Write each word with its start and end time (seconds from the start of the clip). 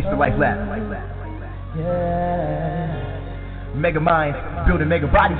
It's 0.00 0.08
the 0.08 0.16
Life 0.16 0.32
Lab. 0.38 0.56
Yeah. 1.76 2.88
Mega 3.76 4.00
Mind, 4.00 4.34
building 4.66 4.88
mega 4.88 5.06
bodies. 5.06 5.36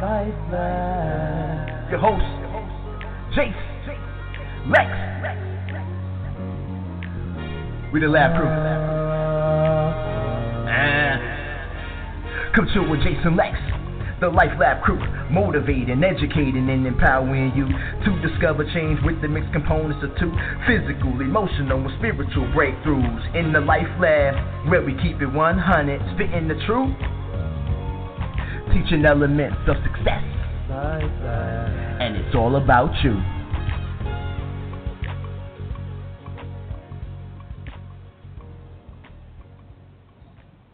Life 0.00 0.32
Lab. 0.50 1.90
Your 1.90 2.00
host, 2.00 2.24
Jace, 3.36 3.52
Lex. 4.70 4.88
We 7.92 8.00
the 8.00 8.08
lab 8.08 8.34
crew. 8.40 8.48
Ah. 10.66 11.20
Come 12.56 12.66
chill 12.72 12.88
with 12.88 13.00
Jace 13.00 13.26
and 13.26 13.36
Lex. 13.36 13.83
The 14.24 14.30
Life 14.30 14.58
Lab 14.58 14.82
crew, 14.82 14.96
motivating, 15.30 16.02
educating, 16.02 16.70
and 16.70 16.86
empowering 16.86 17.52
you 17.54 17.68
to 17.68 18.26
discover 18.26 18.64
change 18.72 18.98
with 19.04 19.20
the 19.20 19.28
mixed 19.28 19.52
components 19.52 20.02
of 20.02 20.16
two 20.18 20.32
physical, 20.66 21.20
emotional, 21.20 21.84
and 21.84 21.92
spiritual 21.98 22.46
breakthroughs. 22.56 23.36
In 23.36 23.52
the 23.52 23.60
Life 23.60 23.84
Lab, 24.00 24.70
where 24.70 24.82
we 24.82 24.94
keep 25.02 25.20
it 25.20 25.26
100, 25.26 26.00
spitting 26.14 26.48
the 26.48 26.54
truth, 26.64 26.96
teaching 28.72 29.04
elements 29.04 29.58
of 29.68 29.76
success. 29.84 30.24
And 32.00 32.16
it's 32.16 32.34
all 32.34 32.56
about 32.56 32.94
you. 33.04 33.20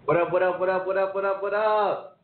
What 0.04 0.16
up, 0.16 0.32
what 0.32 0.42
up, 0.44 0.60
what 0.60 0.68
up, 0.68 0.86
what 0.86 0.96
up, 0.96 1.14
what 1.16 1.24
up, 1.24 1.42
what 1.42 1.54
up? 1.54 2.19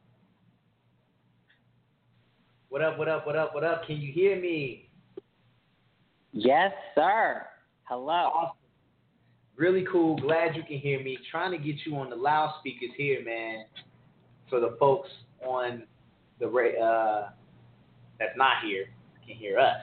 What 2.68 2.82
up, 2.82 2.98
what 2.98 3.08
up, 3.08 3.26
what 3.26 3.36
up, 3.36 3.54
what 3.54 3.62
up? 3.62 3.86
Can 3.86 3.96
you 3.98 4.12
hear 4.12 4.40
me? 4.40 4.88
Yes, 6.32 6.72
sir. 6.94 7.46
Hello. 7.84 8.12
Awesome. 8.12 8.56
Really 9.56 9.86
cool. 9.90 10.16
Glad 10.16 10.56
you 10.56 10.62
can 10.64 10.78
hear 10.78 11.02
me. 11.02 11.16
Trying 11.30 11.52
to 11.52 11.58
get 11.58 11.76
you 11.86 11.96
on 11.96 12.10
the 12.10 12.16
loudspeakers 12.16 12.90
here, 12.96 13.24
man. 13.24 13.66
So 14.50 14.60
the 14.60 14.76
folks 14.80 15.08
on 15.46 15.84
the 16.40 16.46
uh, 16.46 17.30
that's 18.18 18.36
not 18.36 18.54
here 18.64 18.86
can 19.26 19.36
hear 19.36 19.58
us. 19.58 19.80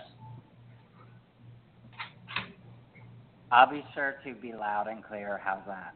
I'll 3.51 3.69
be 3.69 3.83
sure 3.93 4.15
to 4.25 4.33
be 4.35 4.51
loud 4.51 4.87
and 4.87 5.03
clear. 5.03 5.39
How's 5.43 5.65
that? 5.67 5.95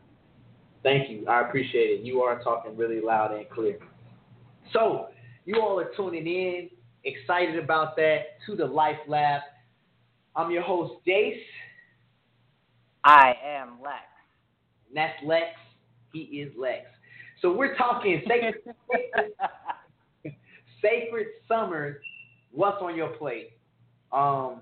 Thank 0.83 1.09
you. 1.09 1.27
I 1.27 1.41
appreciate 1.41 1.99
it. 1.99 2.05
You 2.05 2.21
are 2.21 2.41
talking 2.43 2.77
really 2.77 3.01
loud 3.01 3.33
and 3.33 3.49
clear. 3.49 3.77
So, 4.73 5.07
you 5.45 5.59
all 5.61 5.79
are 5.79 5.91
tuning 5.95 6.27
in, 6.27 6.69
excited 7.07 7.57
about 7.57 7.95
that, 7.95 8.39
to 8.45 8.55
the 8.55 8.65
Life 8.65 8.97
Lab. 9.07 9.41
I'm 10.35 10.51
your 10.51 10.61
host, 10.61 10.93
Jace. 11.07 11.39
I 13.03 13.33
am 13.45 13.79
Lex. 13.81 14.03
And 14.87 14.97
that's 14.97 15.15
Lex. 15.25 15.47
He 16.13 16.19
is 16.19 16.51
Lex. 16.57 16.85
So, 17.41 17.53
we're 17.53 17.75
talking 17.77 18.21
sacred, 18.27 18.55
sacred 20.81 21.27
summers. 21.47 21.97
What's 22.51 22.81
on 22.81 22.95
your 22.95 23.09
plate? 23.09 23.51
Um, 24.11 24.61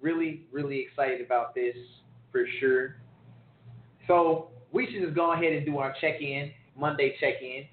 really, 0.00 0.46
really 0.52 0.80
excited 0.80 1.24
about 1.24 1.54
this 1.54 1.76
for 2.30 2.44
sure. 2.60 2.96
So, 4.06 4.50
we 4.72 4.86
should 4.86 5.02
just 5.02 5.14
go 5.14 5.32
ahead 5.32 5.52
and 5.52 5.64
do 5.66 5.78
our 5.78 5.94
check 6.00 6.20
in, 6.20 6.50
Monday 6.76 7.14
check 7.20 7.34
in. 7.42 7.64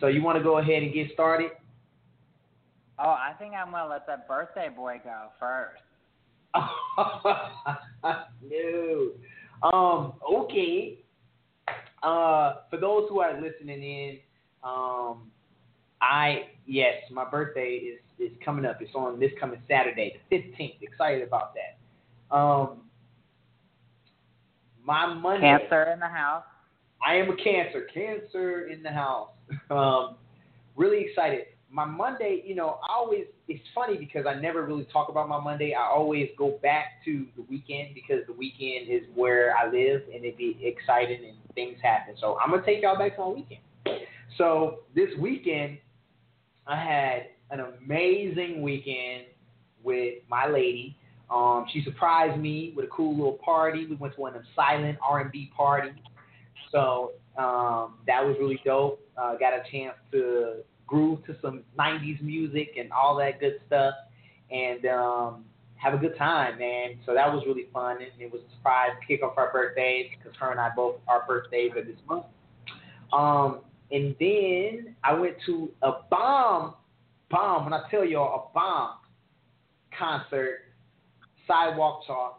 So 0.00 0.08
you 0.08 0.22
want 0.22 0.36
to 0.36 0.42
go 0.42 0.58
ahead 0.58 0.82
and 0.82 0.92
get 0.92 1.12
started? 1.12 1.52
Oh, 3.04 3.10
I 3.10 3.32
think 3.38 3.54
I'm 3.54 3.72
gonna 3.72 3.88
let 3.88 4.06
that 4.06 4.28
birthday 4.28 4.68
boy 4.68 5.00
go 5.02 5.28
first. 5.40 5.82
no. 8.42 9.10
Um. 9.62 10.12
Okay. 10.32 10.98
Uh, 12.02 12.54
for 12.70 12.78
those 12.78 13.08
who 13.08 13.20
are 13.20 13.40
listening 13.40 13.82
in, 13.82 14.18
um, 14.62 15.30
I 16.00 16.48
yes, 16.66 16.94
my 17.10 17.28
birthday 17.28 17.74
is 17.74 18.00
is 18.18 18.30
coming 18.44 18.64
up. 18.64 18.80
It's 18.80 18.94
on 18.94 19.18
this 19.18 19.32
coming 19.40 19.60
Saturday, 19.68 20.20
the 20.30 20.38
fifteenth. 20.38 20.76
Excited 20.82 21.26
about 21.26 21.54
that. 21.54 22.36
Um, 22.36 22.82
my 24.84 25.12
Monday. 25.12 25.58
Cancer 25.58 25.90
in 25.92 25.98
the 25.98 26.06
house. 26.06 26.44
I 27.04 27.16
am 27.16 27.30
a 27.30 27.36
cancer. 27.36 27.86
Cancer 27.92 28.68
in 28.68 28.82
the 28.82 28.90
house. 28.90 29.30
Um, 29.70 30.16
really 30.76 31.04
excited. 31.08 31.44
My 31.72 31.86
Monday, 31.86 32.42
you 32.44 32.54
know, 32.54 32.78
I 32.86 32.92
always 32.92 33.24
it's 33.48 33.64
funny 33.74 33.96
because 33.96 34.26
I 34.26 34.34
never 34.34 34.62
really 34.64 34.86
talk 34.92 35.08
about 35.08 35.26
my 35.28 35.40
Monday. 35.40 35.74
I 35.74 35.84
always 35.84 36.28
go 36.36 36.58
back 36.62 37.02
to 37.06 37.26
the 37.34 37.42
weekend 37.48 37.94
because 37.94 38.26
the 38.26 38.34
weekend 38.34 38.90
is 38.90 39.02
where 39.14 39.56
I 39.56 39.64
live 39.64 40.02
and 40.14 40.22
it 40.24 40.36
be 40.36 40.58
exciting 40.62 41.24
and 41.26 41.38
things 41.54 41.78
happen. 41.82 42.14
So 42.20 42.38
I'm 42.44 42.50
gonna 42.50 42.62
take 42.64 42.82
y'all 42.82 42.98
back 42.98 43.16
to 43.16 43.22
my 43.22 43.28
weekend. 43.28 43.60
So 44.36 44.80
this 44.94 45.08
weekend 45.18 45.78
I 46.66 46.76
had 46.76 47.28
an 47.50 47.64
amazing 47.80 48.60
weekend 48.60 49.24
with 49.82 50.16
my 50.28 50.46
lady. 50.46 50.96
Um, 51.30 51.66
she 51.72 51.82
surprised 51.84 52.38
me 52.38 52.74
with 52.76 52.84
a 52.84 52.88
cool 52.88 53.16
little 53.16 53.38
party. 53.44 53.86
We 53.86 53.96
went 53.96 54.14
to 54.14 54.20
one 54.20 54.34
of 54.34 54.42
them 54.42 54.46
silent 54.54 54.98
R&B 55.02 55.52
parties. 55.56 55.94
So 56.70 57.12
um, 57.38 57.94
that 58.06 58.22
was 58.24 58.36
really 58.38 58.60
dope. 58.64 59.00
Uh, 59.16 59.36
got 59.36 59.54
a 59.54 59.62
chance 59.70 59.94
to 60.12 60.56
groove 60.86 61.24
to 61.26 61.36
some 61.40 61.62
90s 61.78 62.22
music 62.22 62.74
and 62.78 62.90
all 62.92 63.16
that 63.16 63.40
good 63.40 63.60
stuff 63.66 63.94
and 64.50 64.84
um, 64.86 65.44
have 65.76 65.94
a 65.94 65.96
good 65.96 66.16
time, 66.16 66.58
man. 66.58 66.98
So 67.06 67.14
that 67.14 67.32
was 67.32 67.42
really 67.46 67.66
fun. 67.72 67.96
And 67.96 68.20
it 68.20 68.30
was 68.30 68.42
a 68.48 68.56
surprise 68.56 68.90
kick 69.06 69.22
off 69.22 69.34
our 69.36 69.52
birthdays 69.52 70.06
because 70.16 70.36
her 70.38 70.50
and 70.50 70.60
I 70.60 70.70
both, 70.74 70.96
our 71.08 71.24
birthdays 71.26 71.72
are 71.76 71.84
this 71.84 71.96
month. 72.08 72.26
Um, 73.12 73.60
and 73.90 74.14
then 74.20 74.94
I 75.04 75.12
went 75.14 75.36
to 75.46 75.70
a 75.82 75.92
bomb, 76.10 76.74
bomb, 77.30 77.64
when 77.64 77.74
I 77.74 77.82
tell 77.90 78.04
y'all, 78.04 78.50
a 78.50 78.54
bomb 78.54 78.96
concert, 79.98 80.60
Sidewalk 81.46 82.02
Chalk. 82.06 82.38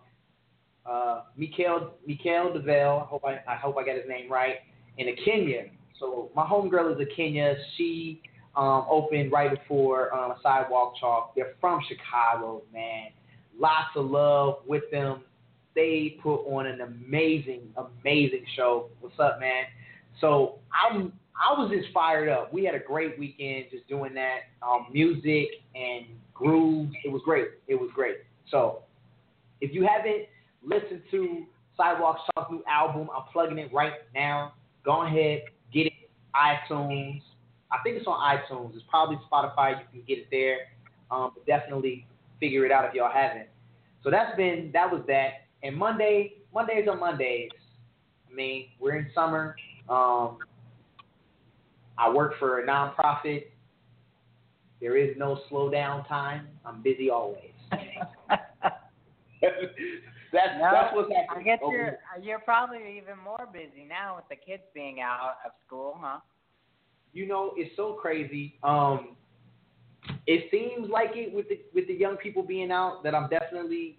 Uh, 0.86 1.22
Mikael 1.38 1.94
Mikael 2.06 2.52
DeVale, 2.52 3.04
I 3.04 3.06
hope 3.06 3.24
I, 3.24 3.40
I 3.48 3.56
hope 3.56 3.78
I 3.78 3.86
got 3.86 3.96
his 3.96 4.04
name 4.06 4.30
right, 4.30 4.56
in 4.98 5.08
Akenya. 5.08 5.70
So 5.98 6.30
my 6.36 6.44
homegirl 6.44 7.00
is 7.00 7.08
Akenya. 7.08 7.56
She 7.78 8.22
um, 8.56 8.86
opened 8.90 9.32
right 9.32 9.50
before 9.50 10.14
um, 10.14 10.34
Sidewalk 10.42 10.96
Chalk. 11.00 11.34
They're 11.36 11.56
from 11.60 11.80
Chicago, 11.88 12.64
man. 12.72 13.08
Lots 13.60 13.90
of 13.96 14.06
love 14.06 14.60
with 14.68 14.84
them. 14.92 15.22
They 15.76 16.18
put 16.22 16.44
on 16.46 16.68
an 16.68 16.82
amazing, 16.82 17.62
amazing 17.78 18.46
show. 18.56 18.90
What's 19.00 19.20
up, 19.20 19.40
man? 19.40 19.64
So 20.22 20.60
I'm 20.72 21.14
I 21.36 21.60
was 21.60 21.72
just 21.72 21.92
fired 21.94 22.30
up. 22.30 22.54
We 22.54 22.64
had 22.64 22.76
a 22.76 22.80
great 22.80 23.18
weekend 23.18 23.66
just 23.72 23.88
doing 23.88 24.14
that. 24.14 24.42
Um, 24.62 24.88
music 24.92 25.50
and 25.74 26.06
grooves. 26.34 26.94
It 27.04 27.12
was 27.12 27.22
great. 27.26 27.48
It 27.68 27.76
was 27.76 27.90
great. 27.94 28.18
So 28.52 28.84
if 29.62 29.74
you 29.74 29.88
haven't 29.88 30.28
listened 30.64 31.02
to 31.12 31.44
Sidewalk 31.76 32.18
Chalk's 32.36 32.52
new 32.52 32.64
album, 32.68 33.10
I'm 33.16 33.24
plugging 33.32 33.58
it 33.58 33.74
right 33.74 33.94
now. 34.14 34.54
Go 34.86 35.06
ahead, 35.06 35.44
get 35.74 35.88
it. 35.88 35.94
iTunes. 36.36 37.22
I 37.74 37.82
think 37.84 37.98
it's 37.98 38.08
on 38.08 38.20
iTunes. 38.20 38.76
It's 38.76 38.86
probably 38.90 39.18
Spotify. 39.32 39.80
You 39.80 39.86
can 39.92 40.04
get 40.08 40.20
it 40.20 40.28
there. 40.32 40.58
Um, 41.10 41.32
but 41.34 41.46
definitely 41.46 42.06
figure 42.40 42.66
it 42.66 42.72
out 42.72 42.86
if 42.86 42.94
y'all 42.94 43.12
haven't. 43.12 43.48
So 44.04 44.12
that's 44.12 44.36
been 44.38 44.70
that 44.74 44.92
was 44.92 45.02
that. 45.08 45.46
And 45.64 45.76
Monday, 45.76 46.34
Mondays 46.54 46.88
are 46.88 46.98
Mondays. 46.98 47.50
I 48.30 48.34
mean, 48.34 48.68
we're 48.80 48.98
in 48.98 49.08
summer. 49.16 49.56
Um, 49.90 50.38
I 51.98 52.10
work 52.10 52.34
for 52.40 52.60
a 52.60 52.68
nonprofit. 52.68 53.46
There 54.82 54.98
is 54.98 55.16
no 55.18 55.40
slow 55.50 55.70
down 55.70 56.06
time. 56.06 56.48
I'm 56.66 56.82
busy 56.82 57.10
always. 57.10 57.52
that's 57.72 57.94
No, 60.34 60.70
that's 60.72 60.96
what's 60.96 61.12
happening. 61.14 61.28
I 61.30 61.44
guess 61.44 61.60
you're 61.62 61.98
you're 62.22 62.40
probably 62.40 62.98
even 62.98 63.18
more 63.24 63.48
busy 63.52 63.86
now 63.88 64.16
with 64.18 64.26
the 64.30 64.36
kids 64.36 64.64
being 64.74 65.00
out 65.00 65.38
of 65.46 65.52
school, 65.66 65.98
huh? 66.02 66.20
You 67.14 67.28
know, 67.28 67.54
it's 67.56 67.76
so 67.76 67.94
crazy. 67.94 68.56
Um, 68.64 69.16
it 70.28 70.50
seems 70.52 70.90
like 70.90 71.12
it 71.14 71.34
with 71.34 71.48
the 71.50 71.60
with 71.74 71.88
the 71.88 71.94
young 71.94 72.18
people 72.18 72.44
being 72.44 72.72
out 72.72 73.04
that 73.04 73.16
I'm 73.16 73.30
definitely 73.30 73.98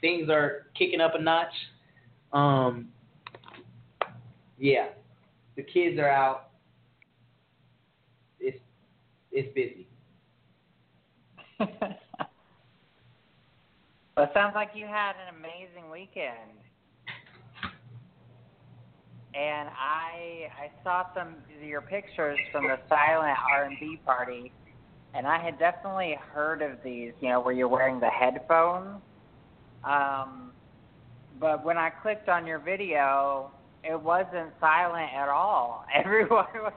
things 0.00 0.28
are 0.28 0.66
kicking 0.76 1.00
up 1.00 1.14
a 1.14 1.22
notch. 1.22 1.52
Um, 2.32 2.88
yeah, 4.58 4.88
the 5.56 5.62
kids 5.62 5.98
are 5.98 6.10
out. 6.10 6.50
It's 8.40 8.58
it's 9.32 9.52
busy. 9.54 9.86
well, 11.58 11.70
it 14.18 14.30
sounds 14.34 14.54
like 14.54 14.70
you 14.74 14.86
had 14.86 15.12
an 15.12 15.34
amazing 15.38 15.90
weekend. 15.90 16.65
And 19.36 19.68
I 19.68 20.48
I 20.58 20.70
saw 20.82 21.04
some 21.14 21.34
of 21.60 21.66
your 21.66 21.82
pictures 21.82 22.38
from 22.50 22.64
the 22.64 22.78
silent 22.88 23.36
R&B 23.52 24.00
party, 24.06 24.50
and 25.14 25.26
I 25.26 25.38
had 25.38 25.58
definitely 25.58 26.16
heard 26.32 26.62
of 26.62 26.78
these. 26.82 27.12
You 27.20 27.30
know, 27.30 27.40
where 27.40 27.52
you're 27.52 27.68
wearing 27.68 28.00
the 28.00 28.08
headphones. 28.08 29.02
Um, 29.84 30.52
but 31.38 31.64
when 31.64 31.76
I 31.76 31.90
clicked 31.90 32.28
on 32.28 32.46
your 32.46 32.58
video, 32.58 33.50
it 33.84 34.00
wasn't 34.00 34.50
silent 34.58 35.10
at 35.14 35.28
all. 35.28 35.84
Everyone 35.94 36.46
was 36.54 36.72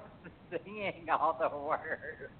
singing 0.51 1.07
all 1.09 1.38
the 1.39 1.56
words. 1.57 2.31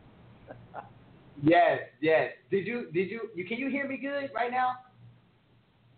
yes, 1.42 1.80
yes. 2.02 2.32
Did 2.52 2.68
you 2.68 2.92
did 2.94 3.10
you 3.10 3.30
you 3.36 3.46
can 3.46 3.58
you 3.58 3.70
hear 3.70 3.88
me 3.88 3.98
good 3.98 4.30
right 4.36 4.52
now? 4.52 4.74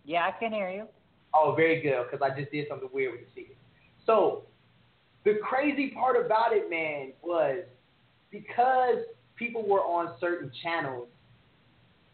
Yeah, 0.06 0.28
I 0.28 0.40
can 0.40 0.52
hear 0.52 0.70
you. 0.70 0.88
Oh, 1.34 1.54
very 1.56 1.82
good 1.82 2.06
because 2.10 2.22
I 2.22 2.38
just 2.38 2.52
did 2.52 2.68
something 2.70 2.90
weird 2.94 3.14
with 3.14 3.22
the 3.22 3.32
speaker. 3.32 3.54
So 4.12 4.44
the 5.24 5.36
crazy 5.42 5.92
part 5.92 6.18
about 6.24 6.52
it, 6.52 6.70
man, 6.70 7.14
was 7.22 7.64
because 8.30 8.98
people 9.38 9.66
were 9.66 9.80
on 9.80 10.16
certain 10.20 10.52
channels, 10.62 11.08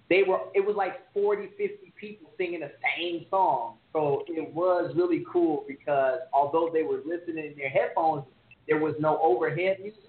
they 0.07 0.21
were 0.21 0.41
it 0.53 0.63
was 0.63 0.75
like 0.75 1.11
40, 1.13 1.49
50 1.57 1.93
people 1.99 2.31
singing 2.37 2.59
the 2.59 2.71
same 2.95 3.25
song. 3.31 3.77
So 3.93 4.23
it 4.27 4.53
was 4.53 4.93
really 4.95 5.25
cool 5.31 5.65
because 5.67 6.19
although 6.33 6.69
they 6.71 6.83
were 6.83 7.01
listening 7.03 7.45
in 7.45 7.55
their 7.57 7.69
headphones, 7.69 8.25
there 8.67 8.79
was 8.79 8.93
no 8.99 9.19
overhead 9.23 9.77
music. 9.81 10.01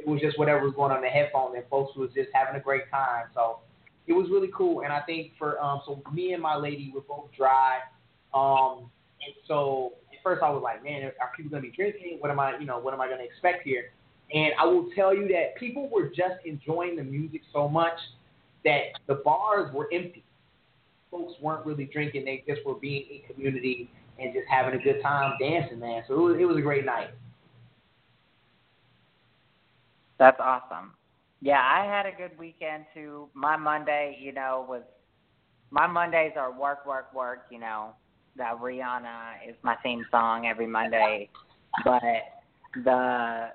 It 0.00 0.08
was 0.08 0.20
just 0.20 0.38
whatever 0.40 0.64
was 0.64 0.74
going 0.74 0.90
on 0.90 0.98
in 0.98 1.04
the 1.04 1.08
headphones, 1.08 1.54
and 1.54 1.64
folks 1.70 1.96
was 1.96 2.10
just 2.14 2.30
having 2.32 2.60
a 2.60 2.62
great 2.62 2.90
time. 2.90 3.26
So 3.34 3.60
it 4.08 4.12
was 4.12 4.28
really 4.28 4.50
cool. 4.56 4.82
And 4.82 4.92
I 4.92 5.02
think 5.02 5.32
for 5.38 5.62
um, 5.62 5.82
so 5.86 6.02
me 6.12 6.32
and 6.32 6.42
my 6.42 6.56
lady 6.56 6.90
were 6.92 7.02
both 7.02 7.28
dry. 7.36 7.78
Um, 8.34 8.90
and 9.24 9.34
so 9.46 9.92
first 10.28 10.42
I 10.42 10.50
was 10.50 10.62
like, 10.62 10.84
man, 10.84 11.04
are 11.04 11.30
people 11.36 11.50
gonna 11.50 11.62
be 11.62 11.70
drinking? 11.70 12.18
What 12.20 12.30
am 12.30 12.38
I, 12.38 12.58
you 12.58 12.66
know, 12.66 12.78
what 12.78 12.92
am 12.92 13.00
I 13.00 13.08
gonna 13.08 13.22
expect 13.22 13.62
here? 13.64 13.92
And 14.34 14.52
I 14.60 14.66
will 14.66 14.90
tell 14.94 15.14
you 15.14 15.26
that 15.28 15.56
people 15.56 15.88
were 15.88 16.08
just 16.08 16.44
enjoying 16.44 16.96
the 16.96 17.04
music 17.04 17.40
so 17.52 17.66
much 17.66 17.98
that 18.64 18.98
the 19.06 19.14
bars 19.24 19.72
were 19.72 19.88
empty. 19.92 20.22
Folks 21.10 21.32
weren't 21.40 21.64
really 21.64 21.86
drinking; 21.86 22.26
they 22.26 22.44
just 22.46 22.64
were 22.66 22.74
being 22.74 23.04
in 23.10 23.34
community 23.34 23.90
and 24.18 24.34
just 24.34 24.46
having 24.50 24.78
a 24.78 24.82
good 24.82 25.00
time 25.02 25.32
dancing, 25.40 25.78
man. 25.78 26.02
So 26.06 26.14
it 26.14 26.32
was, 26.32 26.36
it 26.40 26.44
was 26.44 26.58
a 26.58 26.60
great 26.60 26.84
night. 26.84 27.10
That's 30.18 30.38
awesome. 30.40 30.92
Yeah, 31.40 31.60
I 31.60 31.86
had 31.86 32.04
a 32.04 32.14
good 32.14 32.38
weekend 32.38 32.84
too. 32.92 33.28
My 33.32 33.56
Monday, 33.56 34.18
you 34.20 34.32
know, 34.32 34.66
was 34.68 34.82
my 35.70 35.86
Mondays 35.86 36.32
are 36.36 36.52
work, 36.52 36.84
work, 36.86 37.14
work. 37.14 37.46
You 37.50 37.60
know, 37.60 37.94
that 38.38 38.58
Rihanna 38.60 39.48
is 39.48 39.56
my 39.62 39.76
theme 39.82 40.04
song 40.10 40.46
every 40.46 40.66
Monday. 40.66 41.28
But 41.84 42.02
the 42.74 43.48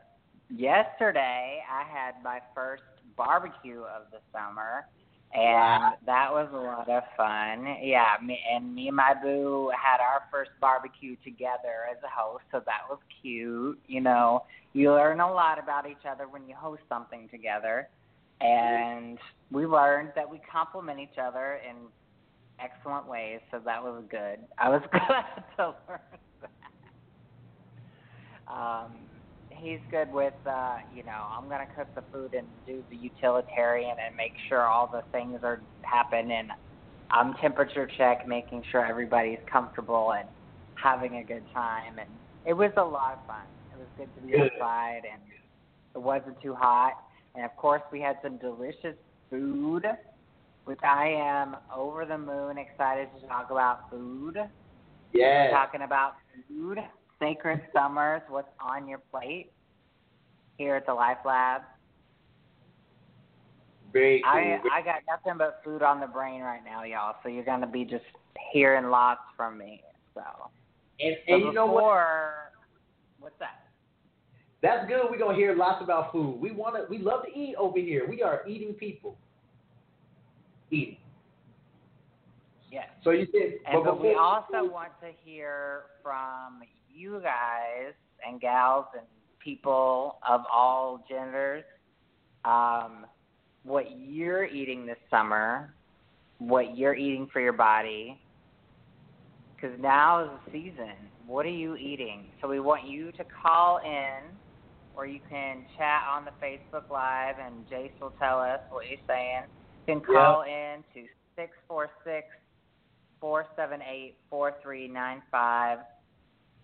yesterday 0.50 1.60
I 1.70 1.84
had 1.84 2.24
my 2.24 2.40
first 2.54 2.84
barbecue 3.18 3.82
of 3.82 4.12
the 4.12 4.20
summer, 4.32 4.86
and 5.34 5.96
that 6.06 6.32
was 6.32 6.50
a 6.54 6.58
lot 6.58 6.90
of 6.90 7.04
fun. 7.18 7.78
Yeah, 7.82 8.16
me 8.24 8.40
and 8.54 8.76
me 8.76 8.88
and 8.90 8.98
my 8.98 9.14
boo 9.22 9.72
had 9.72 9.98
our 10.00 10.24
first 10.32 10.52
barbecue 10.62 11.16
together 11.24 11.88
as 11.90 11.98
a 12.04 12.10
host, 12.10 12.44
so 12.52 12.62
that 12.66 12.82
was 12.90 13.00
cute. 13.22 13.80
You 13.88 14.02
know, 14.02 14.44
you 14.74 14.92
learn 14.92 15.20
a 15.20 15.32
lot 15.32 15.58
about 15.58 15.90
each 15.90 16.06
other 16.10 16.28
when 16.28 16.48
you 16.48 16.56
host 16.56 16.82
something 16.88 17.30
together, 17.30 17.90
and 18.42 19.18
we 19.52 19.66
learned 19.66 20.12
that 20.16 20.30
we 20.30 20.40
complement 20.52 21.00
each 21.00 21.18
other 21.22 21.60
in 21.68 21.76
excellent 22.64 23.08
ways, 23.08 23.40
so 23.52 23.60
that 23.66 23.84
was 23.84 24.04
good. 24.10 24.40
I 24.58 24.70
was 24.70 24.82
glad 24.92 25.44
to 25.58 25.76
learn 25.88 26.00
that. 26.42 26.50
Um, 28.54 28.92
he's 29.50 29.80
good 29.92 30.12
with 30.12 30.34
uh, 30.46 30.78
you 30.94 31.04
know, 31.04 31.28
I'm 31.38 31.50
gonna 31.50 31.68
cook 31.76 31.88
the 31.96 32.04
food 32.12 32.34
and 32.34 32.48
do 32.66 32.84
the 32.90 32.96
utilitarian 32.96 33.96
and 34.06 34.16
make 34.16 34.34
sure 34.50 34.64
all 34.64 34.90
the 34.92 35.04
things 35.12 35.40
are 35.44 35.62
happen 35.82 36.32
and 36.32 36.50
I'm 37.12 37.36
temperature 37.36 37.88
check, 37.98 38.28
making 38.28 38.64
sure 38.72 38.86
everybody's 38.86 39.40
comfortable 39.52 40.14
and 40.14 40.28
having 40.76 41.18
a 41.18 41.24
good 41.24 41.44
time 41.54 42.00
and 42.00 42.10
it 42.46 42.54
was 42.54 42.72
a 42.78 42.84
lot 42.84 43.14
of 43.14 43.20
fun. 43.28 43.46
It 43.72 43.78
was 43.78 43.88
good 43.98 44.10
to 44.16 44.22
be 44.22 44.38
outside 44.38 45.02
and 45.12 45.22
it 45.96 46.02
wasn't 46.02 46.42
too 46.42 46.54
hot. 46.54 46.94
And 47.36 47.46
of 47.46 47.56
course 47.56 47.82
we 47.92 48.02
had 48.02 48.18
some 48.22 48.38
delicious 48.38 48.96
food, 49.30 49.86
which 50.66 50.80
I 50.84 51.08
am 51.08 51.56
over 51.76 52.06
the 52.06 52.18
moon 52.18 52.58
excited 52.58 53.10
to 53.20 53.28
talk 53.28 53.52
about 53.52 53.90
food. 53.90 54.38
Yeah. 55.14 55.52
Talking 55.52 55.82
about 55.82 56.14
food. 56.48 56.80
Sacred 57.20 57.62
Summers, 57.74 58.22
what's 58.28 58.50
on 58.60 58.88
your 58.88 59.00
plate 59.12 59.52
here 60.58 60.76
at 60.76 60.86
the 60.86 60.94
Life 60.94 61.20
Lab? 61.26 61.62
Very 63.94 64.22
cool. 64.24 64.32
I 64.34 64.60
I 64.74 64.82
got 64.82 65.02
nothing 65.08 65.38
but 65.38 65.62
food 65.64 65.84
on 65.84 66.02
the 66.02 66.08
brain 66.08 66.42
right 66.42 66.64
now, 66.66 66.84
y'all. 66.84 67.16
So 67.24 67.30
you're 67.30 67.46
gonna 67.46 67.68
be 67.68 67.86
just 67.86 68.04
hearing 68.52 68.90
lots 68.90 69.22
from 69.38 69.58
me. 69.58 69.82
So. 70.16 70.22
And, 71.00 71.16
and 71.28 71.42
so 71.42 71.48
you 71.48 71.54
know 71.54 71.68
what? 71.68 71.86
What's 73.20 73.36
that? 73.40 73.68
That's 74.62 74.88
good. 74.88 75.04
We're 75.10 75.20
gonna 75.20 75.38
hear 75.38 75.56
lots 75.56 75.84
about 75.84 76.12
food. 76.12 76.42
We 76.42 76.52
want 76.52 76.76
to. 76.76 76.86
We 76.90 76.98
love 76.98 77.24
to 77.26 77.40
eat 77.40 77.56
over 77.58 77.78
here. 77.78 78.08
We 78.10 78.24
are 78.24 78.42
eating 78.48 78.74
people. 78.74 79.18
Eating. 80.74 80.98
Yes. 82.72 82.88
So 83.04 83.12
you 83.12 83.28
said, 83.32 83.60
And 83.68 83.84
but 83.84 83.86
but 83.86 84.02
we 84.02 84.16
also 84.16 84.64
want 84.64 84.92
to 85.02 85.10
hear 85.24 85.84
from 86.02 86.62
you 86.92 87.22
guys 87.22 87.94
and 88.28 88.42
gals 88.42 88.86
and 88.98 89.06
people 89.44 90.18
of 90.28 90.42
all 90.52 91.04
genders 91.08 91.64
um, 92.46 93.06
what 93.64 93.86
you're 93.98 94.46
eating 94.46 94.86
this 94.86 94.98
summer, 95.10 95.74
what 96.40 96.78
you're 96.78 96.96
eating 96.96 97.28
for 97.32 97.40
your 97.42 97.54
body. 97.54 98.20
Because 99.56 99.80
now 99.80 100.24
is 100.24 100.30
the 100.46 100.52
season. 100.52 100.94
What 101.26 101.46
are 101.46 101.50
you 101.50 101.76
eating? 101.76 102.26
So 102.42 102.50
we 102.50 102.60
want 102.60 102.86
you 102.86 103.12
to 103.14 103.24
call 103.42 103.80
in, 103.86 104.36
or 104.94 105.06
you 105.06 105.20
can 105.30 105.66
chat 105.78 106.02
on 106.12 106.26
the 106.26 106.32
Facebook 106.46 106.90
Live, 106.92 107.36
and 107.44 107.66
Jace 107.68 107.92
will 108.02 108.14
tell 108.20 108.40
us 108.40 108.60
what 108.70 108.86
you're 108.90 109.00
saying. 109.08 109.44
You 109.88 109.96
can 109.96 110.02
call 110.02 110.44
in 110.44 110.84
to 110.94 111.08
six 111.36 111.52
four 111.68 111.90
six 112.06 112.28
four 113.20 113.46
seven 113.56 113.82
eight 113.82 114.16
four 114.30 114.54
three 114.62 114.88
nine 114.88 115.22
five. 115.30 115.80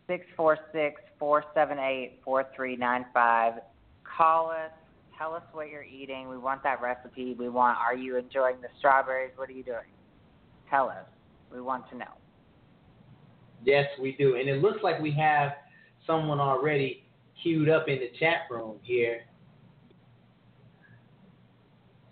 Six 0.07 0.25
four 0.37 0.57
six 0.71 1.01
four 1.17 1.43
seven 1.53 1.79
eight 1.79 2.19
four 2.23 2.45
three 2.55 2.75
nine 2.77 3.05
five. 3.13 3.53
Call 4.17 4.49
us. 4.49 4.71
Tell 5.17 5.33
us 5.33 5.43
what 5.51 5.69
you're 5.69 5.83
eating. 5.83 6.29
We 6.29 6.37
want 6.37 6.63
that 6.63 6.81
recipe. 6.81 7.35
We 7.37 7.49
want. 7.49 7.77
Are 7.77 7.93
you 7.93 8.17
enjoying 8.17 8.61
the 8.61 8.69
strawberries? 8.77 9.31
What 9.35 9.49
are 9.49 9.53
you 9.53 9.63
doing? 9.63 9.91
Tell 10.69 10.87
us. 10.87 11.05
We 11.51 11.59
want 11.59 11.89
to 11.89 11.97
know. 11.97 12.13
Yes, 13.65 13.85
we 14.01 14.13
do. 14.13 14.37
And 14.37 14.47
it 14.47 14.61
looks 14.61 14.79
like 14.81 15.01
we 15.01 15.11
have 15.11 15.51
someone 16.07 16.39
already 16.39 17.03
queued 17.43 17.69
up 17.69 17.89
in 17.89 17.99
the 17.99 18.11
chat 18.17 18.43
room 18.49 18.77
here. 18.81 19.23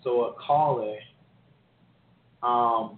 So 0.07 0.21
a 0.23 0.33
caller. 0.35 0.95
Um, 2.41 2.97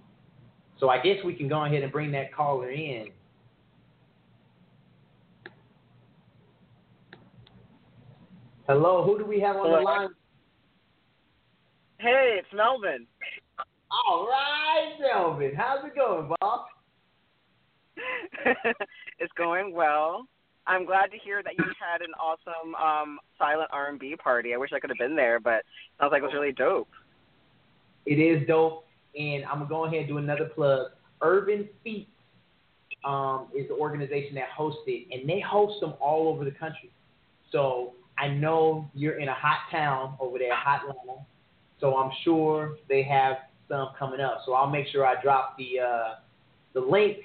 so 0.78 0.88
I 0.88 1.02
guess 1.02 1.16
we 1.24 1.34
can 1.34 1.48
go 1.48 1.64
ahead 1.64 1.82
and 1.82 1.90
bring 1.90 2.12
that 2.12 2.32
caller 2.32 2.70
in. 2.70 3.08
Hello, 8.68 9.02
who 9.04 9.18
do 9.18 9.24
we 9.24 9.40
have 9.40 9.56
on 9.56 9.72
the 9.72 9.80
line? 9.80 10.08
Hey, 11.98 12.36
it's 12.38 12.46
Melvin. 12.54 13.08
All 13.90 14.28
right, 14.28 14.96
Melvin. 15.00 15.50
How's 15.56 15.84
it 15.84 15.96
going, 15.96 16.32
boss? 16.40 16.66
it's 19.18 19.32
going 19.36 19.74
well. 19.74 20.28
I'm 20.68 20.86
glad 20.86 21.10
to 21.10 21.18
hear 21.18 21.42
that 21.42 21.54
you 21.58 21.64
had 21.64 22.02
an 22.02 22.12
awesome 22.20 22.76
um, 22.76 23.18
silent 23.36 23.68
R&B 23.72 24.14
party. 24.22 24.54
I 24.54 24.58
wish 24.58 24.70
I 24.72 24.78
could 24.78 24.90
have 24.90 24.98
been 24.98 25.16
there, 25.16 25.40
but 25.40 25.64
sounds 25.98 26.12
like 26.12 26.22
it 26.22 26.26
was 26.26 26.34
really 26.34 26.52
dope. 26.52 26.88
It 28.06 28.18
is 28.18 28.46
dope, 28.46 28.86
and 29.18 29.44
I'm 29.44 29.58
gonna 29.58 29.68
go 29.68 29.84
ahead 29.84 30.00
and 30.00 30.08
do 30.08 30.18
another 30.18 30.46
plug. 30.46 30.92
Urban 31.22 31.68
Feet 31.84 32.08
um, 33.04 33.48
is 33.56 33.68
the 33.68 33.74
organization 33.74 34.34
that 34.36 34.48
hosts 34.48 34.82
it, 34.86 35.06
and 35.12 35.28
they 35.28 35.40
host 35.40 35.80
them 35.80 35.94
all 36.00 36.28
over 36.28 36.44
the 36.44 36.50
country. 36.50 36.90
So 37.52 37.94
I 38.18 38.28
know 38.28 38.88
you're 38.94 39.18
in 39.18 39.28
a 39.28 39.34
hot 39.34 39.70
town 39.70 40.14
over 40.20 40.38
there, 40.38 40.54
hot 40.54 40.82
Atlanta. 40.88 41.20
So 41.80 41.96
I'm 41.96 42.10
sure 42.24 42.76
they 42.88 43.02
have 43.02 43.36
some 43.68 43.88
coming 43.98 44.20
up. 44.20 44.42
So 44.44 44.52
I'll 44.52 44.70
make 44.70 44.86
sure 44.88 45.06
I 45.06 45.20
drop 45.22 45.56
the 45.56 45.80
uh, 45.80 46.14
the 46.74 46.80
link, 46.80 47.18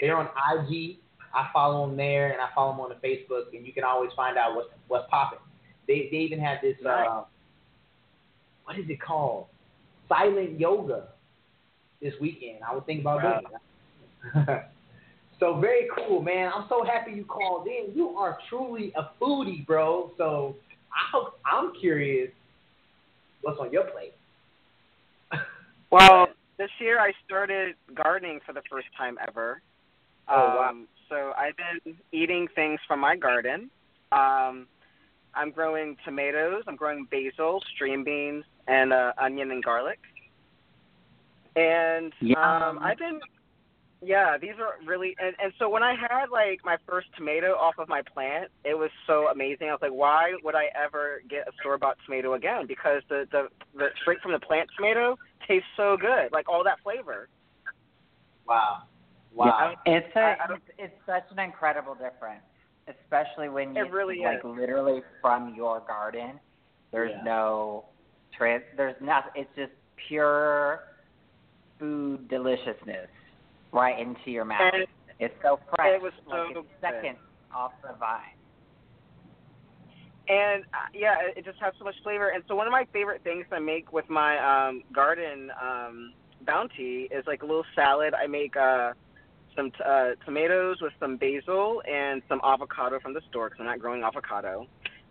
they're 0.00 0.16
on 0.16 0.26
IG. 0.26 0.98
I 1.34 1.50
follow 1.52 1.86
them 1.86 1.96
there, 1.96 2.32
and 2.32 2.40
I 2.40 2.48
follow 2.54 2.72
them 2.72 2.80
on 2.80 2.88
the 2.88 3.06
Facebook, 3.06 3.54
and 3.54 3.66
you 3.66 3.72
can 3.72 3.84
always 3.84 4.10
find 4.16 4.38
out 4.38 4.54
what's 4.54 4.68
what's 4.88 5.08
popping. 5.10 5.38
They 5.86 6.08
they 6.10 6.18
even 6.18 6.40
have 6.40 6.58
this 6.62 6.76
uh, 6.86 7.24
what 8.64 8.78
is 8.78 8.86
it 8.88 9.00
called? 9.00 9.46
Silent 10.08 10.58
yoga 10.58 11.08
this 12.00 12.14
weekend. 12.20 12.58
I 12.68 12.74
would 12.74 12.86
think 12.86 13.00
about 13.00 13.22
Wow. 13.22 13.40
doing 13.40 14.44
it. 14.46 14.64
so 15.40 15.58
very 15.60 15.88
cool, 15.96 16.22
man. 16.22 16.50
I'm 16.54 16.66
so 16.68 16.84
happy 16.84 17.12
you 17.12 17.24
called 17.24 17.66
in. 17.66 17.94
You 17.94 18.10
are 18.10 18.38
truly 18.48 18.92
a 18.96 19.10
foodie, 19.20 19.66
bro. 19.66 20.12
So 20.16 20.56
I 20.92 21.28
I'm 21.44 21.72
curious, 21.80 22.30
what's 23.42 23.58
on 23.60 23.72
your 23.72 23.84
plate? 23.84 24.14
Well, 25.88 26.26
this 26.58 26.70
year 26.80 26.98
I 26.98 27.12
started 27.24 27.76
gardening 27.94 28.40
for 28.44 28.52
the 28.52 28.62
first 28.68 28.88
time 28.98 29.18
ever. 29.26 29.62
Oh, 30.28 30.34
wow. 30.34 30.70
Um, 30.70 30.88
so 31.08 31.32
I've 31.38 31.54
been 31.56 31.94
eating 32.10 32.48
things 32.56 32.80
from 32.88 32.98
my 32.98 33.16
garden. 33.16 33.70
Um, 34.10 34.66
I'm 35.36 35.50
growing 35.50 35.96
tomatoes. 36.04 36.62
I'm 36.66 36.76
growing 36.76 37.06
basil, 37.10 37.62
string 37.74 38.02
beans, 38.04 38.44
and 38.66 38.92
uh, 38.92 39.12
onion 39.20 39.50
and 39.50 39.62
garlic. 39.62 39.98
And 41.54 42.12
um, 42.36 42.78
I've 42.82 42.98
been, 42.98 43.20
yeah, 44.02 44.36
these 44.38 44.52
are 44.60 44.74
really. 44.86 45.16
And, 45.18 45.34
and 45.42 45.52
so 45.58 45.68
when 45.68 45.82
I 45.82 45.94
had 45.94 46.26
like 46.30 46.60
my 46.64 46.76
first 46.86 47.08
tomato 47.16 47.52
off 47.52 47.74
of 47.78 47.88
my 47.88 48.02
plant, 48.02 48.50
it 48.64 48.76
was 48.76 48.90
so 49.06 49.28
amazing. 49.28 49.68
I 49.68 49.72
was 49.72 49.80
like, 49.80 49.92
why 49.92 50.32
would 50.42 50.54
I 50.54 50.66
ever 50.76 51.22
get 51.30 51.48
a 51.48 51.52
store 51.60 51.78
bought 51.78 51.96
tomato 52.04 52.34
again? 52.34 52.66
Because 52.66 53.02
the 53.08 53.26
the 53.32 53.48
the 53.74 53.88
straight 54.02 54.20
from 54.20 54.32
the 54.32 54.38
plant 54.38 54.68
tomato 54.76 55.16
tastes 55.46 55.68
so 55.76 55.96
good, 55.98 56.30
like 56.32 56.48
all 56.48 56.62
that 56.64 56.78
flavor. 56.82 57.28
Wow. 58.46 58.82
Wow. 59.34 59.74
It's 59.84 60.14
a 60.16 60.18
I- 60.18 60.22
I 60.32 60.54
it's, 60.54 60.62
it's 60.78 60.94
such 61.06 61.24
an 61.30 61.38
incredible 61.38 61.94
difference, 61.94 62.44
especially 62.88 63.48
when 63.48 63.74
you 63.74 63.84
It 63.84 63.90
really 63.90 64.20
like 64.22 64.38
is. 64.38 64.44
literally 64.44 65.02
from 65.20 65.54
your 65.54 65.80
garden. 65.80 66.38
There's 66.92 67.10
Yeah. 67.12 67.22
no 67.24 67.84
trans. 68.32 68.64
There's 68.76 69.00
nothing. 69.00 69.32
It's 69.34 69.54
just 69.56 69.72
pure 70.08 70.84
food 71.78 72.28
deliciousness 72.28 73.08
right 73.72 73.98
into 73.98 74.30
your 74.30 74.44
mouth. 74.44 74.72
And 74.72 74.86
it's 75.18 75.34
so 75.42 75.58
fresh. 75.74 75.94
it 75.94 76.00
was 76.02 76.12
like 76.26 76.36
so 76.36 76.42
it's 76.48 76.54
good. 76.54 76.64
second 76.80 77.16
off 77.54 77.72
the 77.82 77.92
vine. 77.94 78.20
and 80.28 80.64
uh, 80.74 80.88
yeah, 80.92 81.20
it- 81.20 81.38
it 81.38 81.44
just 81.44 81.58
has 81.60 81.72
so 81.78 81.84
much 81.84 81.94
flavor. 82.02 82.28
And 82.30 82.42
so 82.48 82.56
one 82.56 82.66
of 82.66 82.72
my 82.72 82.84
favorite 82.86 83.22
things 83.22 83.46
I 83.52 83.58
make 83.60 83.92
with 83.92 84.08
my 84.10 84.38
um 84.38 84.82
garden 84.92 85.52
um 85.60 86.14
bounty 86.42 87.02
is 87.12 87.24
like 87.26 87.42
a 87.42 87.46
little 87.46 87.64
salad. 87.74 88.12
I 88.14 88.26
make 88.26 88.56
uh 88.56 88.92
some 89.56 89.70
t- 89.70 89.76
uh, 89.84 90.10
tomatoes 90.24 90.76
with 90.80 90.92
some 91.00 91.16
basil 91.16 91.82
and 91.90 92.22
some 92.28 92.40
avocado 92.44 93.00
from 93.00 93.14
the 93.14 93.20
store 93.30 93.48
because 93.48 93.60
I'm 93.60 93.66
not 93.66 93.80
growing 93.80 94.02
avocado. 94.02 94.66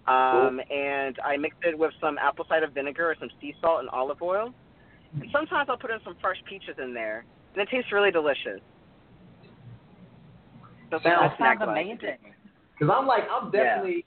Um, 0.07 0.61
and 0.69 1.17
I 1.25 1.35
mix 1.35 1.55
it 1.63 1.77
with 1.77 1.91
some 1.99 2.17
apple 2.19 2.45
cider 2.47 2.67
vinegar 2.67 3.09
or 3.09 3.15
some 3.19 3.29
sea 3.41 3.55
salt 3.59 3.79
and 3.79 3.89
olive 3.89 4.21
oil. 4.21 4.53
And 5.19 5.29
sometimes 5.31 5.67
I'll 5.69 5.77
put 5.77 5.89
in 5.91 5.99
some 6.03 6.15
fresh 6.21 6.37
peaches 6.47 6.75
in 6.81 6.93
there, 6.93 7.25
and 7.53 7.61
it 7.63 7.69
tastes 7.69 7.91
really 7.91 8.11
delicious. 8.11 8.59
So 10.91 10.99
Sounds- 11.01 11.03
That 11.03 11.37
sounds 11.39 11.61
amazing. 11.61 12.17
Because 12.77 12.93
I'm 12.95 13.07
like, 13.07 13.23
I'm 13.31 13.49
Yeah. 13.53 13.63
definitely, 13.63 14.05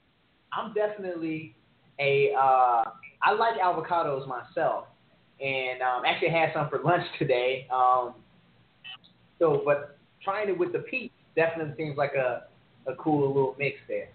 I'm 0.52 0.72
definitely 0.74 1.56
a, 1.98 2.32
uh, 2.34 2.84
I 3.22 3.32
like 3.32 3.58
avocados 3.58 4.26
myself, 4.28 4.86
and 5.40 5.82
um, 5.82 6.04
actually 6.04 6.28
had 6.28 6.52
some 6.52 6.68
for 6.68 6.78
lunch 6.80 7.04
today. 7.18 7.66
Um, 7.72 8.14
so, 9.38 9.62
but 9.64 9.97
trying 10.22 10.48
it 10.48 10.58
with 10.58 10.72
the 10.72 10.80
peach 10.80 11.12
definitely 11.36 11.74
seems 11.76 11.96
like 11.96 12.14
a, 12.14 12.44
a 12.86 12.94
cool 12.96 13.26
little 13.26 13.54
mix 13.58 13.78
there. 13.88 14.08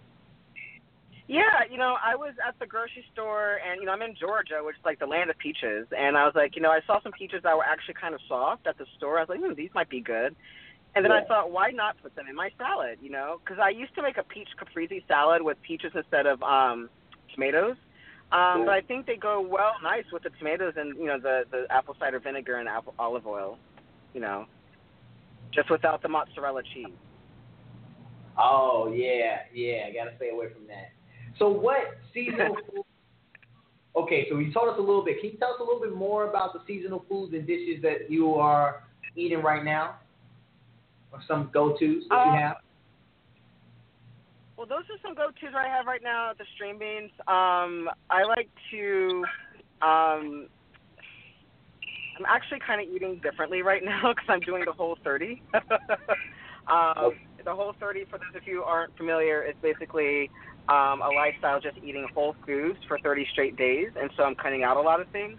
Yeah, 1.26 1.64
you 1.70 1.78
know, 1.78 1.96
I 2.04 2.14
was 2.16 2.34
at 2.46 2.58
the 2.60 2.66
grocery 2.66 3.04
store, 3.12 3.58
and 3.66 3.80
you 3.80 3.86
know, 3.86 3.92
I'm 3.92 4.02
in 4.02 4.14
Georgia, 4.14 4.60
which 4.62 4.76
is 4.76 4.84
like 4.84 4.98
the 4.98 5.06
land 5.06 5.30
of 5.30 5.38
peaches, 5.38 5.86
and 5.96 6.18
I 6.18 6.24
was 6.24 6.34
like, 6.34 6.54
you 6.54 6.60
know, 6.60 6.70
I 6.70 6.80
saw 6.86 7.00
some 7.02 7.12
peaches 7.12 7.42
that 7.44 7.56
were 7.56 7.64
actually 7.64 7.94
kind 7.94 8.14
of 8.14 8.20
soft 8.28 8.66
at 8.66 8.76
the 8.76 8.84
store. 8.98 9.18
I 9.18 9.22
was 9.22 9.30
like, 9.30 9.40
hmm, 9.40 9.54
these 9.54 9.70
might 9.74 9.88
be 9.88 10.00
good. 10.00 10.36
And 10.94 11.04
then 11.04 11.10
I 11.10 11.24
thought, 11.24 11.50
why 11.50 11.70
not 11.70 11.96
put 12.00 12.14
them 12.14 12.26
in 12.28 12.36
my 12.36 12.50
salad? 12.56 12.98
You 13.02 13.10
know, 13.10 13.40
because 13.42 13.58
I 13.60 13.70
used 13.70 13.94
to 13.96 14.02
make 14.02 14.16
a 14.16 14.22
peach 14.22 14.48
caprese 14.56 15.02
salad 15.08 15.42
with 15.42 15.60
peaches 15.62 15.92
instead 15.94 16.26
of 16.26 16.42
um 16.42 16.88
tomatoes. 17.34 17.76
Um. 18.30 18.66
But 18.66 18.74
I 18.74 18.80
think 18.82 19.06
they 19.06 19.16
go 19.16 19.40
well 19.40 19.72
nice 19.82 20.04
with 20.12 20.22
the 20.22 20.30
tomatoes 20.38 20.74
and 20.76 20.96
you 20.96 21.06
know 21.06 21.18
the 21.18 21.44
the 21.50 21.66
apple 21.70 21.96
cider 21.98 22.20
vinegar 22.20 22.56
and 22.56 22.68
apple 22.68 22.94
olive 22.98 23.26
oil. 23.26 23.58
You 24.12 24.20
know, 24.20 24.46
just 25.54 25.70
without 25.70 26.02
the 26.02 26.08
mozzarella 26.08 26.62
cheese. 26.74 26.86
Oh 28.38 28.92
yeah, 28.94 29.40
yeah, 29.54 29.90
gotta 29.92 30.16
stay 30.16 30.30
away 30.30 30.46
from 30.52 30.66
that. 30.66 30.92
So, 31.38 31.48
what 31.48 31.98
seasonal 32.12 32.56
food? 32.72 32.84
Okay, 33.96 34.26
so 34.28 34.38
you 34.38 34.52
told 34.52 34.68
us 34.70 34.74
a 34.78 34.80
little 34.80 35.04
bit. 35.04 35.20
Can 35.20 35.30
you 35.30 35.38
tell 35.38 35.50
us 35.50 35.60
a 35.60 35.62
little 35.62 35.80
bit 35.80 35.94
more 35.94 36.28
about 36.28 36.52
the 36.52 36.60
seasonal 36.66 37.04
foods 37.08 37.32
and 37.32 37.46
dishes 37.46 37.80
that 37.82 38.10
you 38.10 38.34
are 38.34 38.82
eating 39.14 39.40
right 39.40 39.64
now, 39.64 39.96
or 41.12 41.20
some 41.28 41.50
go-tos 41.52 42.02
that 42.08 42.14
Uh, 42.14 42.24
you 42.24 42.40
have? 42.40 42.56
Well, 44.56 44.66
those 44.66 44.84
are 44.90 44.98
some 45.02 45.14
go-tos 45.14 45.54
I 45.54 45.68
have 45.68 45.86
right 45.86 46.02
now 46.02 46.30
at 46.30 46.38
the 46.38 46.44
string 46.54 46.78
beans. 46.78 47.12
Um, 47.28 47.88
I 48.10 48.24
like 48.24 48.48
to. 48.72 49.24
Um, 49.82 50.48
I'm 52.18 52.26
actually 52.26 52.60
kind 52.66 52.80
of 52.80 52.86
eating 52.94 53.20
differently 53.22 53.62
right 53.62 53.82
now 53.84 54.12
because 54.14 54.26
I'm 54.28 54.40
doing 54.40 54.64
the 54.64 54.72
Whole30. 54.72 55.40
um, 56.68 57.12
the 57.44 57.50
Whole30, 57.50 58.08
for 58.08 58.18
those 58.18 58.34
of 58.36 58.42
you 58.46 58.56
who 58.56 58.62
aren't 58.62 58.96
familiar, 58.96 59.42
is 59.42 59.54
basically 59.62 60.30
um, 60.68 61.02
a 61.02 61.10
lifestyle 61.14 61.60
just 61.60 61.76
eating 61.78 62.06
whole 62.14 62.34
foods 62.46 62.78
for 62.88 62.98
30 63.00 63.26
straight 63.32 63.56
days, 63.56 63.88
and 64.00 64.10
so 64.16 64.22
I'm 64.24 64.34
cutting 64.34 64.62
out 64.62 64.76
a 64.76 64.80
lot 64.80 65.00
of 65.00 65.08
things. 65.08 65.38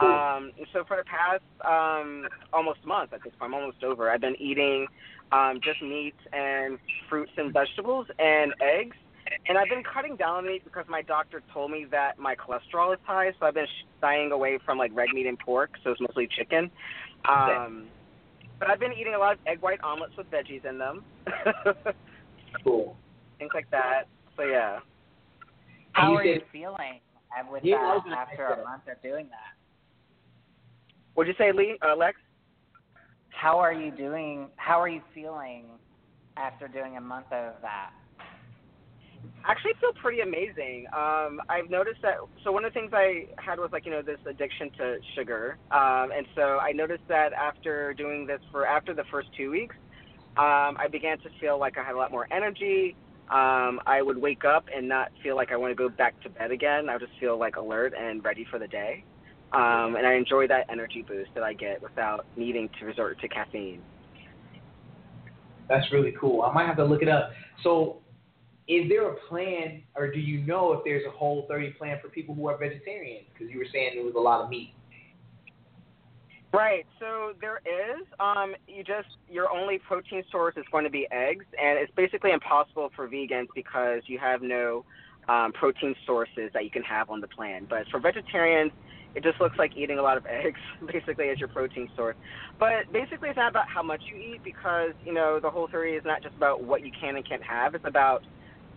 Um, 0.00 0.52
and 0.56 0.66
so 0.72 0.82
for 0.88 0.96
the 0.96 1.04
past 1.04 1.42
um, 1.62 2.26
almost 2.54 2.84
month 2.86 3.12
at 3.12 3.22
this 3.22 3.34
point, 3.38 3.52
I'm 3.52 3.60
almost 3.60 3.84
over. 3.84 4.10
I've 4.10 4.22
been 4.22 4.40
eating 4.40 4.86
um, 5.30 5.60
just 5.62 5.82
meat 5.82 6.14
and 6.32 6.78
fruits 7.08 7.32
and 7.36 7.52
vegetables 7.52 8.06
and 8.18 8.54
eggs. 8.62 8.96
And 9.48 9.56
I've 9.56 9.68
been 9.68 9.82
cutting 9.84 10.16
down 10.16 10.36
on 10.36 10.46
meat 10.46 10.64
because 10.64 10.84
my 10.88 11.02
doctor 11.02 11.42
told 11.52 11.70
me 11.70 11.86
that 11.90 12.18
my 12.18 12.34
cholesterol 12.34 12.92
is 12.92 13.00
high, 13.04 13.32
so 13.38 13.46
I've 13.46 13.54
been 13.54 13.66
shying 14.00 14.32
away 14.32 14.58
from 14.64 14.78
like 14.78 14.90
red 14.94 15.08
meat 15.14 15.26
and 15.26 15.38
pork, 15.38 15.70
so 15.84 15.90
it's 15.90 16.00
mostly 16.00 16.28
chicken. 16.36 16.70
Um, 17.28 17.86
but 18.58 18.70
I've 18.70 18.80
been 18.80 18.92
eating 18.92 19.14
a 19.14 19.18
lot 19.18 19.34
of 19.34 19.38
egg 19.46 19.60
white 19.60 19.80
omelets 19.82 20.14
with 20.16 20.30
veggies 20.30 20.64
in 20.68 20.78
them, 20.78 21.04
Cool. 22.64 22.96
things 23.38 23.52
like 23.54 23.70
that. 23.70 24.04
So 24.36 24.42
yeah. 24.42 24.80
How 25.92 26.12
you 26.12 26.18
are 26.18 26.24
you 26.24 26.40
feeling 26.52 27.00
uh, 27.38 27.50
with 27.50 27.64
Yeah, 27.64 27.76
I 27.76 27.94
was 27.94 28.02
that 28.08 28.28
after 28.30 28.46
a 28.46 28.64
month 28.64 28.82
of 28.90 29.00
doing 29.02 29.28
that? 29.30 29.56
What'd 31.14 31.34
you 31.34 31.44
say, 31.44 31.52
Lee? 31.52 31.78
Uh, 31.86 31.96
Lex? 31.96 32.16
How 33.30 33.58
are 33.58 33.72
you 33.72 33.90
doing? 33.90 34.48
How 34.56 34.80
are 34.80 34.88
you 34.88 35.02
feeling 35.14 35.66
after 36.36 36.68
doing 36.68 36.96
a 36.96 37.00
month 37.00 37.26
of 37.32 37.54
that? 37.62 37.90
Actually 39.44 39.72
feel 39.80 39.92
pretty 39.94 40.20
amazing. 40.20 40.86
Um, 40.92 41.40
I've 41.48 41.70
noticed 41.70 42.02
that. 42.02 42.16
So 42.44 42.52
one 42.52 42.64
of 42.64 42.72
the 42.72 42.80
things 42.80 42.92
I 42.92 43.26
had 43.38 43.58
was 43.58 43.70
like 43.72 43.84
you 43.84 43.90
know 43.90 44.02
this 44.02 44.18
addiction 44.26 44.70
to 44.78 44.98
sugar, 45.14 45.58
um, 45.70 46.10
and 46.16 46.26
so 46.34 46.58
I 46.58 46.72
noticed 46.72 47.04
that 47.08 47.32
after 47.32 47.94
doing 47.94 48.26
this 48.26 48.40
for 48.50 48.66
after 48.66 48.94
the 48.94 49.04
first 49.10 49.28
two 49.36 49.50
weeks, 49.50 49.76
um, 50.36 50.76
I 50.78 50.88
began 50.90 51.18
to 51.18 51.28
feel 51.40 51.58
like 51.58 51.78
I 51.78 51.84
had 51.84 51.94
a 51.94 51.98
lot 51.98 52.10
more 52.10 52.26
energy. 52.32 52.96
Um, 53.30 53.80
I 53.86 54.02
would 54.02 54.18
wake 54.18 54.44
up 54.44 54.66
and 54.74 54.88
not 54.88 55.12
feel 55.22 55.36
like 55.36 55.52
I 55.52 55.56
want 55.56 55.70
to 55.70 55.76
go 55.76 55.88
back 55.88 56.20
to 56.22 56.28
bed 56.28 56.50
again. 56.50 56.88
I 56.88 56.94
would 56.94 57.02
just 57.06 57.18
feel 57.20 57.38
like 57.38 57.56
alert 57.56 57.94
and 57.98 58.24
ready 58.24 58.44
for 58.50 58.58
the 58.58 58.66
day. 58.66 59.04
Um, 59.52 59.96
and 59.96 60.06
I 60.06 60.14
enjoy 60.14 60.46
that 60.48 60.66
energy 60.68 61.02
boost 61.02 61.30
that 61.34 61.42
I 61.42 61.54
get 61.54 61.82
without 61.82 62.26
needing 62.36 62.68
to 62.78 62.86
resort 62.86 63.20
to 63.20 63.28
caffeine. 63.28 63.82
That's 65.68 65.90
really 65.92 66.12
cool. 66.20 66.42
I 66.42 66.52
might 66.52 66.66
have 66.66 66.76
to 66.76 66.84
look 66.84 67.02
it 67.02 67.08
up. 67.08 67.30
So, 67.62 67.98
is 68.70 68.88
there 68.88 69.10
a 69.10 69.16
plan, 69.28 69.82
or 69.96 70.12
do 70.12 70.20
you 70.20 70.46
know 70.46 70.72
if 70.72 70.84
there's 70.84 71.02
a 71.04 71.10
Whole30 71.10 71.76
plan 71.76 71.98
for 72.00 72.08
people 72.08 72.36
who 72.36 72.46
are 72.46 72.56
vegetarians? 72.56 73.26
Because 73.32 73.52
you 73.52 73.58
were 73.58 73.66
saying 73.72 73.96
there 73.96 74.04
was 74.04 74.14
a 74.16 74.20
lot 74.20 74.42
of 74.42 74.48
meat. 74.48 74.72
Right. 76.52 76.86
So 77.00 77.32
there 77.40 77.60
is. 77.64 78.06
Um, 78.20 78.54
you 78.68 78.84
just 78.84 79.08
your 79.28 79.50
only 79.50 79.78
protein 79.78 80.22
source 80.30 80.54
is 80.56 80.64
going 80.70 80.84
to 80.84 80.90
be 80.90 81.08
eggs, 81.10 81.44
and 81.60 81.78
it's 81.78 81.92
basically 81.96 82.30
impossible 82.30 82.90
for 82.94 83.08
vegans 83.08 83.48
because 83.56 84.02
you 84.06 84.18
have 84.18 84.40
no 84.40 84.84
um, 85.28 85.52
protein 85.52 85.96
sources 86.06 86.50
that 86.54 86.64
you 86.64 86.70
can 86.70 86.82
have 86.82 87.10
on 87.10 87.20
the 87.20 87.28
plan. 87.28 87.66
But 87.68 87.88
for 87.90 87.98
vegetarians, 87.98 88.72
it 89.16 89.24
just 89.24 89.40
looks 89.40 89.58
like 89.58 89.76
eating 89.76 89.98
a 89.98 90.02
lot 90.02 90.16
of 90.16 90.26
eggs, 90.30 90.60
basically, 90.86 91.28
as 91.30 91.38
your 91.38 91.48
protein 91.48 91.88
source. 91.96 92.16
But 92.60 92.92
basically, 92.92 93.30
it's 93.30 93.36
not 93.36 93.50
about 93.50 93.66
how 93.72 93.82
much 93.82 94.02
you 94.12 94.16
eat 94.16 94.44
because 94.44 94.90
you 95.04 95.12
know 95.12 95.40
the 95.40 95.50
whole 95.50 95.66
theory 95.66 95.96
is 95.96 96.04
not 96.04 96.22
just 96.22 96.36
about 96.36 96.62
what 96.62 96.84
you 96.84 96.92
can 97.00 97.16
and 97.16 97.28
can't 97.28 97.42
have. 97.42 97.74
It's 97.74 97.86
about 97.86 98.22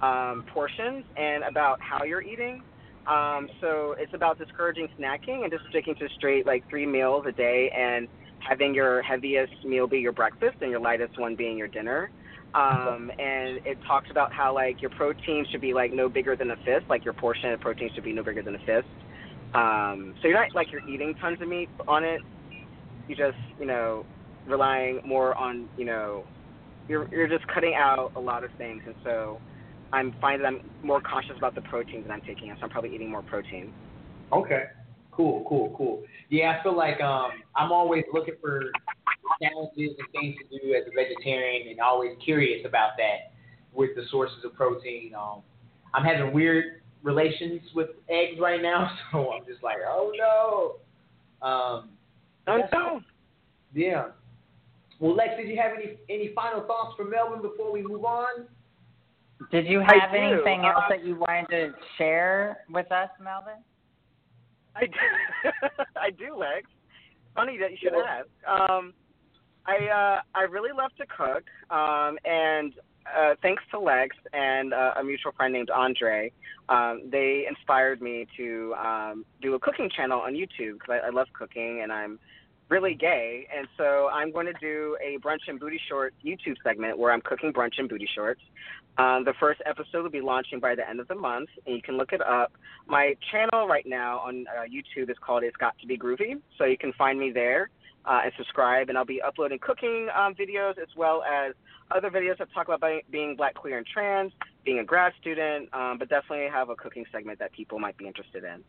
um, 0.04 0.44
portions 0.54 1.06
and 1.16 1.44
about 1.44 1.80
how 1.82 2.04
you're 2.04 2.22
eating. 2.22 2.62
Um, 3.08 3.48
so 3.62 3.96
it's 3.98 4.14
about 4.14 4.38
discouraging 4.38 4.88
snacking 5.00 5.44
and 5.44 5.52
just 5.52 5.64
sticking 5.70 5.96
to 5.96 6.08
straight 6.18 6.46
like 6.46 6.68
three 6.70 6.86
meals 6.86 7.26
a 7.28 7.32
day 7.32 7.72
and 7.76 8.08
having 8.40 8.74
your 8.74 9.02
heaviest 9.02 9.54
meal 9.64 9.88
be 9.88 10.00
your 10.00 10.12
breakfast 10.12 10.58
and 10.62 10.70
your 10.70 10.82
lightest 10.82 11.18
one 11.18 11.36
being 11.36 11.58
your 11.58 11.70
dinner. 11.70 12.12
Um, 12.54 13.12
and 13.18 13.66
it 13.66 13.78
talks 13.88 14.12
about 14.12 14.32
how 14.32 14.54
like 14.54 14.82
your 14.82 14.92
protein 14.92 15.46
should 15.50 15.62
be 15.62 15.74
like 15.74 15.94
no 15.94 16.10
bigger 16.10 16.36
than 16.36 16.52
a 16.52 16.56
fist, 16.58 16.86
like 16.90 17.04
your 17.04 17.14
portion 17.14 17.52
of 17.52 17.62
protein 17.62 17.90
should 17.96 18.04
be 18.04 18.14
no 18.14 18.24
bigger 18.24 18.44
than 18.44 18.56
a 18.56 18.60
fist. 18.60 18.88
Um, 19.54 20.14
so 20.22 20.28
you're 20.28 20.40
not 20.40 20.54
like 20.54 20.72
you're 20.72 20.88
eating 20.88 21.16
tons 21.16 21.42
of 21.42 21.48
meat 21.48 21.70
on 21.88 22.04
it. 22.04 22.22
You 23.08 23.16
just 23.16 23.38
you 23.60 23.66
know 23.66 24.06
relying 24.46 25.02
more 25.06 25.36
on 25.36 25.68
you 25.78 25.86
know 25.86 26.26
you're 26.88 27.08
you're 27.12 27.28
just 27.28 27.48
cutting 27.48 27.74
out 27.76 28.12
a 28.16 28.20
lot 28.20 28.44
of 28.44 28.52
things, 28.58 28.84
and 28.86 28.96
so 29.04 29.40
I'm 29.94 30.14
finding 30.20 30.46
I'm 30.46 30.62
more 30.82 31.00
cautious 31.00 31.36
about 31.38 31.54
the 31.54 31.62
proteins 31.62 32.08
that 32.08 32.14
I'm 32.14 32.22
taking, 32.22 32.54
so 32.58 32.64
I'm 32.64 32.70
probably 32.70 32.94
eating 32.94 33.12
more 33.12 33.22
protein. 33.22 33.72
Okay. 34.34 34.64
Cool, 35.12 35.46
cool, 35.48 35.74
cool. 35.78 36.04
Yeah, 36.30 36.58
I 36.60 36.64
feel 36.64 36.76
like 36.76 37.00
um, 37.00 37.30
I'm 37.56 37.72
always 37.72 38.04
looking 38.12 38.34
for 38.42 38.64
challenges 39.42 39.96
and 40.00 40.08
things 40.12 40.36
to 40.42 40.60
do 40.60 40.74
as 40.74 40.84
a 40.88 40.96
vegetarian, 40.96 41.70
and 41.70 41.80
always 41.80 42.12
curious 42.26 42.66
about 42.66 42.92
that 42.98 43.32
with 43.72 43.92
the 43.96 44.04
sources 44.10 44.38
of 44.44 44.56
protein. 44.56 45.14
Um, 45.16 45.44
I'm 45.94 46.04
having 46.04 46.34
weird 46.34 46.82
relations 47.04 47.62
with 47.76 47.90
eggs 48.10 48.40
right 48.40 48.62
now, 48.62 48.90
so 49.12 49.32
I'm 49.32 49.46
just 49.46 49.62
like, 49.62 49.78
oh 49.88 50.12
no. 50.18 51.48
Um, 51.48 51.90
oh 52.48 52.62
no. 52.74 53.02
Yeah. 53.76 54.06
Well, 55.00 55.16
Lex, 55.16 55.32
did 55.38 55.48
you 55.48 55.58
have 55.62 55.74
any 55.76 55.98
any 56.10 56.34
final 56.34 56.62
thoughts 56.62 56.96
for 56.98 57.06
Melvin 57.06 57.44
before 57.44 57.72
we 57.72 57.84
move 57.84 58.06
on? 58.06 58.48
Did 59.52 59.68
you 59.68 59.80
have 59.80 60.14
anything 60.16 60.62
uh, 60.62 60.70
else 60.70 60.84
that 60.90 61.06
you 61.06 61.16
wanted 61.16 61.48
to 61.50 61.74
share 61.98 62.60
with 62.70 62.92
us, 62.92 63.10
Melvin? 63.22 63.54
I 64.76 64.86
do, 64.86 65.50
I 65.96 66.10
do, 66.10 66.36
Lex. 66.36 66.68
Funny 67.36 67.58
that 67.58 67.72
you 67.72 67.78
should 67.82 67.94
ask. 67.94 68.28
Um, 68.48 68.94
I 69.66 69.88
uh, 69.88 70.22
I 70.36 70.42
really 70.44 70.72
love 70.76 70.92
to 70.98 71.06
cook, 71.06 71.44
um, 71.70 72.18
and 72.26 72.74
uh, 73.06 73.36
thanks 73.42 73.64
to 73.72 73.80
Lex 73.80 74.16
and 74.34 74.74
uh, 74.74 74.94
a 75.00 75.04
mutual 75.04 75.32
friend 75.34 75.54
named 75.54 75.70
Andre, 75.70 76.32
um, 76.70 77.02
they 77.12 77.46
inspired 77.48 78.02
me 78.02 78.28
to 78.38 78.74
um, 78.76 79.26
do 79.42 79.56
a 79.56 79.60
cooking 79.60 79.90
channel 79.96 80.22
on 80.22 80.34
YouTube 80.34 80.74
because 80.80 81.00
I, 81.04 81.08
I 81.08 81.10
love 81.10 81.28
cooking 81.34 81.82
and 81.84 81.92
I'm 81.92 82.20
really 82.70 82.96
gay, 82.96 83.48
and 83.56 83.68
so 83.78 84.10
I'm 84.12 84.32
going 84.32 84.46
to 84.46 84.54
do 84.54 84.98
a 85.04 85.18
brunch 85.20 85.48
and 85.48 85.60
booty 85.60 85.80
short 85.90 86.14
YouTube 86.26 86.56
segment 86.64 86.98
where 86.98 87.12
I'm 87.12 87.22
cooking 87.22 87.54
brunch 87.54 87.74
and 87.78 87.90
booty 87.90 88.08
shorts. 88.16 88.42
Um, 88.98 89.24
the 89.26 89.34
first 89.40 89.62
episode 89.66 90.04
will 90.04 90.12
be 90.12 90.22
launching 90.22 90.60
by 90.60 90.76
the 90.76 90.88
end 90.88 91.00
of 91.00 91.08
the 91.08 91.16
month, 91.16 91.50
and 91.66 91.76
you 91.76 91.82
can 91.82 91.98
look 91.98 92.14
it 92.14 92.22
up. 92.22 92.54
My 92.88 93.16
channel 93.32 93.68
right 93.68 93.86
now 93.88 94.20
on 94.20 94.46
uh, 94.48 94.62
YouTube 94.62 95.10
is 95.10 95.18
called 95.20 95.44
It's 95.44 95.58
Got 95.58 95.78
to 95.80 95.88
Be 95.88 95.98
Groovy, 95.98 96.40
so 96.58 96.66
you 96.66 96.78
can 96.78 96.94
find 96.94 97.20
me 97.20 97.32
there 97.32 97.70
uh, 98.06 98.22
and 98.24 98.32
subscribe. 98.38 98.90
And 98.90 98.98
I'll 98.98 99.06
be 99.06 99.22
uploading 99.22 99.60
cooking 99.60 100.10
um, 100.16 100.36
videos 100.36 100.78
as 100.78 100.90
well 100.96 101.24
as 101.24 101.54
other 101.92 102.10
videos 102.10 102.38
that 102.38 102.54
talk 102.54 102.68
about 102.68 103.02
being 103.10 103.36
black, 103.36 103.56
queer, 103.56 103.80
and 103.80 103.88
trans, 103.88 104.32
being 104.64 104.80
a 104.80 104.84
grad 104.84 105.14
student, 105.20 105.70
um, 105.74 105.98
but 105.98 106.10
definitely 106.10 106.48
have 106.52 106.70
a 106.70 106.76
cooking 106.76 107.06
segment 107.12 107.40
that 107.40 107.52
people 107.52 107.80
might 107.80 107.98
be 107.98 108.06
interested 108.06 108.44
in. 108.44 108.64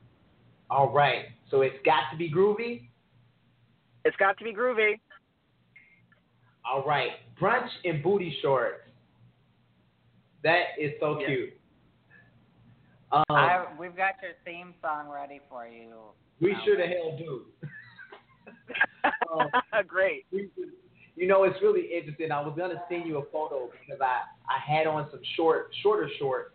All 0.71 0.91
right, 0.91 1.27
so 1.51 1.61
it's 1.61 1.77
got 1.85 2.11
to 2.11 2.17
be 2.17 2.31
groovy. 2.31 2.89
It's 4.05 4.17
got 4.17 4.39
to 4.39 4.45
be 4.45 4.53
groovy. 4.53 5.01
All 6.65 6.85
right, 6.85 7.11
brunch 7.41 7.69
and 7.85 8.03
booty 8.03 8.37
shorts. 8.41 8.81
That 10.43 10.65
is 10.79 10.93
so 11.01 11.19
yes. 11.21 11.29
cute. 11.29 11.51
Um, 13.13 13.25
I, 13.31 13.67
we've 13.79 13.97
got 13.97 14.15
your 14.23 14.33
theme 14.45 14.75
song 14.83 15.09
ready 15.09 15.41
for 15.49 15.67
you. 15.67 15.95
We 16.41 16.57
should 16.65 16.81
have 16.81 16.89
hell 16.89 17.17
do. 17.17 17.43
um, 19.33 19.49
Great. 19.87 20.27
You 21.17 21.29
know, 21.29 21.45
it's 21.45 21.61
really 21.63 21.89
interesting. 21.97 22.33
I 22.33 22.41
was 22.41 22.55
gonna 22.57 22.83
send 22.89 23.07
you 23.07 23.19
a 23.19 23.25
photo 23.31 23.71
because 23.81 24.01
I 24.01 24.23
I 24.49 24.59
had 24.59 24.87
on 24.87 25.09
some 25.11 25.21
short, 25.37 25.71
shorter 25.83 26.11
shorts, 26.19 26.55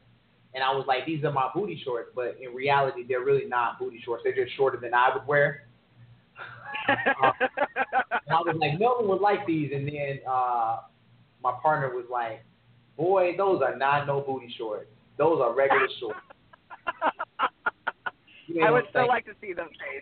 and 0.53 0.63
I 0.63 0.71
was 0.73 0.85
like, 0.87 1.05
these 1.05 1.23
are 1.23 1.31
my 1.31 1.49
booty 1.53 1.81
shorts, 1.83 2.09
but 2.15 2.37
in 2.41 2.53
reality, 2.53 3.05
they're 3.07 3.23
really 3.23 3.45
not 3.45 3.79
booty 3.79 4.01
shorts. 4.03 4.23
They're 4.23 4.35
just 4.35 4.55
shorter 4.57 4.77
than 4.77 4.93
I 4.93 5.09
would 5.13 5.25
wear. 5.27 5.68
Uh, 6.89 7.31
I 8.29 8.41
was 8.41 8.55
like, 8.59 8.79
Melvin 8.79 9.07
would 9.07 9.21
like 9.21 9.45
these, 9.45 9.71
and 9.73 9.87
then 9.87 10.19
uh, 10.29 10.81
my 11.43 11.53
partner 11.61 11.95
was 11.95 12.05
like, 12.11 12.43
Boy, 12.99 13.33
those 13.37 13.61
are 13.61 13.77
not 13.77 14.07
no 14.07 14.19
booty 14.19 14.53
shorts. 14.57 14.89
Those 15.17 15.39
are 15.41 15.55
regular 15.55 15.87
shorts. 15.99 16.19
I 18.61 18.71
would 18.71 18.83
still 18.89 19.07
like 19.07 19.25
to 19.25 19.31
see 19.39 19.53
them, 19.53 19.67
Jace. 19.67 20.01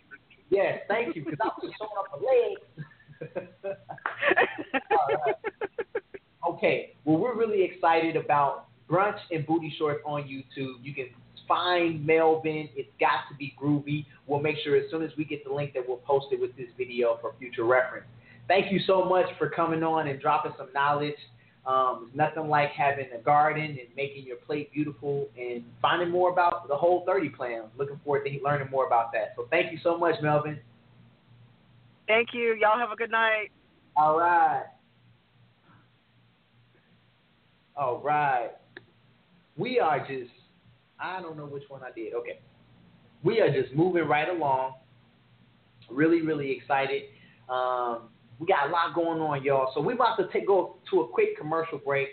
Yes, 0.50 0.80
thank 0.88 1.16
you, 1.16 1.24
because 1.24 1.38
I 1.44 1.50
was 1.62 1.72
showing 1.78 1.92
up 2.00 2.08
the 2.20 2.26
legs. 2.26 3.78
right. 5.26 5.36
Okay, 6.50 6.96
well, 7.06 7.18
we're 7.18 7.36
really 7.36 7.64
excited 7.64 8.16
about 8.16 8.68
Brunch 8.90 9.20
and 9.32 9.46
Booty 9.46 9.74
Shorts 9.78 10.02
on 10.06 10.24
YouTube. 10.24 10.76
You 10.82 10.94
can 10.96 11.10
find 11.48 12.06
Melvin. 12.06 12.70
It's 12.76 12.90
got 13.00 13.30
to 13.30 13.36
be 13.38 13.56
groovy. 13.62 14.06
We'll 14.26 14.42
make 14.42 14.58
sure 14.64 14.76
as 14.76 14.90
soon 14.92 15.04
as 15.04 15.12
we 15.18 15.26
get 15.26 15.44
the 15.44 15.54
link 15.54 15.74
that 15.74 15.84
we'll 15.88 15.98
post 15.98 16.28
it 16.32 16.40
with 16.40 16.56
this 16.58 16.68
video 16.78 17.18
for 17.22 17.34
future 17.40 17.64
reference. 17.64 18.06
Thank 18.48 18.72
you 18.72 18.80
so 18.88 19.04
much 19.04 19.26
for 19.38 19.50
coming 19.50 19.84
on 19.84 20.08
and 20.08 20.20
dropping 20.22 20.54
some 20.58 20.68
knowledge. 20.74 21.16
Um, 21.66 22.06
it's 22.08 22.16
nothing 22.16 22.50
like 22.50 22.70
having 22.70 23.08
a 23.14 23.22
garden 23.22 23.64
and 23.64 23.88
making 23.96 24.26
your 24.26 24.38
plate 24.38 24.72
beautiful 24.72 25.28
and 25.38 25.64
finding 25.82 26.10
more 26.10 26.32
about 26.32 26.68
the 26.70 26.76
Whole30 26.76 27.36
plan. 27.36 27.64
Looking 27.78 28.00
forward 28.06 28.24
to 28.24 28.40
learning 28.42 28.70
more 28.72 28.88
about 28.88 29.12
that. 29.12 29.34
So 29.36 29.48
thank 29.52 29.74
you 29.74 29.78
so 29.84 29.98
much, 29.98 30.16
Melvin. 30.22 30.60
Thank 32.08 32.30
you. 32.34 32.58
Y'all 32.60 32.80
have 32.80 32.92
a 32.92 32.96
good 32.96 33.12
night. 33.12 33.50
All 33.98 34.18
right. 34.18 34.64
All 37.76 38.00
right. 38.00 38.52
We 39.58 39.80
are 39.80 40.00
just, 40.00 40.32
I 41.00 41.22
don't 41.22 41.38
know 41.38 41.46
which 41.46 41.64
one 41.68 41.82
I 41.84 41.92
did. 41.92 42.14
Okay. 42.14 42.40
We 43.24 43.42
are 43.42 43.52
just 43.52 43.74
moving 43.76 44.04
right 44.04 44.30
along. 44.30 44.76
Really, 45.90 46.22
really 46.22 46.52
excited. 46.52 47.04
Um, 47.50 48.10
we 48.40 48.46
got 48.46 48.70
a 48.70 48.72
lot 48.72 48.94
going 48.94 49.20
on, 49.20 49.44
y'all. 49.44 49.72
So 49.74 49.82
we're 49.82 49.96
about 49.96 50.18
to 50.18 50.28
take, 50.32 50.48
go 50.48 50.78
to 50.92 51.02
a 51.02 51.08
quick 51.08 51.38
commercial 51.38 51.80
break 51.80 52.10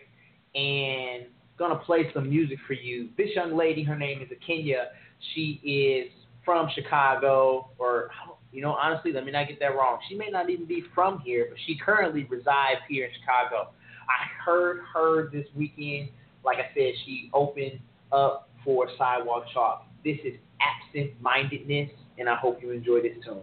and 0.54 1.26
gonna 1.58 1.76
play 1.76 2.10
some 2.14 2.28
music 2.28 2.58
for 2.66 2.72
you. 2.72 3.08
This 3.16 3.28
young 3.34 3.56
lady, 3.56 3.82
her 3.84 3.96
name 3.96 4.22
is 4.22 4.28
Kenya. 4.46 4.88
She 5.34 5.60
is 5.64 6.12
from 6.44 6.68
Chicago, 6.74 7.70
or 7.78 8.10
you 8.52 8.62
know, 8.62 8.72
honestly, 8.72 9.12
let 9.12 9.24
me 9.24 9.32
not 9.32 9.48
get 9.48 9.58
that 9.60 9.74
wrong. 9.76 9.98
She 10.08 10.14
may 10.14 10.28
not 10.30 10.50
even 10.50 10.66
be 10.66 10.84
from 10.94 11.20
here, 11.20 11.46
but 11.50 11.58
she 11.66 11.76
currently 11.76 12.24
resides 12.24 12.80
here 12.88 13.06
in 13.06 13.10
Chicago. 13.20 13.70
I 14.08 14.44
heard 14.44 14.80
her 14.92 15.30
this 15.30 15.46
weekend. 15.56 16.10
Like 16.44 16.58
I 16.58 16.72
said, 16.74 16.92
she 17.04 17.30
opened 17.32 17.80
up 18.12 18.48
for 18.64 18.88
Sidewalk 18.98 19.44
Chalk. 19.52 19.86
This 20.04 20.18
is 20.24 20.34
absent 20.60 21.12
mindedness, 21.20 21.90
and 22.18 22.28
I 22.28 22.36
hope 22.36 22.62
you 22.62 22.70
enjoy 22.70 23.02
this 23.02 23.16
tune. 23.24 23.42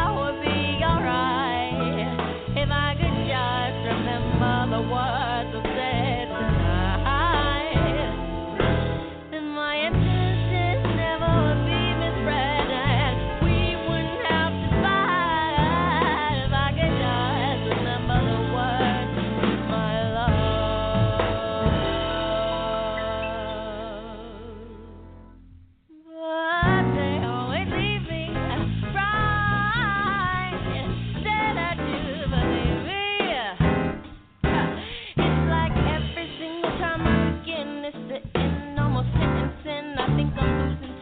alright. 0.91 1.73
If 2.57 2.69
I 2.69 2.95
could 2.99 3.17
just 3.27 3.79
remember 3.87 4.77
the 4.77 4.81
other 4.81 5.61
words 5.61 5.70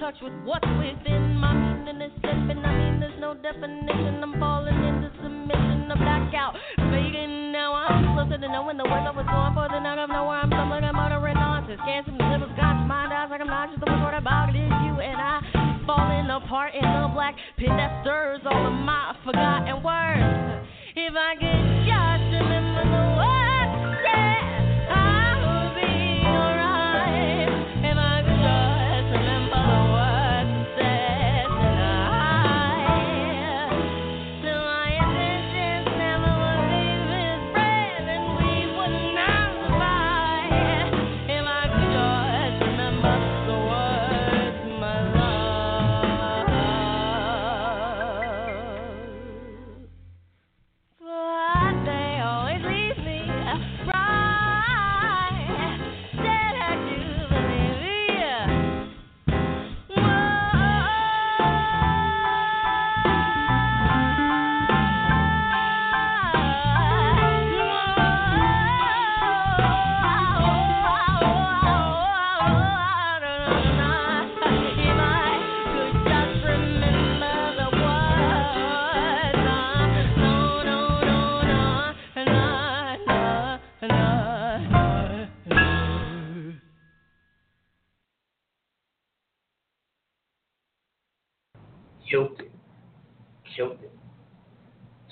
touch 0.09 0.21
with 0.23 0.33
what's 0.43 0.65
within. 0.81 1.37
My 1.37 1.53
meaning 1.53 2.01
is 2.01 2.11
slipping. 2.21 2.65
I 2.65 2.73
mean, 2.73 2.99
there's 2.99 3.19
no 3.19 3.33
definition. 3.33 4.23
I'm 4.23 4.39
falling 4.39 4.73
into 4.73 5.11
submission. 5.21 5.91
I'm 5.91 5.99
back 6.01 6.33
out, 6.33 6.55
fading. 6.89 7.51
Now 7.51 7.73
I'm 7.73 8.17
closer 8.17 8.41
to 8.41 8.47
knowing 8.49 8.77
the 8.77 8.89
words 8.89 9.05
I 9.05 9.13
was 9.13 9.27
going 9.29 9.53
for. 9.53 9.69
Then 9.69 9.85
out 9.85 9.99
of 9.99 10.09
nowhere, 10.09 10.41
I'm 10.41 10.49
stumbling 10.49 10.83
and 10.83 10.97
muttering 10.97 11.35
nonsense. 11.35 11.81
Can't 11.85 12.05
seem 12.05 12.17
to 12.17 12.25
live 12.25 12.41
with 12.41 12.57
God's 12.57 12.89
mind 12.89 13.13
eyes 13.13 13.29
like 13.29 13.41
I'm 13.41 13.53
not 13.53 13.69
just 13.69 13.85
the 13.85 13.91
one 13.91 14.17
about 14.17 14.49
it. 14.49 14.57
Is 14.57 14.73
you 14.89 14.97
and 14.97 15.19
I 15.21 15.45
falling 15.85 16.29
apart 16.29 16.73
in 16.73 16.81
the 16.81 17.09
black 17.13 17.35
pit 17.57 17.69
that 17.69 18.01
stirs 18.01 18.41
all 18.49 18.65
of 18.65 18.73
my 18.73 19.13
forgotten 19.21 19.77
words. 19.85 20.65
If 20.97 21.13
I 21.13 21.37
could 21.37 21.65
just 21.85 22.25
remember 22.33 22.81
the 22.81 23.03
words 23.13 23.38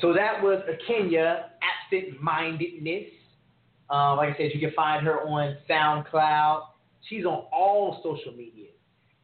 So 0.07 0.13
that 0.13 0.41
was 0.41 0.63
a 0.69 0.77
Kenya 0.87 1.49
absent 1.61 2.21
mindedness. 2.23 3.07
Um, 3.89 4.15
like 4.15 4.35
I 4.35 4.37
said, 4.37 4.51
you 4.53 4.59
can 4.61 4.71
find 4.73 5.05
her 5.05 5.19
on 5.23 5.57
SoundCloud. 5.69 6.67
She's 7.09 7.25
on 7.25 7.43
all 7.51 7.99
social 8.01 8.31
media. 8.31 8.69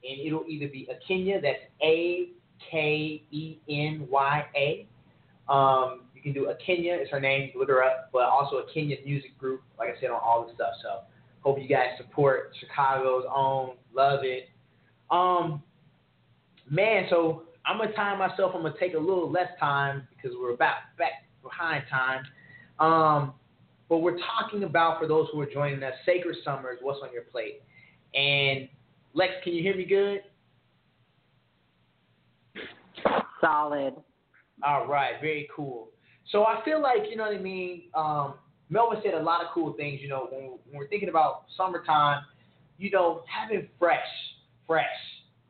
And 0.03 0.27
it'll 0.27 0.43
either 0.45 0.67
be 0.67 0.85
a 0.91 0.95
Kenya, 1.07 1.39
that's 1.39 1.59
A 1.81 2.31
K 2.69 3.23
E 3.31 3.57
N 3.69 4.07
Y 4.09 4.45
A. 4.57 4.87
Um, 5.49 6.01
you 6.13 6.21
can 6.21 6.33
do 6.33 6.47
Akenya, 6.47 6.97
it's 6.99 7.11
her 7.11 7.19
name, 7.21 7.51
look 7.55 7.69
her 7.69 7.81
up, 7.81 8.09
but 8.11 8.23
also 8.23 8.61
Akenya 8.61 9.05
music 9.05 9.37
group, 9.37 9.61
like 9.79 9.87
I 9.87 10.01
said, 10.01 10.09
on 10.09 10.19
all 10.21 10.45
the 10.45 10.53
stuff. 10.53 10.73
So 10.83 11.03
hope 11.43 11.59
you 11.61 11.69
guys 11.69 11.91
support 11.97 12.51
Chicago's 12.59 13.23
own. 13.33 13.75
Love 13.95 14.19
it. 14.23 14.49
Um, 15.09 15.63
man, 16.69 17.05
so 17.09 17.43
I'm 17.65 17.77
gonna 17.77 17.93
time 17.93 18.19
myself. 18.19 18.51
I'm 18.55 18.61
gonna 18.63 18.75
take 18.79 18.93
a 18.93 18.99
little 18.99 19.31
less 19.31 19.49
time 19.59 20.07
because 20.09 20.37
we're 20.39 20.53
about 20.53 20.75
back 20.97 21.25
behind 21.41 21.83
time. 21.89 22.23
Um, 22.79 23.33
but 23.89 23.99
we're 23.99 24.17
talking 24.17 24.63
about 24.63 24.99
for 24.99 25.07
those 25.07 25.27
who 25.31 25.39
are 25.41 25.49
joining 25.51 25.83
us, 25.83 25.93
Sacred 26.05 26.35
Summers. 26.43 26.79
What's 26.81 26.99
on 27.03 27.13
your 27.13 27.23
plate? 27.23 27.61
And 28.15 28.67
Lex, 29.13 29.33
can 29.43 29.53
you 29.53 29.61
hear 29.61 29.75
me 29.75 29.85
good? 29.85 30.21
Solid. 33.39 33.95
All 34.65 34.87
right, 34.87 35.13
very 35.21 35.49
cool. 35.55 35.89
So 36.31 36.45
I 36.45 36.63
feel 36.63 36.81
like 36.81 37.09
you 37.09 37.17
know 37.17 37.23
what 37.23 37.35
I 37.35 37.39
mean. 37.39 37.83
Um, 37.93 38.35
Melvin 38.69 38.99
said 39.03 39.13
a 39.13 39.21
lot 39.21 39.41
of 39.41 39.47
cool 39.53 39.73
things. 39.73 39.99
You 40.01 40.09
know, 40.09 40.27
when, 40.31 40.43
when 40.43 40.59
we're 40.73 40.87
thinking 40.87 41.09
about 41.09 41.45
summertime, 41.57 42.23
you 42.77 42.89
know, 42.89 43.23
having 43.27 43.67
fresh, 43.77 43.99
fresh, 44.65 44.85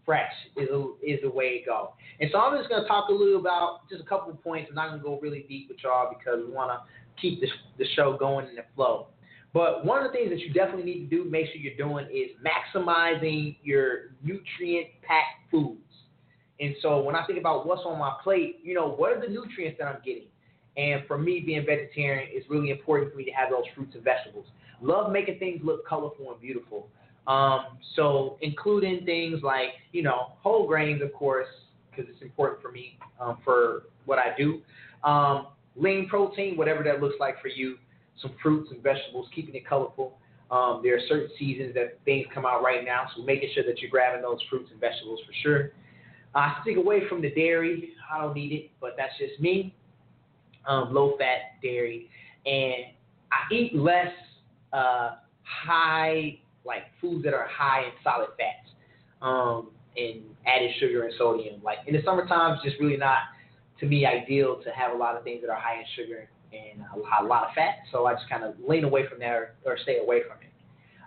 fresh 0.05 0.31
is 0.57 0.69
a, 0.69 0.93
is 1.01 1.19
the 1.21 1.29
way 1.29 1.59
to 1.59 1.65
go. 1.65 1.93
And 2.19 2.29
so 2.31 2.39
I'm 2.39 2.57
just 2.57 2.69
gonna 2.69 2.87
talk 2.87 3.09
a 3.09 3.13
little 3.13 3.39
about 3.39 3.89
just 3.89 4.01
a 4.01 4.05
couple 4.05 4.31
of 4.31 4.41
points. 4.43 4.69
I'm 4.69 4.75
not 4.75 4.89
gonna 4.89 5.03
go 5.03 5.19
really 5.21 5.45
deep 5.47 5.69
with 5.69 5.77
y'all 5.83 6.13
because 6.17 6.39
we 6.45 6.53
want 6.53 6.71
to 6.71 7.21
keep 7.21 7.41
the 7.41 7.47
the 7.77 7.85
show 7.95 8.17
going 8.17 8.47
in 8.47 8.55
the 8.55 8.65
flow. 8.75 9.07
But 9.53 9.85
one 9.85 10.03
of 10.03 10.11
the 10.11 10.17
things 10.17 10.31
that 10.31 10.39
you 10.39 10.51
definitely 10.51 10.83
need 10.83 11.09
to 11.09 11.15
do, 11.15 11.29
make 11.29 11.45
sure 11.47 11.57
you're 11.57 11.75
doing, 11.75 12.07
is 12.11 12.31
maximizing 12.43 13.57
your 13.63 14.11
nutrient 14.23 14.87
packed 15.03 15.51
foods. 15.51 15.79
And 16.59 16.75
so 16.81 17.01
when 17.03 17.15
I 17.15 17.25
think 17.25 17.39
about 17.39 17.67
what's 17.67 17.83
on 17.85 17.99
my 17.99 18.15
plate, 18.23 18.59
you 18.63 18.73
know, 18.73 18.89
what 18.89 19.11
are 19.11 19.21
the 19.21 19.27
nutrients 19.27 19.77
that 19.79 19.87
I'm 19.87 20.01
getting? 20.03 20.27
And 20.75 21.03
for 21.07 21.19
me, 21.19 21.39
being 21.39 21.65
vegetarian, 21.65 22.29
it's 22.31 22.49
really 22.49 22.71
important 22.71 23.11
for 23.11 23.17
me 23.17 23.25
to 23.25 23.31
have 23.31 23.51
those 23.51 23.65
fruits 23.75 23.93
and 23.93 24.03
vegetables. 24.03 24.47
Love 24.81 25.11
making 25.11 25.37
things 25.37 25.61
look 25.63 25.87
colorful 25.87 26.31
and 26.31 26.41
beautiful. 26.41 26.87
Um, 27.27 27.77
so 27.95 28.37
including 28.41 29.05
things 29.05 29.41
like, 29.43 29.69
you 29.91 30.03
know, 30.03 30.33
whole 30.41 30.67
grains, 30.67 31.01
of 31.01 31.13
course, 31.13 31.47
because 31.89 32.09
it's 32.11 32.21
important 32.21 32.61
for 32.61 32.71
me 32.71 32.97
um, 33.19 33.37
for 33.43 33.83
what 34.05 34.19
I 34.19 34.35
do. 34.37 34.61
Um, 35.03 35.47
lean 35.75 36.07
protein, 36.07 36.57
whatever 36.57 36.83
that 36.83 37.01
looks 37.01 37.15
like 37.19 37.41
for 37.41 37.47
you. 37.47 37.77
Some 38.21 38.33
fruits 38.41 38.69
and 38.71 38.81
vegetables, 38.83 39.27
keeping 39.33 39.55
it 39.55 39.67
colorful. 39.67 40.17
Um, 40.51 40.81
there 40.83 40.95
are 40.95 41.01
certain 41.07 41.29
seasons 41.39 41.73
that 41.73 41.99
things 42.05 42.27
come 42.33 42.45
out 42.45 42.61
right 42.61 42.85
now, 42.85 43.07
so 43.15 43.23
making 43.23 43.49
sure 43.55 43.63
that 43.63 43.79
you're 43.79 43.89
grabbing 43.89 44.21
those 44.21 44.39
fruits 44.49 44.69
and 44.71 44.79
vegetables 44.79 45.19
for 45.25 45.33
sure. 45.41 45.71
I 46.35 46.57
stick 46.61 46.77
away 46.77 47.07
from 47.07 47.21
the 47.21 47.31
dairy. 47.31 47.93
I 48.11 48.21
don't 48.21 48.35
need 48.35 48.51
it, 48.51 48.71
but 48.79 48.91
that's 48.97 49.13
just 49.17 49.39
me. 49.39 49.73
Um, 50.67 50.93
low 50.93 51.17
fat 51.17 51.61
dairy, 51.61 52.09
and 52.45 52.85
I 53.31 53.53
eat 53.53 53.75
less 53.75 54.13
uh, 54.71 55.15
high 55.43 56.39
like 56.65 56.83
foods 57.01 57.23
that 57.23 57.33
are 57.33 57.47
high 57.47 57.81
in 57.81 57.91
solid 58.03 58.29
fats 58.37 58.69
um, 59.21 59.71
and 59.97 60.21
added 60.45 60.71
sugar 60.79 61.03
and 61.03 61.13
sodium. 61.17 61.61
Like 61.63 61.79
in 61.87 61.93
the 61.93 62.01
summertime, 62.05 62.55
it's 62.55 62.63
just 62.63 62.79
really 62.79 62.97
not 62.97 63.19
to 63.79 63.85
me 63.85 64.05
ideal 64.05 64.61
to 64.63 64.69
have 64.71 64.93
a 64.93 64.97
lot 64.97 65.15
of 65.15 65.23
things 65.23 65.41
that 65.41 65.49
are 65.49 65.59
high 65.59 65.79
in 65.79 65.85
sugar 65.95 66.29
and 66.51 66.83
a 66.95 67.23
lot 67.25 67.47
of 67.47 67.53
fat. 67.55 67.79
So 67.91 68.05
I 68.05 68.13
just 68.13 68.29
kind 68.29 68.43
of 68.43 68.55
lean 68.67 68.83
away 68.83 69.07
from 69.07 69.19
that 69.19 69.31
or, 69.31 69.55
or 69.65 69.77
stay 69.81 69.97
away 69.97 70.21
from 70.27 70.37
it. 70.41 70.49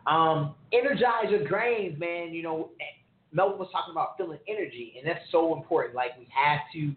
Um, 0.06 0.54
your 0.72 1.44
grains, 1.44 1.98
man. 1.98 2.32
You 2.32 2.42
know, 2.42 2.70
Melvin 3.32 3.58
was 3.58 3.68
talking 3.72 3.92
about 3.92 4.16
feeling 4.16 4.38
energy, 4.48 4.94
and 4.98 5.06
that's 5.06 5.24
so 5.30 5.56
important. 5.56 5.94
Like 5.94 6.10
we 6.18 6.28
have 6.32 6.60
to 6.74 6.94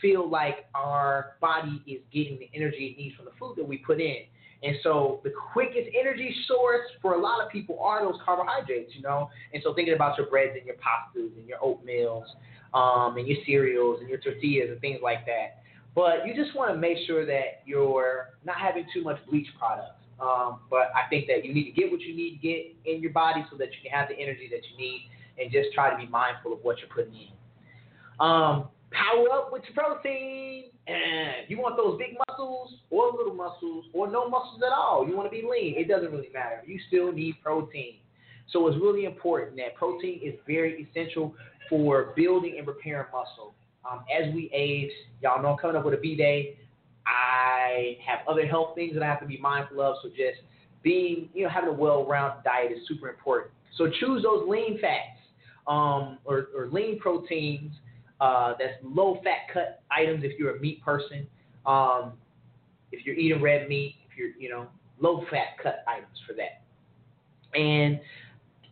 feel 0.00 0.28
like 0.28 0.66
our 0.74 1.36
body 1.40 1.82
is 1.86 2.00
getting 2.12 2.38
the 2.38 2.48
energy 2.54 2.94
it 2.94 3.00
needs 3.00 3.16
from 3.16 3.24
the 3.26 3.32
food 3.38 3.54
that 3.56 3.66
we 3.66 3.78
put 3.78 4.00
in. 4.00 4.24
And 4.62 4.76
so 4.82 5.20
the 5.22 5.32
quickest 5.52 5.88
energy 5.98 6.34
source 6.48 6.86
for 7.00 7.14
a 7.14 7.20
lot 7.20 7.44
of 7.44 7.50
people 7.50 7.78
are 7.80 8.04
those 8.04 8.20
carbohydrates, 8.24 8.92
you 8.94 9.02
know. 9.02 9.30
And 9.54 9.62
so 9.62 9.72
thinking 9.74 9.94
about 9.94 10.18
your 10.18 10.26
breads 10.26 10.56
and 10.56 10.66
your 10.66 10.74
pastas 10.76 11.36
and 11.36 11.46
your 11.46 11.58
oatmeals, 11.58 12.24
um, 12.74 13.16
and 13.16 13.26
your 13.26 13.38
cereals 13.46 14.00
and 14.00 14.08
your 14.08 14.18
tortillas 14.18 14.70
and 14.70 14.80
things 14.80 15.00
like 15.02 15.24
that. 15.26 15.62
But 15.94 16.26
you 16.26 16.34
just 16.34 16.54
want 16.56 16.72
to 16.72 16.78
make 16.78 16.98
sure 17.06 17.24
that 17.26 17.62
you're 17.64 18.30
not 18.44 18.56
having 18.56 18.84
too 18.92 19.02
much 19.02 19.18
bleach 19.28 19.48
products. 19.58 19.94
Um, 20.20 20.60
but 20.68 20.90
I 20.94 21.08
think 21.08 21.28
that 21.28 21.44
you 21.44 21.54
need 21.54 21.64
to 21.64 21.70
get 21.70 21.90
what 21.90 22.00
you 22.00 22.14
need 22.14 22.32
to 22.32 22.38
get 22.38 22.92
in 22.92 23.00
your 23.00 23.12
body 23.12 23.44
so 23.50 23.56
that 23.56 23.68
you 23.68 23.88
can 23.88 23.96
have 23.98 24.08
the 24.08 24.16
energy 24.16 24.48
that 24.50 24.60
you 24.70 24.76
need 24.76 25.08
and 25.40 25.50
just 25.52 25.72
try 25.72 25.90
to 25.90 25.96
be 25.96 26.06
mindful 26.06 26.52
of 26.52 26.58
what 26.62 26.78
you're 26.78 26.88
putting 26.88 27.14
in. 27.14 27.28
Um, 28.18 28.68
power 28.90 29.26
up 29.32 29.52
with 29.52 29.62
your 29.64 29.74
protein. 29.74 30.64
And 30.86 31.48
you 31.48 31.58
want 31.58 31.76
those 31.76 31.98
big 31.98 32.16
muscles 32.28 32.74
or 32.90 33.12
little 33.12 33.34
muscles 33.34 33.84
or 33.92 34.10
no 34.10 34.28
muscles 34.28 34.62
at 34.66 34.72
all, 34.72 35.06
you 35.06 35.16
want 35.16 35.30
to 35.30 35.30
be 35.30 35.46
lean, 35.46 35.74
it 35.76 35.88
doesn't 35.88 36.10
really 36.10 36.30
matter. 36.32 36.62
You 36.66 36.80
still 36.88 37.12
need 37.12 37.34
protein. 37.42 37.96
So 38.50 38.66
it's 38.68 38.78
really 38.78 39.04
important 39.04 39.56
that 39.56 39.74
protein 39.74 40.20
is 40.24 40.34
very 40.46 40.88
essential 40.88 41.34
for 41.68 42.14
building 42.16 42.54
and 42.56 42.66
repairing 42.66 43.08
muscle. 43.12 43.54
Um, 43.90 44.00
as 44.10 44.34
we 44.34 44.50
age, 44.54 44.90
y'all 45.22 45.42
know 45.42 45.50
I'm 45.50 45.58
coming 45.58 45.76
up 45.76 45.84
with 45.84 45.94
a 45.94 45.98
B 45.98 46.16
day. 46.16 46.56
I 47.06 47.98
have 48.06 48.20
other 48.26 48.46
health 48.46 48.74
things 48.74 48.94
that 48.94 49.02
I 49.02 49.06
have 49.06 49.20
to 49.20 49.26
be 49.26 49.38
mindful 49.38 49.80
of. 49.80 49.96
So 50.02 50.08
just 50.08 50.40
being, 50.82 51.28
you 51.34 51.44
know, 51.44 51.50
having 51.50 51.70
a 51.70 51.72
well-rounded 51.72 52.44
diet 52.44 52.72
is 52.72 52.86
super 52.88 53.08
important. 53.08 53.52
So 53.76 53.90
choose 54.00 54.22
those 54.22 54.48
lean 54.48 54.78
fats 54.80 55.18
um, 55.66 56.18
or, 56.24 56.48
or 56.56 56.68
lean 56.70 56.98
proteins. 56.98 57.72
Uh, 58.20 58.54
that's 58.58 58.74
low-fat 58.82 59.52
cut 59.52 59.82
items 59.90 60.24
if 60.24 60.38
you're 60.38 60.56
a 60.56 60.60
meat 60.60 60.82
person. 60.84 61.26
Um, 61.66 62.14
if 62.90 63.06
you're 63.06 63.14
eating 63.14 63.40
red 63.40 63.68
meat, 63.68 63.96
if 64.10 64.18
you're, 64.18 64.30
you 64.38 64.48
know, 64.48 64.66
low-fat 64.98 65.58
cut 65.62 65.84
items 65.86 66.18
for 66.26 66.34
that. 66.34 66.62
And 67.58 68.00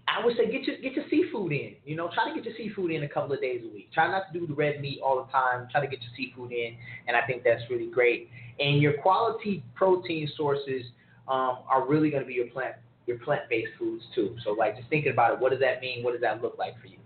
I 0.09 0.25
would 0.25 0.37
say 0.37 0.51
get 0.51 0.63
your 0.63 0.77
get 0.79 0.93
your 0.93 1.05
seafood 1.11 1.53
in. 1.53 1.75
You 1.85 1.97
know, 1.97 2.09
try 2.15 2.29
to 2.29 2.35
get 2.35 2.45
your 2.45 2.55
seafood 2.57 2.91
in 2.91 3.03
a 3.03 3.09
couple 3.09 3.35
of 3.35 3.41
days 3.41 3.63
a 3.65 3.75
week. 3.75 3.93
Try 3.93 4.09
not 4.11 4.33
to 4.33 4.39
do 4.39 4.47
the 4.47 4.55
red 4.55 4.81
meat 4.81 5.01
all 5.05 5.25
the 5.25 5.31
time. 5.33 5.69
Try 5.71 5.81
to 5.81 5.87
get 5.87 6.01
your 6.01 6.11
seafood 6.17 6.53
in, 6.53 6.77
and 7.09 7.17
I 7.17 7.27
think 7.27 7.43
that's 7.43 7.63
really 7.71 7.89
great. 7.89 8.29
And 8.61 8.81
your 8.81 8.95
quality 9.03 9.65
protein 9.75 10.31
sources 10.37 10.83
um, 11.29 11.59
are 11.69 11.87
really 11.87 12.11
going 12.11 12.23
to 12.23 12.27
be 12.27 12.35
your 12.35 12.47
plant 12.47 12.77
your 13.07 13.19
plant 13.19 13.43
based 13.49 13.71
foods 13.79 14.05
too. 14.15 14.37
So 14.45 14.51
like 14.53 14.77
just 14.77 14.89
thinking 14.89 15.13
about 15.13 15.35
it, 15.35 15.41
what 15.41 15.51
does 15.51 15.61
that 15.61 15.81
mean? 15.81 16.03
What 16.03 16.13
does 16.13 16.21
that 16.23 16.43
look 16.43 16.57
like 16.59 16.75
for 16.81 16.87
you? 16.87 16.99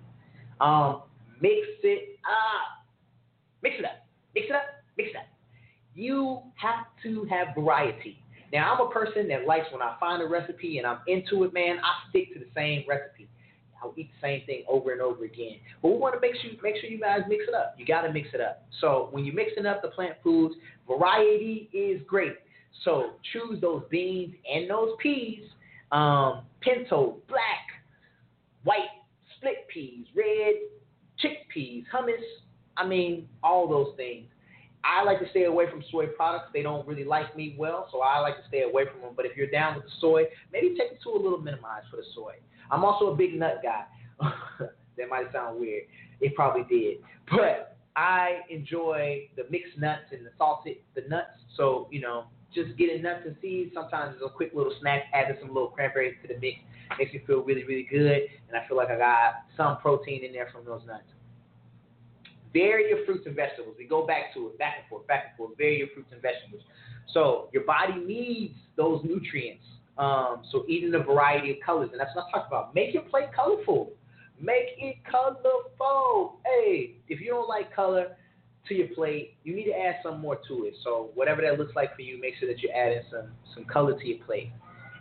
Um, 0.60 1.02
mix 1.40 1.66
it 1.82 2.18
up. 2.24 2.86
Mix 3.62 3.76
it 3.78 3.84
up. 3.84 4.06
Mix 4.34 4.46
it 4.48 4.54
up. 4.54 4.62
Mix 4.96 5.10
it 5.10 5.16
up. 5.16 5.26
You 5.94 6.40
have 6.56 6.86
to 7.02 7.26
have 7.30 7.54
variety. 7.54 8.18
Now, 8.52 8.74
I'm 8.74 8.86
a 8.86 8.90
person 8.90 9.28
that 9.28 9.46
likes 9.46 9.66
when 9.72 9.82
I 9.82 9.96
find 10.00 10.22
a 10.22 10.26
recipe 10.26 10.78
and 10.78 10.86
I'm 10.86 10.98
into 11.06 11.44
it, 11.44 11.52
man, 11.52 11.78
I 11.78 12.08
stick 12.10 12.32
to 12.34 12.40
the 12.40 12.48
same 12.54 12.84
recipe. 12.88 13.28
I'll 13.82 13.94
eat 13.96 14.10
the 14.20 14.26
same 14.26 14.46
thing 14.46 14.64
over 14.68 14.92
and 14.92 15.00
over 15.00 15.24
again. 15.24 15.56
But 15.80 15.90
we 15.90 15.98
want 15.98 16.14
to 16.14 16.20
make 16.20 16.34
sure 16.40 16.50
make 16.62 16.76
sure 16.80 16.90
you 16.90 17.00
guys 17.00 17.20
mix 17.28 17.44
it 17.48 17.54
up. 17.54 17.74
You 17.78 17.86
got 17.86 18.02
to 18.02 18.12
mix 18.12 18.28
it 18.34 18.40
up. 18.40 18.64
So 18.80 19.08
when 19.12 19.24
you're 19.24 19.34
mixing 19.34 19.66
up 19.66 19.82
the 19.82 19.88
plant 19.88 20.16
foods, 20.22 20.54
variety 20.86 21.70
is 21.72 22.02
great. 22.06 22.34
So 22.84 23.12
choose 23.32 23.60
those 23.60 23.82
beans 23.90 24.34
and 24.52 24.68
those 24.68 24.90
peas, 25.02 25.42
um, 25.92 26.42
pinto, 26.60 27.16
black, 27.28 27.66
white, 28.64 28.88
split 29.36 29.66
peas, 29.72 30.06
red, 30.14 30.54
chickpeas, 31.22 31.84
hummus. 31.92 32.22
I 32.76 32.86
mean, 32.86 33.28
all 33.42 33.68
those 33.68 33.94
things. 33.96 34.26
I 34.82 35.02
like 35.02 35.20
to 35.20 35.28
stay 35.30 35.44
away 35.44 35.70
from 35.70 35.84
soy 35.90 36.06
products. 36.06 36.46
They 36.54 36.62
don't 36.62 36.86
really 36.86 37.04
like 37.04 37.36
me 37.36 37.54
well, 37.58 37.88
so 37.92 38.00
I 38.00 38.18
like 38.20 38.36
to 38.36 38.48
stay 38.48 38.62
away 38.62 38.84
from 38.90 39.02
them. 39.02 39.12
But 39.14 39.26
if 39.26 39.36
you're 39.36 39.50
down 39.50 39.74
with 39.76 39.84
the 39.84 39.90
soy, 40.00 40.24
maybe 40.52 40.70
take 40.70 40.92
it 40.92 40.98
to 41.04 41.10
a 41.10 41.20
little 41.20 41.38
minimized 41.38 41.86
for 41.90 41.96
the 41.96 42.04
soy. 42.14 42.34
I'm 42.70 42.84
also 42.84 43.08
a 43.08 43.14
big 43.14 43.38
nut 43.38 43.60
guy. 43.62 43.84
that 44.58 45.08
might 45.08 45.30
sound 45.32 45.60
weird. 45.60 45.84
It 46.20 46.34
probably 46.34 46.64
did. 46.70 46.98
But 47.30 47.76
I 47.96 48.40
enjoy 48.48 49.28
the 49.36 49.44
mixed 49.50 49.78
nuts 49.78 50.12
and 50.12 50.24
the 50.24 50.30
salted 50.38 50.76
the 50.94 51.02
nuts. 51.08 51.38
So, 51.56 51.88
you 51.90 52.00
know, 52.00 52.24
just 52.54 52.76
getting 52.78 53.02
nuts 53.02 53.22
and 53.26 53.36
seeds, 53.42 53.72
sometimes 53.74 54.14
it's 54.14 54.24
a 54.24 54.30
quick 54.30 54.52
little 54.54 54.72
snack, 54.80 55.04
adding 55.12 55.36
some 55.40 55.48
little 55.48 55.68
cranberries 55.68 56.14
to 56.22 56.28
the 56.28 56.40
mix 56.40 56.58
makes 56.98 57.12
me 57.12 57.22
feel 57.26 57.42
really, 57.42 57.64
really 57.64 57.86
good. 57.90 58.22
And 58.48 58.56
I 58.56 58.66
feel 58.66 58.76
like 58.76 58.90
I 58.90 58.98
got 58.98 59.44
some 59.56 59.78
protein 59.78 60.24
in 60.24 60.32
there 60.32 60.48
from 60.52 60.64
those 60.64 60.82
nuts. 60.86 61.04
Vary 62.52 62.88
your 62.88 63.04
fruits 63.06 63.26
and 63.26 63.36
vegetables. 63.36 63.76
We 63.78 63.86
go 63.86 64.06
back 64.06 64.34
to 64.34 64.48
it, 64.48 64.58
back 64.58 64.74
and 64.80 64.88
forth, 64.88 65.06
back 65.06 65.24
and 65.28 65.36
forth. 65.36 65.56
Vary 65.56 65.78
your 65.78 65.88
fruits 65.94 66.10
and 66.12 66.20
vegetables. 66.20 66.62
So 67.12 67.48
your 67.52 67.64
body 67.64 67.94
needs 67.94 68.54
those 68.76 69.02
nutrients. 69.04 69.64
Um, 69.98 70.42
so 70.50 70.64
eating 70.68 70.94
a 70.94 70.98
variety 70.98 71.50
of 71.50 71.56
colors, 71.64 71.90
and 71.92 72.00
that's 72.00 72.14
what 72.14 72.26
I 72.28 72.38
talked 72.38 72.48
about. 72.48 72.74
Make 72.74 72.94
your 72.94 73.02
plate 73.04 73.28
colorful. 73.34 73.92
Make 74.40 74.68
it 74.78 74.96
colorful. 75.08 76.40
Hey, 76.44 76.96
if 77.08 77.20
you 77.20 77.30
don't 77.30 77.48
like 77.48 77.74
color 77.74 78.16
to 78.68 78.74
your 78.74 78.88
plate, 78.88 79.36
you 79.44 79.54
need 79.54 79.66
to 79.66 79.78
add 79.78 79.96
some 80.02 80.20
more 80.20 80.38
to 80.48 80.64
it. 80.64 80.74
So 80.82 81.10
whatever 81.14 81.42
that 81.42 81.58
looks 81.58 81.74
like 81.76 81.94
for 81.94 82.02
you, 82.02 82.18
make 82.20 82.34
sure 82.38 82.48
that 82.48 82.62
you're 82.62 82.74
adding 82.74 83.02
some 83.10 83.32
some 83.54 83.64
color 83.64 83.98
to 83.98 84.06
your 84.06 84.24
plate. 84.24 84.50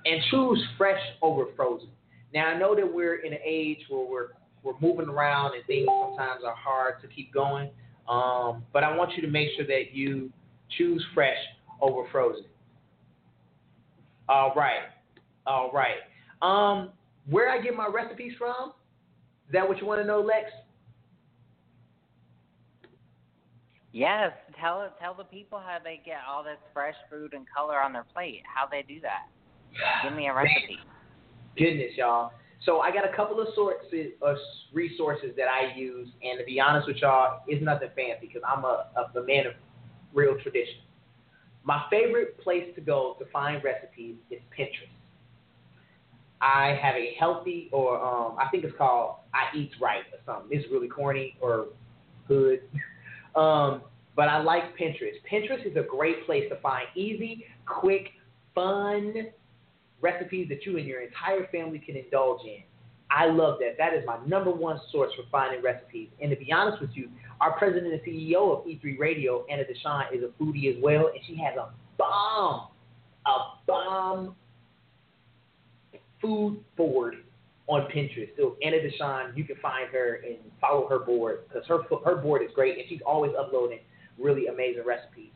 And 0.06 0.22
choose 0.32 0.64
fresh 0.78 1.02
over 1.22 1.46
frozen. 1.56 1.90
Now 2.34 2.48
I 2.48 2.58
know 2.58 2.76
that 2.76 2.92
we're 2.92 3.18
in 3.18 3.34
an 3.34 3.40
age 3.46 3.80
where 3.90 4.06
we're 4.06 4.28
we're 4.64 4.80
moving 4.82 5.08
around 5.08 5.56
and 5.56 5.66
things 5.66 5.88
sometimes 5.88 6.44
are 6.46 6.56
hard 6.56 7.02
to 7.02 7.08
keep 7.08 7.34
going. 7.34 7.70
Um, 8.08 8.64
but 8.74 8.84
I 8.84 8.96
want 8.96 9.12
you 9.16 9.22
to 9.22 9.28
make 9.28 9.50
sure 9.56 9.66
that 9.66 9.94
you 9.94 10.32
choose 10.78 11.04
fresh 11.14 11.38
over 11.82 12.04
frozen. 12.12 12.46
All 14.28 14.54
right. 14.56 14.82
All 15.46 15.72
right. 15.72 15.98
Um, 16.42 16.90
where 17.30 17.50
I 17.50 17.62
get 17.62 17.76
my 17.76 17.88
recipes 17.88 18.34
from? 18.38 18.74
Is 19.48 19.54
that 19.54 19.68
what 19.68 19.80
you 19.80 19.88
want 19.88 20.02
to 20.02 20.08
know, 20.08 20.22
Lex? 20.22 20.52
Yes, 23.92 24.32
tell 24.60 24.88
tell 25.02 25.16
the 25.16 25.24
people 25.24 25.60
how 25.60 25.78
they 25.84 26.00
get 26.06 26.20
all 26.30 26.44
this 26.44 26.60
fresh 26.74 26.94
food 27.10 27.34
and 27.34 27.46
color 27.56 27.80
on 27.80 27.92
their 27.92 28.06
plate. 28.14 28.44
How 28.46 28.68
they 28.68 28.84
do 28.88 29.02
that. 29.02 29.28
Give 30.04 30.14
me 30.14 30.28
a 30.28 30.34
recipe. 30.36 30.80
Goodness, 31.58 31.92
y'all. 31.96 32.32
So 32.66 32.80
I 32.80 32.92
got 32.92 33.08
a 33.12 33.16
couple 33.16 33.40
of 33.40 33.48
sorts 33.56 33.86
of 34.22 34.38
resources 34.74 35.32
that 35.38 35.48
I 35.48 35.78
use, 35.78 36.10
and 36.22 36.38
to 36.40 36.46
be 36.46 36.60
honest 36.60 36.88
with 36.88 36.98
y'all, 36.98 37.42
it's 37.48 37.64
nothing 37.64 37.90
fancy 37.96 38.28
because 38.28 38.42
I'm 38.46 38.66
a, 38.66 38.88
a, 38.98 39.20
a 39.20 39.26
man 39.26 39.48
of 39.48 39.54
real 40.14 40.36
tradition. 40.42 40.82
My 41.64 41.84
favorite 41.90 42.40
place 42.42 42.66
to 42.76 42.82
go 42.82 43.16
to 43.20 43.26
find 43.32 43.64
recipes 43.64 44.16
is 44.30 44.40
Pinterest. 44.58 44.90
I 46.42 46.80
have 46.82 46.96
a 46.96 47.16
healthy, 47.20 47.70
or 47.72 48.00
um, 48.00 48.38
I 48.38 48.50
think 48.50 48.64
it's 48.64 48.78
called 48.78 49.16
I 49.34 49.56
Eat 49.58 49.72
Right 49.82 50.04
or 50.12 50.20
something. 50.26 50.58
It's 50.58 50.70
really 50.72 50.88
corny 50.88 51.38
or 51.42 51.68
hood. 52.28 52.62
um, 53.36 53.82
but 54.16 54.28
I 54.28 54.42
like 54.42 54.78
Pinterest. 54.78 55.16
Pinterest 55.32 55.66
is 55.66 55.76
a 55.78 55.84
great 55.84 56.26
place 56.26 56.46
to 56.50 56.58
find 56.58 56.88
easy, 56.96 57.46
quick, 57.66 58.10
fun 58.56 59.14
recipes 60.02 60.48
that 60.50 60.66
you 60.66 60.78
and 60.78 60.86
your 60.86 61.02
entire 61.02 61.48
family 61.48 61.80
can 61.80 61.96
indulge 61.96 62.46
in. 62.46 62.64
I 63.12 63.26
love 63.26 63.58
that. 63.60 63.76
That 63.78 63.94
is 63.94 64.04
my 64.06 64.18
number 64.26 64.52
one 64.52 64.80
source 64.92 65.12
for 65.16 65.24
finding 65.32 65.64
recipes. 65.64 66.10
And 66.22 66.30
to 66.30 66.36
be 66.36 66.52
honest 66.52 66.80
with 66.80 66.92
you, 66.94 67.10
our 67.42 67.58
president 67.58 67.94
and 67.94 68.02
CEO 68.02 68.58
of 68.58 68.66
E3 68.66 69.00
Radio, 69.00 69.46
Anna 69.50 69.64
DeShawn, 69.64 70.14
is 70.14 70.24
a 70.24 70.44
foodie 70.44 70.76
as 70.76 70.82
well, 70.82 71.08
and 71.08 71.20
she 71.26 71.36
has 71.38 71.56
a 71.58 71.70
bomb, 71.98 72.68
a 73.26 73.38
bomb 73.66 74.36
food 76.22 76.64
board 76.78 77.16
on 77.68 77.88
Pinterest. 77.94 78.30
So 78.38 78.58
Anna 78.64 78.78
DeShawn, 78.78 79.36
you 79.36 79.44
can 79.44 79.56
find 79.58 79.90
her 79.92 80.22
and 80.26 80.38
follow 80.62 80.88
her 80.88 81.00
board 81.00 81.48
because 81.48 81.68
her 81.68 81.80
her 82.06 82.18
board 82.18 82.44
is 82.44 82.50
great, 82.54 82.78
and 82.78 82.86
she's 82.90 83.02
always 83.06 83.32
uploading 83.40 83.80
really 84.20 84.48
amazing 84.48 84.84
recipes. 84.86 85.32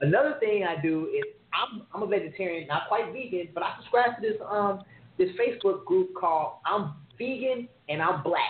Another 0.00 0.36
thing 0.40 0.64
I 0.64 0.80
do 0.80 1.08
is 1.16 1.24
I'm 1.56 1.82
I'm 1.94 2.02
a 2.02 2.06
vegetarian, 2.06 2.68
not 2.68 2.88
quite 2.88 3.12
vegan, 3.12 3.48
but 3.54 3.62
I 3.62 3.74
subscribe 3.80 4.16
to 4.16 4.22
this 4.22 4.36
um 4.48 4.82
this 5.18 5.30
Facebook 5.40 5.84
group 5.84 6.14
called 6.14 6.54
I'm 6.66 6.94
Vegan 7.18 7.68
and 7.88 8.02
I'm 8.02 8.22
Black. 8.22 8.40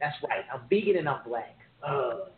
That's 0.00 0.16
right, 0.28 0.44
I'm 0.52 0.62
vegan 0.70 0.96
and 0.96 1.08
I'm 1.08 1.22
black. 1.26 1.56
Uh, 1.86 2.30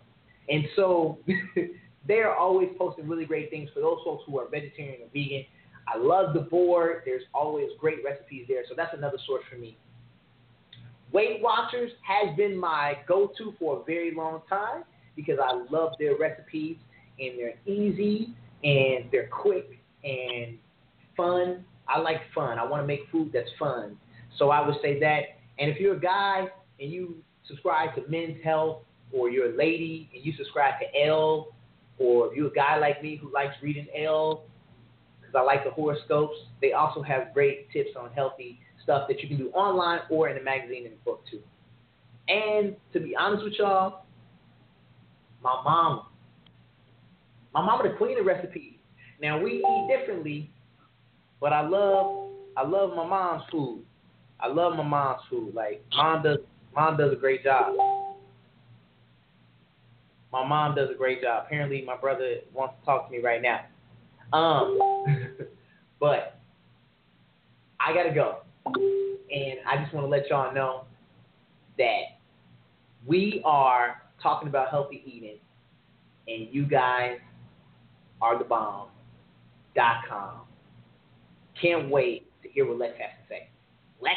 and 0.48 0.64
so 0.74 1.18
they're 2.08 2.34
always 2.34 2.68
posting 2.76 3.08
really 3.08 3.24
great 3.24 3.50
things 3.50 3.70
for 3.72 3.80
those 3.80 3.98
folks 4.04 4.24
who 4.26 4.38
are 4.38 4.48
vegetarian 4.48 5.02
or 5.02 5.08
vegan. 5.12 5.44
I 5.86 5.98
love 5.98 6.34
the 6.34 6.40
board. 6.40 7.02
There's 7.04 7.22
always 7.34 7.68
great 7.78 7.98
recipes 8.04 8.46
there, 8.48 8.62
so 8.68 8.74
that's 8.76 8.94
another 8.96 9.18
source 9.26 9.44
for 9.50 9.56
me. 9.56 9.76
Weight 11.12 11.40
Watchers 11.42 11.92
has 12.02 12.34
been 12.36 12.56
my 12.56 12.98
go-to 13.06 13.54
for 13.58 13.80
a 13.80 13.84
very 13.84 14.14
long 14.14 14.42
time 14.48 14.84
because 15.14 15.38
I 15.42 15.62
love 15.70 15.92
their 15.98 16.16
recipes 16.16 16.76
and 17.20 17.38
they're 17.38 17.54
easy 17.66 18.30
and 18.64 19.04
they're 19.12 19.28
quick 19.28 19.78
and 20.04 20.58
fun. 21.16 21.64
I 21.88 21.98
like 21.98 22.20
fun. 22.34 22.58
I 22.58 22.64
want 22.64 22.82
to 22.82 22.86
make 22.86 23.00
food 23.10 23.30
that's 23.32 23.50
fun. 23.58 23.96
So 24.38 24.50
I 24.50 24.66
would 24.66 24.76
say 24.82 24.98
that. 25.00 25.22
And 25.58 25.70
if 25.70 25.78
you're 25.78 25.96
a 25.96 26.00
guy 26.00 26.48
and 26.80 26.90
you 26.90 27.16
subscribe 27.46 27.94
to 27.96 28.02
Men's 28.08 28.42
Health, 28.42 28.82
or 29.12 29.28
you're 29.28 29.52
a 29.52 29.56
lady 29.56 30.08
and 30.14 30.24
you 30.24 30.32
subscribe 30.36 30.74
to 30.80 31.00
Elle, 31.00 31.48
or 31.98 32.28
if 32.28 32.36
you're 32.36 32.48
a 32.48 32.52
guy 32.52 32.78
like 32.78 33.02
me 33.02 33.16
who 33.16 33.32
likes 33.32 33.54
reading 33.62 33.86
Elle, 33.94 34.44
because 35.20 35.34
I 35.34 35.42
like 35.42 35.64
the 35.64 35.70
horoscopes, 35.70 36.36
they 36.60 36.72
also 36.72 37.02
have 37.02 37.34
great 37.34 37.70
tips 37.70 37.90
on 37.98 38.10
healthy 38.12 38.58
stuff 38.82 39.06
that 39.08 39.20
you 39.20 39.28
can 39.28 39.36
do 39.36 39.50
online 39.50 40.00
or 40.10 40.28
in 40.28 40.36
the 40.36 40.42
magazine 40.42 40.86
and 40.86 41.04
book 41.04 41.22
too. 41.30 41.40
And 42.28 42.76
to 42.92 43.00
be 43.00 43.14
honest 43.16 43.44
with 43.44 43.54
y'all, 43.58 44.04
my 45.42 45.60
mom, 45.64 46.06
my 47.52 47.64
mama 47.64 47.88
the 47.88 47.96
queen 47.96 48.18
of 48.18 48.26
recipes. 48.26 48.71
Now 49.22 49.40
we 49.40 49.52
eat 49.52 49.88
differently, 49.88 50.50
but 51.40 51.52
I 51.52 51.60
love 51.60 52.28
I 52.56 52.66
love 52.66 52.90
my 52.96 53.06
mom's 53.06 53.44
food. 53.52 53.84
I 54.40 54.48
love 54.48 54.74
my 54.76 54.82
mom's 54.82 55.22
food. 55.30 55.54
Like 55.54 55.84
mom 55.94 56.24
does 56.24 56.38
mom 56.74 56.96
does 56.96 57.12
a 57.12 57.16
great 57.16 57.44
job. 57.44 57.72
My 60.32 60.44
mom 60.44 60.74
does 60.74 60.90
a 60.90 60.94
great 60.94 61.22
job. 61.22 61.44
Apparently 61.46 61.82
my 61.82 61.96
brother 61.96 62.38
wants 62.52 62.74
to 62.80 62.84
talk 62.84 63.08
to 63.08 63.12
me 63.16 63.22
right 63.22 63.40
now. 63.40 63.60
Um 64.36 64.76
but 66.00 66.40
I 67.78 67.94
gotta 67.94 68.12
go. 68.12 68.38
And 68.66 69.58
I 69.66 69.80
just 69.80 69.94
want 69.94 70.04
to 70.04 70.08
let 70.10 70.28
y'all 70.30 70.52
know 70.52 70.84
that 71.78 72.18
we 73.06 73.40
are 73.44 74.02
talking 74.20 74.48
about 74.48 74.70
healthy 74.70 75.02
eating 75.06 75.38
and 76.26 76.52
you 76.52 76.66
guys 76.66 77.18
are 78.20 78.36
the 78.36 78.44
bomb 78.44 78.88
com. 80.08 80.42
Can't 81.60 81.90
wait 81.90 82.30
to 82.42 82.48
hear 82.48 82.66
what 82.66 82.78
Lex 82.78 82.94
has 82.98 83.10
to 83.10 83.34
say. 83.34 83.48
Lex, 84.00 84.16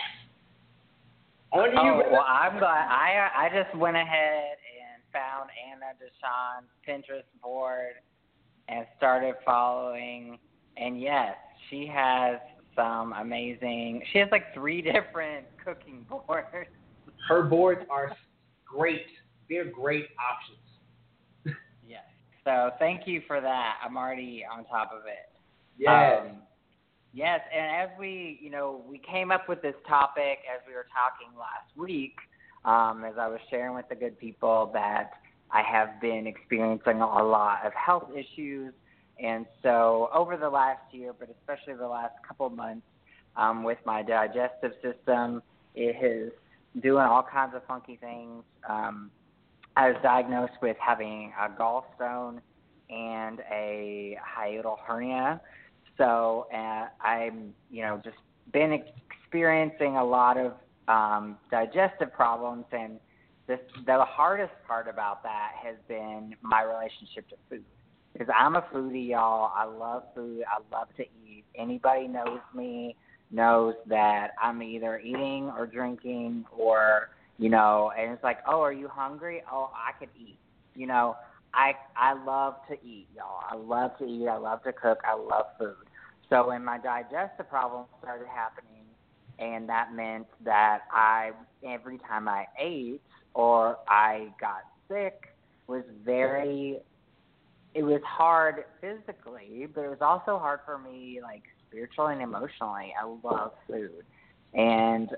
on 1.51 1.71
to 1.71 1.79
oh, 1.79 1.83
you. 1.83 2.03
Well, 2.11 2.25
I'm 2.27 2.59
glad. 2.59 2.87
I 2.89 3.29
I 3.35 3.49
just 3.63 3.75
went 3.77 3.95
ahead 3.95 4.57
and 4.81 5.03
found 5.11 5.49
Anna 5.71 5.93
DeShawn's 6.01 6.67
Pinterest 6.87 7.23
board 7.41 7.93
and 8.67 8.85
started 8.97 9.35
following. 9.45 10.37
And 10.77 10.99
yes, 10.99 11.35
she 11.69 11.89
has 11.93 12.39
some 12.75 13.13
amazing. 13.13 14.03
She 14.11 14.19
has 14.19 14.27
like 14.31 14.53
three 14.53 14.81
different 14.93 15.45
cooking 15.63 16.05
boards. 16.09 16.47
Her 17.27 17.43
boards 17.43 17.81
are 17.89 18.15
great. 18.65 19.05
They're 19.49 19.71
great 19.71 20.07
options. 20.19 21.57
yes. 21.87 22.03
So 22.43 22.71
thank 22.79 23.07
you 23.07 23.21
for 23.27 23.39
that. 23.39 23.75
I'm 23.83 23.97
already 23.97 24.43
on 24.51 24.65
top 24.65 24.91
of 24.91 25.05
it. 25.05 25.34
Yes. 25.77 26.21
Um, 26.21 26.37
yes, 27.13 27.41
and 27.53 27.89
as 27.89 27.97
we, 27.99 28.39
you 28.41 28.49
know, 28.49 28.81
we 28.89 28.99
came 28.99 29.31
up 29.31 29.47
with 29.49 29.61
this 29.61 29.75
topic 29.87 30.39
as 30.53 30.61
we 30.67 30.73
were 30.73 30.87
talking 30.93 31.37
last 31.37 31.75
week, 31.75 32.15
um, 32.63 33.03
as 33.05 33.15
I 33.19 33.27
was 33.27 33.39
sharing 33.49 33.75
with 33.75 33.87
the 33.89 33.95
good 33.95 34.19
people 34.19 34.69
that 34.73 35.11
I 35.51 35.61
have 35.61 36.01
been 36.01 36.27
experiencing 36.27 37.01
a 37.01 37.23
lot 37.23 37.65
of 37.65 37.73
health 37.73 38.09
issues. 38.15 38.73
And 39.23 39.45
so 39.63 40.09
over 40.13 40.35
the 40.35 40.49
last 40.49 40.81
year, 40.91 41.13
but 41.17 41.29
especially 41.29 41.75
the 41.75 41.87
last 41.87 42.13
couple 42.27 42.49
months, 42.49 42.85
um, 43.37 43.63
with 43.63 43.77
my 43.85 44.01
digestive 44.01 44.71
system, 44.81 45.41
it 45.75 46.03
is 46.03 46.31
doing 46.81 47.03
all 47.03 47.23
kinds 47.23 47.53
of 47.55 47.63
funky 47.65 47.97
things. 47.97 48.43
Um, 48.67 49.11
I 49.77 49.89
was 49.89 49.97
diagnosed 50.01 50.53
with 50.61 50.77
having 50.79 51.33
a 51.39 51.49
gallstone 51.49 52.39
and 52.89 53.39
a 53.51 54.17
hiatal 54.37 54.77
hernia. 54.85 55.41
So 55.97 56.47
uh, 56.53 56.87
I'm, 57.01 57.53
you 57.69 57.81
know, 57.81 58.01
just 58.03 58.17
been 58.51 58.73
experiencing 58.73 59.95
a 59.97 60.03
lot 60.03 60.37
of 60.37 60.53
um, 60.87 61.37
digestive 61.49 62.13
problems, 62.13 62.65
and 62.71 62.99
this, 63.47 63.59
the 63.85 64.03
hardest 64.07 64.53
part 64.67 64.87
about 64.87 65.23
that 65.23 65.51
has 65.63 65.75
been 65.87 66.35
my 66.41 66.63
relationship 66.63 67.27
to 67.29 67.35
food. 67.49 67.63
Because 68.13 68.27
I'm 68.37 68.55
a 68.55 68.61
foodie, 68.73 69.09
y'all. 69.09 69.51
I 69.55 69.65
love 69.65 70.03
food. 70.15 70.43
I 70.47 70.75
love 70.75 70.87
to 70.97 71.03
eat. 71.03 71.43
Anybody 71.55 72.07
knows 72.07 72.39
me 72.53 72.95
knows 73.31 73.73
that 73.87 74.29
I'm 74.41 74.61
either 74.61 74.99
eating 74.99 75.51
or 75.57 75.65
drinking 75.65 76.45
or 76.55 77.09
you 77.37 77.49
know, 77.49 77.91
and 77.97 78.13
it's 78.13 78.23
like, 78.23 78.37
oh, 78.47 78.61
are 78.61 78.71
you 78.71 78.87
hungry? 78.87 79.43
Oh, 79.51 79.69
I 79.73 79.97
could 79.99 80.09
eat. 80.17 80.37
You 80.73 80.87
know, 80.87 81.17
I 81.55 81.73
I 81.95 82.13
love 82.13 82.55
to 82.67 82.73
eat, 82.85 83.07
y'all. 83.15 83.41
I 83.49 83.55
love 83.55 83.97
to 83.99 84.05
eat. 84.05 84.27
I 84.27 84.37
love 84.37 84.63
to 84.63 84.73
cook. 84.73 84.99
I 85.05 85.15
love 85.15 85.45
food. 85.57 85.75
So 86.29 86.47
when 86.47 86.63
my 86.63 86.77
digestive 86.77 87.49
problems 87.49 87.87
started 88.01 88.27
happening, 88.27 88.85
and 89.39 89.67
that 89.69 89.93
meant 89.93 90.27
that 90.43 90.81
I 90.91 91.31
every 91.65 91.97
time 91.99 92.27
I 92.27 92.45
ate 92.59 93.01
or 93.33 93.77
I 93.87 94.29
got 94.39 94.63
sick 94.89 95.29
was 95.67 95.83
very 96.03 96.79
it 97.73 97.83
was 97.83 98.01
hard 98.07 98.63
physically, 98.79 99.67
but 99.73 99.81
it 99.81 99.89
was 99.89 100.01
also 100.01 100.39
hard 100.39 100.61
for 100.65 100.77
me 100.77 101.19
like 101.21 101.43
spiritually 101.67 102.13
and 102.13 102.21
emotionally. 102.21 102.93
I 102.99 103.05
love 103.23 103.51
food. 103.67 104.05
And 104.53 105.09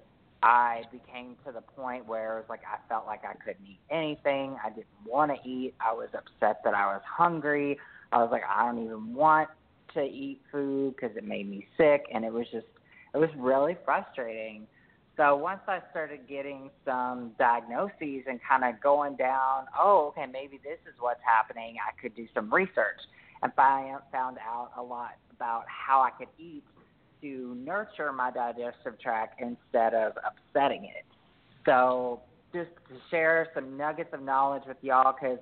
I 0.43 0.84
became 0.91 1.36
to 1.45 1.52
the 1.52 1.62
point 1.62 2.08
where 2.08 2.38
it 2.38 2.41
was 2.41 2.50
like 2.50 2.62
I 2.62 2.78
felt 2.88 3.06
like 3.06 3.21
I 3.26 3.34
couldn't 3.34 3.65
eat 3.65 3.80
anything. 3.89 4.56
I 4.63 4.69
didn't 4.69 4.88
want 5.06 5.32
to 5.32 5.50
eat. 5.50 5.73
I 5.80 5.93
was 5.93 6.10
upset 6.13 6.62
that 6.63 6.73
I 6.73 6.86
was 6.93 7.02
hungry. 7.06 7.78
I 8.12 8.17
was 8.17 8.30
like, 8.32 8.43
I 8.47 8.65
don't 8.65 8.84
even 8.84 9.13
want 9.13 9.50
to 9.93 10.02
eat 10.02 10.41
food 10.52 10.95
because 10.95 11.15
it 11.17 11.23
made 11.23 11.50
me 11.50 11.65
sick, 11.78 12.06
and 12.13 12.23
it 12.23 12.32
was 12.32 12.45
just, 12.52 12.67
it 13.13 13.17
was 13.17 13.30
really 13.38 13.76
frustrating. 13.84 14.67
So 15.17 15.36
once 15.36 15.62
I 15.67 15.80
started 15.89 16.28
getting 16.28 16.69
some 16.86 17.32
diagnoses 17.39 18.26
and 18.28 18.39
kind 18.47 18.63
of 18.63 18.80
going 18.82 19.15
down, 19.15 19.65
oh, 19.78 20.10
okay, 20.10 20.32
maybe 20.32 20.60
this 20.63 20.78
is 20.88 20.93
what's 21.00 21.21
happening. 21.26 21.78
I 21.82 22.00
could 22.00 22.15
do 22.15 22.28
some 22.36 22.54
research, 22.54 23.02
and 23.41 23.52
I 23.58 23.95
found 24.12 24.38
out 24.38 24.69
a 24.78 24.84
lot 24.84 25.15
about 25.36 25.63
how 25.67 26.02
I 26.02 26.12
could 26.12 26.30
eat 26.38 26.63
to 27.21 27.56
nurture 27.63 28.12
my 28.12 28.32
digestive 28.32 28.99
tract 29.01 29.41
instead 29.41 29.93
of 29.93 30.13
upsetting 30.25 30.86
it. 30.86 31.06
So, 31.65 32.21
just 32.53 32.69
to 32.89 32.95
share 33.12 33.49
some 33.53 33.75
nuggets 33.77 34.10
of 34.13 34.21
knowledge 34.21 34.63
with 34.67 34.77
y'all, 34.82 35.13
because 35.13 35.39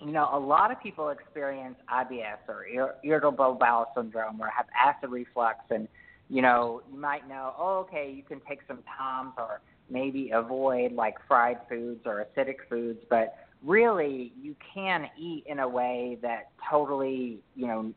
you 0.00 0.12
know 0.12 0.28
a 0.32 0.38
lot 0.38 0.70
of 0.70 0.80
people 0.82 1.08
experience 1.08 1.76
IBS 1.90 2.48
or 2.48 2.66
irritable 3.02 3.56
bowel 3.58 3.86
syndrome 3.96 4.40
or 4.40 4.48
have 4.48 4.66
acid 4.78 5.10
reflux, 5.10 5.60
and 5.70 5.88
you 6.28 6.42
know 6.42 6.82
you 6.92 6.98
might 6.98 7.28
know, 7.28 7.54
oh, 7.58 7.78
okay, 7.78 8.12
you 8.14 8.22
can 8.22 8.40
take 8.48 8.60
some 8.68 8.78
Tums 8.98 9.32
or 9.38 9.60
maybe 9.90 10.30
avoid 10.30 10.92
like 10.92 11.16
fried 11.26 11.58
foods 11.68 12.00
or 12.04 12.24
acidic 12.36 12.56
foods, 12.68 13.00
but 13.08 13.36
really 13.64 14.32
you 14.40 14.56
can 14.74 15.08
eat 15.18 15.44
in 15.46 15.60
a 15.60 15.68
way 15.68 16.18
that 16.22 16.50
totally 16.68 17.38
you 17.54 17.66
know 17.66 17.92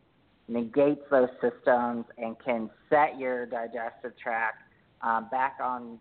negates 0.47 1.01
those 1.09 1.29
systems 1.41 2.05
and 2.17 2.35
can 2.43 2.69
set 2.89 3.17
your 3.19 3.45
digestive 3.45 4.17
tract 4.21 4.61
um, 5.01 5.27
back 5.31 5.57
on 5.61 5.97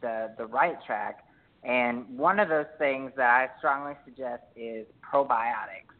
the 0.00 0.30
the 0.38 0.46
right 0.46 0.76
track. 0.86 1.24
And 1.64 2.06
one 2.16 2.38
of 2.38 2.48
those 2.48 2.66
things 2.78 3.12
that 3.16 3.28
I 3.28 3.48
strongly 3.58 3.94
suggest 4.04 4.42
is 4.56 4.86
probiotics. 5.02 5.94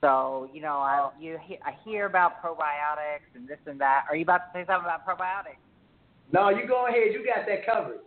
So 0.00 0.48
you 0.52 0.60
know, 0.60 0.78
I 0.78 1.10
you 1.18 1.38
I 1.64 1.72
hear 1.84 2.06
about 2.06 2.42
probiotics 2.42 3.34
and 3.34 3.48
this 3.48 3.58
and 3.66 3.80
that. 3.80 4.04
Are 4.08 4.16
you 4.16 4.22
about 4.22 4.52
to 4.52 4.60
say 4.60 4.64
something 4.66 4.88
about 4.88 5.06
probiotics? 5.06 5.60
No, 6.32 6.48
you 6.48 6.66
go 6.66 6.86
ahead. 6.86 7.12
You 7.12 7.24
got 7.24 7.46
that 7.46 7.66
covered. 7.66 8.00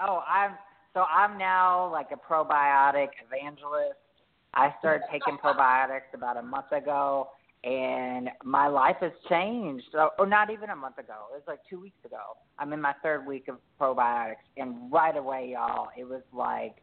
Oh, 0.00 0.22
I'm 0.28 0.52
so 0.94 1.04
I'm 1.10 1.38
now 1.38 1.90
like 1.90 2.08
a 2.12 2.16
probiotic 2.16 3.08
evangelist. 3.26 3.98
I 4.54 4.74
started 4.78 5.02
taking 5.10 5.36
probiotics 5.38 6.14
about 6.14 6.36
a 6.36 6.42
month 6.42 6.72
ago, 6.72 7.28
and 7.64 8.30
my 8.44 8.68
life 8.68 8.96
has 9.00 9.12
changed. 9.28 9.86
Or, 9.94 10.10
or 10.18 10.26
not 10.26 10.50
even 10.50 10.70
a 10.70 10.76
month 10.76 10.98
ago. 10.98 11.14
It 11.32 11.36
was 11.36 11.42
like 11.46 11.60
two 11.68 11.80
weeks 11.80 11.98
ago. 12.04 12.36
I'm 12.58 12.72
in 12.72 12.80
my 12.80 12.94
third 13.02 13.26
week 13.26 13.48
of 13.48 13.56
probiotics, 13.80 14.36
and 14.56 14.92
right 14.92 15.16
away, 15.16 15.50
y'all, 15.52 15.88
it 15.96 16.04
was 16.04 16.22
like 16.32 16.76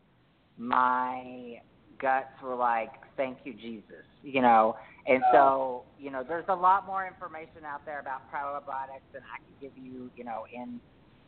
my 0.57 1.59
guts 1.99 2.41
were 2.43 2.55
like, 2.55 2.91
"Thank 3.17 3.39
you, 3.43 3.53
Jesus," 3.53 4.05
you 4.23 4.41
know. 4.41 4.75
And 5.07 5.21
so, 5.31 5.83
you 5.99 6.09
know, 6.09 6.23
there's 6.27 6.45
a 6.49 6.55
lot 6.55 6.87
more 6.87 7.05
information 7.05 7.63
out 7.65 7.85
there 7.85 7.99
about 7.99 8.21
probiotics 8.33 9.05
than 9.13 9.21
I 9.21 9.37
can 9.37 9.53
give 9.61 9.71
you, 9.77 10.09
you 10.15 10.23
know, 10.23 10.45
in 10.51 10.79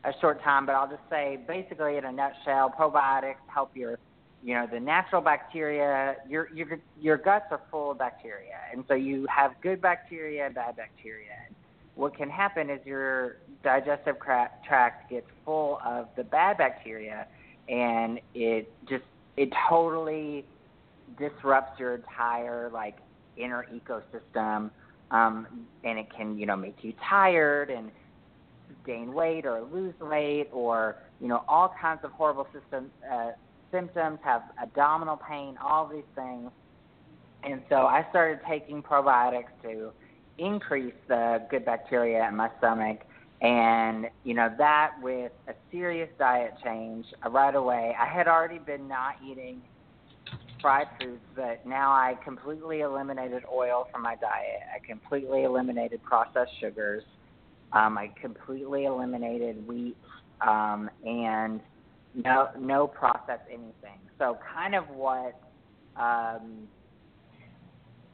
a 0.04 0.12
short 0.20 0.42
time. 0.44 0.66
But 0.66 0.74
I'll 0.74 0.90
just 0.90 1.08
say, 1.10 1.40
basically, 1.48 1.98
in 1.98 2.06
a 2.06 2.12
nutshell, 2.12 2.74
probiotics 2.78 3.36
help 3.54 3.76
your 3.76 4.00
you 4.48 4.54
know 4.54 4.66
the 4.66 4.80
natural 4.80 5.22
bacteria 5.22 6.16
your 6.30 6.48
your 6.54 6.80
your 6.98 7.18
guts 7.18 7.48
are 7.52 7.60
full 7.70 7.92
of 7.92 7.98
bacteria. 7.98 8.56
And 8.72 8.86
so 8.88 8.94
you 8.94 9.28
have 9.28 9.52
good 9.62 9.82
bacteria 9.82 10.46
and 10.46 10.56
bad 10.56 10.78
bacteria. 10.78 11.34
And 11.46 11.56
what 11.96 12.16
can 12.16 12.30
happen 12.30 12.70
is 12.70 12.80
your 12.86 13.40
digestive 13.62 14.16
tract 14.22 15.10
gets 15.10 15.28
full 15.44 15.82
of 15.86 16.08
the 16.16 16.24
bad 16.24 16.58
bacteria 16.58 17.28
and 17.68 18.22
it 18.34 18.72
just 18.88 19.04
it 19.36 19.50
totally 19.70 20.46
disrupts 21.20 21.78
your 21.78 21.96
entire 21.96 22.70
like 22.70 23.00
inner 23.36 23.66
ecosystem 23.74 24.70
um 25.12 25.46
and 25.84 26.00
it 26.00 26.08
can 26.16 26.38
you 26.38 26.46
know 26.46 26.56
make 26.56 26.78
you 26.84 26.94
tired 27.10 27.70
and 27.70 27.92
gain 28.86 29.14
weight 29.14 29.46
or 29.46 29.62
lose 29.74 29.94
weight 30.00 30.48
or 30.54 30.96
you 31.20 31.28
know 31.28 31.44
all 31.50 31.74
kinds 31.82 32.00
of 32.06 32.12
horrible 32.12 32.48
systems 32.54 32.90
uh, 33.12 33.32
symptoms, 33.72 34.20
have 34.24 34.44
abdominal 34.62 35.18
pain, 35.18 35.58
all 35.62 35.88
these 35.88 36.04
things. 36.16 36.52
And 37.44 37.62
so 37.70 37.76
I 37.76 38.06
started 38.10 38.40
taking 38.48 38.82
probiotics 38.82 39.52
to 39.64 39.92
increase 40.38 40.94
the 41.08 41.46
good 41.50 41.66
bacteria 41.66 42.28
in 42.28 42.36
my 42.36 42.50
stomach. 42.58 43.02
And, 43.42 44.08
you 44.24 44.34
know, 44.34 44.52
that 44.58 44.94
with 45.02 45.32
a 45.48 45.54
serious 45.72 46.10
diet 46.18 46.54
change 46.64 47.06
uh, 47.24 47.30
right 47.30 47.54
away, 47.54 47.96
I 48.00 48.06
had 48.06 48.28
already 48.28 48.58
been 48.58 48.88
not 48.88 49.16
eating 49.24 49.62
fried 50.60 50.88
foods, 51.00 51.22
but 51.36 51.66
now 51.66 51.92
I 51.92 52.18
completely 52.24 52.82
eliminated 52.82 53.44
oil 53.52 53.88
from 53.92 54.02
my 54.02 54.16
diet. 54.16 54.62
I 54.74 54.86
completely 54.86 55.44
eliminated 55.44 56.02
processed 56.04 56.52
sugars. 56.60 57.04
Um, 57.74 57.98
I 57.98 58.12
completely 58.20 58.86
eliminated 58.86 59.68
wheat 59.68 59.98
um, 60.42 60.90
and 61.06 61.60
no 62.14 62.50
no 62.60 62.88
process 62.88 63.40
anything. 63.50 64.00
So 64.18 64.38
kind 64.54 64.76
of 64.76 64.90
what 64.90 65.40
um, 65.96 66.68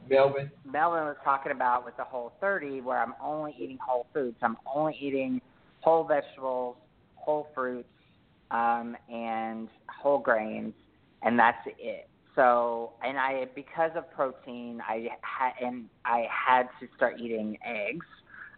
Melvin 0.08 0.50
Melvin 0.64 1.04
was 1.04 1.16
talking 1.24 1.52
about 1.52 1.84
with 1.84 1.96
the 1.96 2.04
Whole30, 2.04 2.82
where 2.82 2.98
I'm 2.98 3.14
only 3.22 3.54
eating 3.58 3.78
whole 3.84 4.06
foods. 4.12 4.36
I'm 4.42 4.56
only 4.72 4.96
eating 5.00 5.40
whole 5.80 6.04
vegetables, 6.04 6.76
whole 7.14 7.48
fruits, 7.54 7.88
um, 8.50 8.96
and 9.12 9.68
whole 9.88 10.18
grains, 10.18 10.74
and 11.22 11.38
that's 11.38 11.58
it. 11.78 12.08
So, 12.34 12.92
and 13.02 13.18
I 13.18 13.46
because 13.54 13.92
of 13.96 14.10
protein, 14.10 14.80
I 14.86 15.08
had 15.22 15.52
and 15.64 15.86
I 16.04 16.26
had 16.28 16.64
to 16.80 16.88
start 16.96 17.20
eating 17.20 17.56
eggs, 17.64 18.06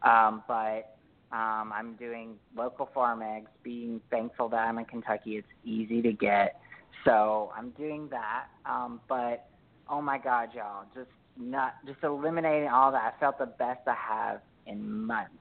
um, 0.02 0.42
but 0.48 0.95
um, 1.32 1.72
I'm 1.74 1.96
doing 1.96 2.36
local 2.56 2.88
farm 2.94 3.22
eggs, 3.22 3.50
being 3.62 4.00
thankful 4.10 4.48
that 4.50 4.56
I'm 4.68 4.78
in 4.78 4.84
Kentucky. 4.84 5.36
It's 5.36 5.48
easy 5.64 6.00
to 6.02 6.12
get. 6.12 6.60
So 7.04 7.52
I'm 7.56 7.70
doing 7.70 8.08
that. 8.10 8.46
Um, 8.64 9.00
but 9.08 9.48
oh 9.88 10.00
my 10.00 10.18
God, 10.18 10.50
y'all, 10.54 10.84
just 10.94 11.10
not 11.36 11.74
just 11.86 11.98
eliminating 12.02 12.68
all 12.68 12.92
that. 12.92 13.14
I 13.16 13.20
felt 13.20 13.38
the 13.38 13.46
best 13.46 13.80
I 13.86 13.94
have 13.94 14.40
in 14.66 15.06
months. 15.06 15.32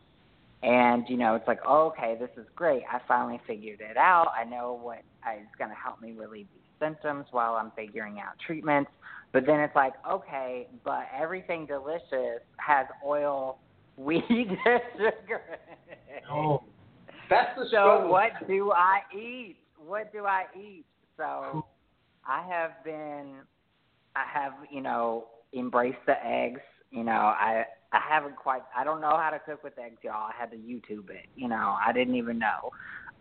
And 0.63 1.05
you 1.07 1.17
know, 1.17 1.35
it's 1.35 1.47
like, 1.47 1.59
oh, 1.67 1.87
okay, 1.87 2.15
this 2.19 2.29
is 2.37 2.47
great. 2.55 2.83
I 2.91 2.99
finally 3.07 3.39
figured 3.45 3.81
it 3.81 3.97
out. 3.97 4.31
I 4.35 4.43
know 4.43 4.79
what 4.81 4.99
is 4.99 5.47
going 5.57 5.69
to 5.69 5.75
help 5.75 6.01
me 6.01 6.13
relieve 6.13 6.47
these 6.53 6.63
symptoms 6.79 7.25
while 7.31 7.53
I'm 7.53 7.71
figuring 7.75 8.19
out 8.19 8.33
treatments. 8.45 8.89
But 9.31 9.45
then 9.45 9.59
it's 9.59 9.75
like, 9.75 9.93
okay, 10.09 10.67
but 10.83 11.07
everything 11.15 11.65
delicious 11.65 12.41
has 12.57 12.87
oil, 13.05 13.59
weed, 13.97 14.23
and 14.65 14.81
sugar. 14.97 15.41
Oh, 16.31 16.63
that's 17.29 17.57
the 17.57 17.65
show 17.65 17.69
so 17.69 17.69
struggle. 17.69 18.11
what 18.11 18.47
do 18.47 18.71
I 18.71 18.99
eat? 19.15 19.57
What 19.77 20.11
do 20.11 20.25
I 20.25 20.45
eat? 20.55 20.85
So 21.17 21.65
I 22.27 22.45
have 22.47 22.71
been, 22.83 23.35
I 24.15 24.23
have, 24.31 24.53
you 24.71 24.81
know, 24.81 25.25
embraced 25.57 25.99
the 26.05 26.15
eggs. 26.25 26.61
You 26.91 27.03
know, 27.03 27.11
I 27.11 27.65
I 27.91 27.99
haven't 28.09 28.35
quite. 28.35 28.61
I 28.75 28.83
don't 28.83 29.01
know 29.01 29.17
how 29.17 29.29
to 29.29 29.39
cook 29.39 29.63
with 29.63 29.77
eggs, 29.79 29.97
y'all. 30.03 30.29
I 30.29 30.33
had 30.37 30.51
to 30.51 30.57
YouTube 30.57 31.09
it. 31.09 31.27
You 31.35 31.47
know, 31.47 31.75
I 31.85 31.91
didn't 31.93 32.15
even 32.15 32.39
know 32.39 32.71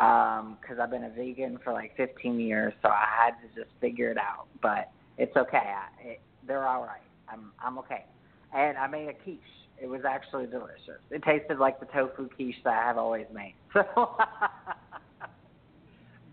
um, 0.04 0.58
because 0.60 0.78
I've 0.80 0.90
been 0.90 1.04
a 1.04 1.10
vegan 1.10 1.58
for 1.62 1.72
like 1.72 1.96
15 1.96 2.40
years, 2.40 2.72
so 2.82 2.88
I 2.88 3.06
had 3.06 3.34
to 3.42 3.60
just 3.60 3.70
figure 3.80 4.10
it 4.10 4.18
out. 4.18 4.46
But 4.62 4.90
it's 5.18 5.36
okay. 5.36 5.56
I, 5.58 6.08
it, 6.08 6.20
they're 6.46 6.66
all 6.66 6.82
right. 6.82 7.00
I'm 7.28 7.52
I'm 7.62 7.78
okay. 7.78 8.04
And 8.52 8.76
I 8.76 8.86
made 8.86 9.08
a 9.08 9.14
quiche. 9.14 9.40
It 9.80 9.86
was 9.88 10.02
actually 10.08 10.46
delicious. 10.46 11.00
It 11.10 11.22
tasted 11.22 11.58
like 11.58 11.80
the 11.80 11.86
tofu 11.86 12.28
quiche 12.28 12.56
that 12.64 12.72
I 12.72 12.86
have 12.86 12.98
always 12.98 13.26
made. 13.32 13.54
So. 13.72 13.84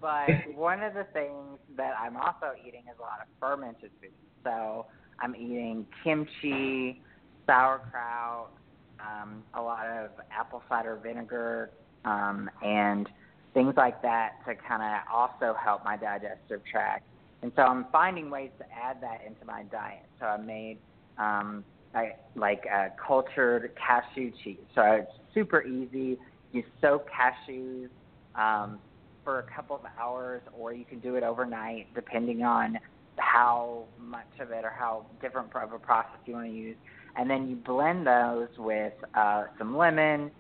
but 0.02 0.30
one 0.56 0.84
of 0.84 0.94
the 0.94 1.06
things 1.14 1.60
that 1.78 1.94
I'm 2.00 2.18
also 2.18 2.54
eating 2.66 2.84
is 2.89 2.98
a 3.00 3.02
lot 3.02 3.20
of 3.22 3.28
fermented 3.39 3.92
foods. 4.00 4.14
So 4.44 4.86
I'm 5.20 5.36
eating 5.36 5.86
kimchi, 6.04 7.02
sauerkraut, 7.46 8.52
um, 9.00 9.44
a 9.54 9.62
lot 9.62 9.88
of 9.88 10.12
apple 10.32 10.62
cider 10.70 11.00
vinegar, 11.02 11.72
um, 12.06 12.50
and 12.62 13.08
things 13.54 13.74
like 13.76 14.02
that 14.02 14.32
to 14.48 14.56
kind 14.56 14.82
of 14.82 15.02
also 15.14 15.56
help 15.64 15.84
my 15.84 15.98
digestive 15.98 16.62
tract. 16.70 17.04
And 17.42 17.52
so 17.56 17.64
I'm 17.64 17.86
finding 17.92 18.30
ways 18.30 18.52
to 18.60 18.66
add 18.72 19.02
that 19.02 19.22
into 19.26 19.46
my 19.46 19.64
diet. 19.64 20.06
So 20.20 20.26
I 20.26 20.38
made 20.38 20.78
um, 21.18 21.66
I, 21.94 22.14
like 22.36 22.66
a 22.66 22.92
cultured 23.06 23.72
cashew 23.76 24.32
cheese. 24.44 24.58
So 24.76 24.82
it's 24.82 25.12
super 25.34 25.64
easy. 25.64 26.18
You 26.52 26.64
soak 26.80 27.08
cashews 27.10 27.89
um, 28.36 28.80
for 29.24 29.39
a 29.39 29.44
couple 29.44 29.76
of 29.76 29.82
hours, 30.00 30.42
or 30.58 30.74
you 30.74 30.86
can 30.86 31.00
do 31.00 31.16
it 31.16 31.24
overnight, 31.24 31.94
depending 31.94 32.44
on 32.44 32.78
how 33.18 33.86
much 34.00 34.28
of 34.39 34.52
it 34.52 34.64
or 34.64 34.70
how 34.70 35.06
different 35.22 35.54
of 35.56 35.74
a 35.74 35.80
process 35.80 36.18
you 36.26 36.34
want 36.34 36.48
to 36.48 36.54
use. 36.54 36.78
And 37.16 37.30
then 37.30 37.50
you 37.50 37.56
blend 37.58 38.08
those 38.08 38.48
with 38.58 38.94
uh, 39.16 39.46
some 39.58 39.76
lemon, 39.76 40.32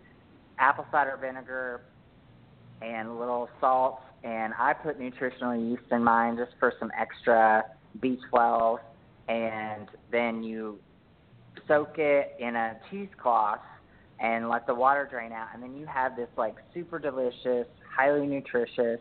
apple 0.57 0.85
cider 0.91 1.17
vinegar, 1.19 1.81
and 2.81 3.09
a 3.09 3.13
little 3.13 3.49
salt. 3.59 3.99
And 4.23 4.53
I 4.57 4.73
put 4.73 4.99
nutritional 4.99 5.55
yeast 5.55 5.83
in 5.91 6.03
mine 6.03 6.37
just 6.37 6.51
for 6.59 6.73
some 6.79 6.91
extra 6.97 7.65
B12. 7.99 8.79
And 9.27 9.87
then 10.11 10.43
you 10.43 10.79
soak 11.71 11.97
it 11.97 12.35
in 12.39 12.55
a 12.55 12.75
cheesecloth 12.89 13.59
and 14.19 14.49
let 14.49 14.67
the 14.67 14.75
water 14.75 15.07
drain 15.09 15.31
out. 15.31 15.47
And 15.53 15.63
then 15.63 15.75
you 15.75 15.85
have 15.85 16.15
this 16.15 16.27
like 16.37 16.55
super 16.73 16.99
delicious, 16.99 17.65
highly 17.95 18.27
nutritious, 18.27 18.99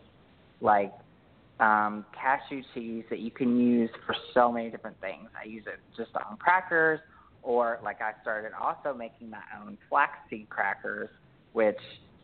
like 0.61 0.93
um, 1.59 2.05
cashew 2.19 2.63
cheese 2.73 3.03
that 3.09 3.19
you 3.19 3.29
can 3.29 3.59
use 3.59 3.89
for 4.05 4.15
so 4.33 4.51
many 4.51 4.69
different 4.69 4.99
things. 5.01 5.29
I 5.39 5.47
use 5.47 5.65
it 5.67 5.79
just 5.97 6.15
on 6.15 6.37
crackers, 6.37 6.99
or 7.43 7.79
like 7.83 8.01
I 8.01 8.13
started 8.21 8.51
also 8.59 8.97
making 8.97 9.29
my 9.29 9.43
own 9.61 9.77
flaxseed 9.89 10.49
crackers, 10.49 11.09
which 11.53 11.77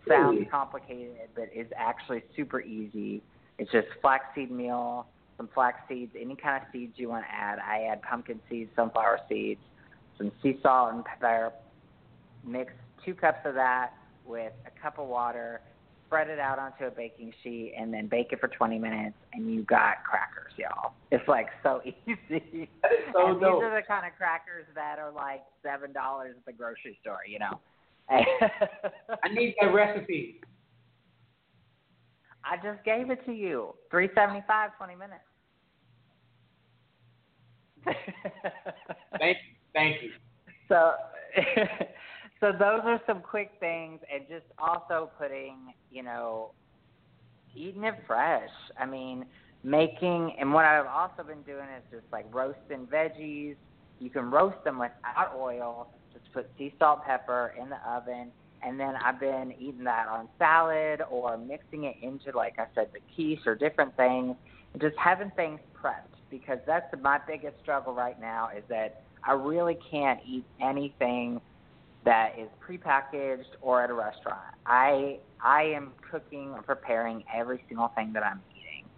sounds 0.08 0.40
complicated, 0.50 1.30
but 1.36 1.50
is 1.54 1.68
actually 1.76 2.24
super 2.36 2.62
easy. 2.62 3.22
It's 3.60 3.72
just 3.72 3.88
flaxseed 4.02 4.50
meal, 4.50 5.08
some 5.36 5.50
flax 5.54 5.80
seeds, 5.90 6.14
any 6.20 6.36
kind 6.36 6.64
of 6.64 6.70
seeds 6.72 6.94
you 6.96 7.10
want 7.10 7.26
to 7.26 7.36
add. 7.36 7.60
I 7.60 7.90
add 7.92 8.02
pumpkin 8.02 8.40
seeds, 8.50 8.72
sunflower 8.76 9.20
seeds, 9.28 9.60
some 10.18 10.32
sea 10.42 10.58
salt 10.62 10.94
and 10.94 11.06
pepper. 11.06 11.54
Mix 12.46 12.72
two 13.06 13.14
cups 13.14 13.40
of 13.46 13.56
that 13.56 13.92
with 14.26 14.54
a 14.66 14.82
cup 14.82 15.00
of 15.00 15.08
water 15.08 15.62
spread 16.08 16.30
it 16.30 16.40
out 16.40 16.58
onto 16.58 16.86
a 16.86 16.92
baking 16.92 17.34
sheet, 17.44 17.74
and 17.78 17.94
then 17.94 18.08
bake 18.08 18.32
it 18.32 18.40
for 18.40 18.48
20 18.48 18.80
minutes, 18.80 19.16
and 19.34 19.54
you 19.54 19.64
got 19.64 20.04
crackers, 20.10 20.54
y'all. 20.58 20.94
It's 21.12 21.28
like 21.28 21.48
so 21.62 21.82
easy. 21.86 22.70
So 23.14 23.28
and 23.28 23.42
dope. 23.42 23.60
these 23.60 23.64
are 23.64 23.76
the 23.76 23.86
kind 23.88 24.06
of 24.06 24.14
crackers 24.18 24.66
that 24.74 24.98
are 25.00 25.12
like 25.12 25.44
seven 25.64 25.92
dollars 25.94 26.36
at 26.38 26.46
the 26.46 26.54
grocery 26.54 26.98
store, 27.02 27.20
you 27.28 27.40
know. 27.40 27.60
I 28.10 29.34
need 29.34 29.56
that 29.60 29.74
recipe. 29.74 30.40
I 32.46 32.56
just 32.56 32.84
gave 32.86 33.12
it 33.12 33.26
to 33.26 33.34
you. 33.34 33.76
Three 33.92 34.10
seventy 34.16 34.44
five, 34.48 34.72
twenty 34.78 34.96
minutes. 34.96 35.24
Thank 39.20 39.38
you. 39.38 39.57
Thank 39.78 40.02
you. 40.02 40.10
So, 40.70 40.94
so 42.40 42.52
those 42.52 42.82
are 42.84 43.00
some 43.06 43.22
quick 43.22 43.52
things, 43.60 44.00
and 44.12 44.24
just 44.28 44.46
also 44.58 45.12
putting, 45.20 45.72
you 45.92 46.02
know, 46.02 46.54
eating 47.56 47.84
it 47.84 47.94
fresh. 48.08 48.50
I 48.80 48.88
mean, 48.88 49.26
making, 49.64 50.36
and 50.40 50.52
what 50.52 50.66
I've 50.66 50.88
also 50.88 51.22
been 51.22 51.44
doing 51.44 51.68
is 51.78 51.84
just 51.92 52.06
like 52.12 52.26
roasting 52.34 52.88
veggies. 52.92 53.56
You 54.00 54.10
can 54.10 54.32
roast 54.32 54.64
them 54.64 54.80
without 54.80 55.36
oil. 55.38 55.90
Just 56.12 56.26
put 56.34 56.50
sea 56.58 56.74
salt, 56.80 57.06
pepper 57.06 57.54
in 57.62 57.70
the 57.70 57.78
oven, 57.88 58.32
and 58.64 58.80
then 58.80 58.96
I've 58.96 59.20
been 59.20 59.54
eating 59.60 59.84
that 59.84 60.08
on 60.08 60.28
salad 60.40 61.02
or 61.12 61.38
mixing 61.38 61.84
it 61.84 61.98
into, 62.02 62.36
like 62.36 62.56
I 62.58 62.66
said, 62.74 62.88
the 62.94 63.00
quiche 63.14 63.46
or 63.46 63.54
different 63.54 63.96
things. 63.96 64.36
Just 64.82 64.96
having 64.98 65.32
things 65.36 65.60
prepped 65.80 66.18
because 66.32 66.58
that's 66.66 66.88
my 67.00 67.20
biggest 67.28 67.60
struggle 67.62 67.94
right 67.94 68.20
now 68.20 68.50
is 68.56 68.64
that 68.70 69.04
I 69.24 69.34
really 69.34 69.78
can't 69.90 70.20
eat 70.26 70.46
anything 70.62 71.42
that 72.06 72.34
is 72.40 72.50
prepackaged 72.66 73.58
or 73.62 73.84
at 73.84 73.90
a 73.90 73.94
restaurant. 73.94 74.40
I 74.66 75.20
I 75.44 75.64
am 75.64 75.94
cooking 76.10 76.52
or 76.52 76.62
preparing 76.62 77.24
every 77.34 77.62
single 77.68 77.90
thing 77.96 78.14
that 78.14 78.24
I'm 78.24 78.42
eating. 78.52 78.90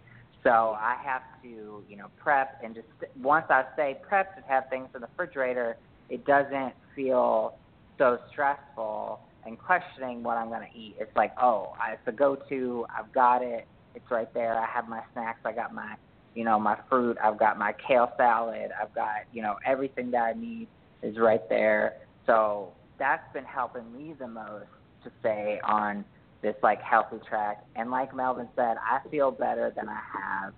So 0.42 0.76
I 0.78 0.96
have 1.04 1.22
to, 1.42 1.84
you 1.88 1.96
know, 1.96 2.06
prep 2.22 2.60
and 2.62 2.74
just 2.74 2.86
once 3.20 3.46
I 3.50 3.64
say 3.76 3.98
prep 4.08 4.36
to 4.36 4.42
have 4.48 4.64
things 4.70 4.88
in 4.94 5.00
the 5.00 5.06
refrigerator, 5.08 5.76
it 6.08 6.24
doesn't 6.24 6.74
feel 6.94 7.54
so 7.98 8.18
stressful 8.32 9.20
and 9.44 9.58
questioning 9.58 10.22
what 10.22 10.36
I'm 10.36 10.48
going 10.48 10.66
to 10.70 10.78
eat. 10.78 10.96
It's 10.98 11.14
like, 11.16 11.32
oh, 11.40 11.72
it's 11.92 12.02
a 12.06 12.12
go-to. 12.12 12.86
I've 12.96 13.12
got 13.12 13.42
it. 13.42 13.66
It's 13.94 14.10
right 14.10 14.32
there. 14.34 14.58
I 14.58 14.66
have 14.66 14.88
my 14.88 15.02
snacks. 15.12 15.40
I 15.44 15.52
got 15.52 15.74
my, 15.74 15.94
you 16.34 16.44
know, 16.44 16.58
my 16.58 16.78
fruit. 16.88 17.16
I've 17.22 17.38
got 17.38 17.58
my 17.58 17.74
kale 17.86 18.12
salad. 18.16 18.70
I've 18.80 18.94
got, 18.94 19.22
you 19.32 19.42
know, 19.42 19.56
everything 19.66 20.10
that 20.12 20.22
I 20.22 20.32
need 20.32 20.68
is 21.02 21.18
right 21.18 21.46
there. 21.48 21.94
So 22.26 22.72
that's 22.98 23.22
been 23.32 23.44
helping 23.44 23.92
me 23.96 24.14
the 24.18 24.28
most 24.28 24.66
to 25.04 25.10
stay 25.20 25.60
on 25.64 26.04
this 26.42 26.54
like 26.62 26.80
healthy 26.82 27.16
track. 27.28 27.64
And 27.76 27.90
like 27.90 28.14
Melvin 28.14 28.48
said, 28.56 28.76
I 28.78 29.00
feel 29.10 29.30
better 29.30 29.72
than 29.74 29.88
I 29.88 30.00
have 30.12 30.52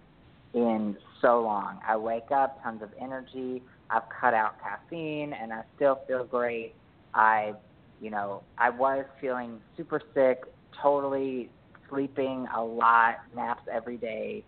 in 0.55 0.97
so 1.21 1.41
long. 1.43 1.81
I 1.87 1.97
wake 1.97 2.31
up 2.31 2.63
tons 2.63 2.83
of 2.83 2.91
energy. 3.01 3.63
I've 3.91 4.03
cut 4.21 4.35
out 4.35 4.57
caffeine 4.63 5.33
and 5.33 5.53
I 5.53 5.63
still 5.77 6.01
feel 6.07 6.25
great. 6.25 6.75
I, 7.15 7.55
you 8.01 8.11
know, 8.11 8.43
I 8.59 8.71
was 8.71 9.05
feeling 9.21 9.61
super 9.77 10.01
sick, 10.15 10.43
totally 10.81 11.51
sleeping 11.89 12.47
a 12.57 12.63
lot, 12.63 13.17
naps 13.35 13.63
every 13.71 13.97
day, 13.97 14.45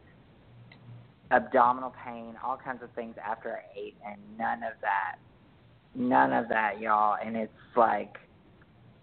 abdominal 1.31 1.95
pain, 2.05 2.35
all 2.45 2.57
kinds 2.57 2.83
of 2.83 2.91
things 2.93 3.17
after 3.25 3.53
I 3.57 3.79
ate, 3.79 3.97
and 4.07 4.21
none 4.39 4.63
of 4.63 4.75
that, 4.83 5.17
none 5.95 6.33
of 6.33 6.49
that, 6.49 6.81
y'all. 6.81 7.17
And 7.25 7.37
it's 7.37 7.53
like, 7.77 8.17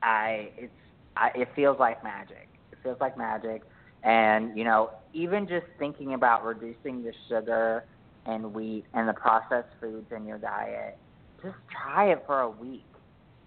I, 0.02 0.50
it's, 0.58 0.74
I, 1.18 1.32
it 1.36 1.50
feels 1.56 1.80
like 1.80 2.04
magic. 2.04 2.48
It 2.72 2.78
feels 2.84 2.98
like 3.00 3.18
magic. 3.18 3.64
And 4.04 4.58
you 4.58 4.64
know, 4.64 4.92
even 5.14 5.48
just 5.48 5.66
thinking 5.78 6.14
about 6.14 6.44
reducing 6.44 7.04
the 7.04 7.14
sugar 7.30 7.86
and 8.26 8.54
wheat 8.54 8.86
and 8.94 9.08
the 9.08 9.14
processed 9.14 9.70
foods 9.80 10.08
in 10.16 10.26
your 10.26 10.38
diet, 10.38 10.98
just 11.44 11.56
try 11.70 12.12
it 12.12 12.24
for 12.26 12.42
a 12.42 12.50
week. 12.50 12.86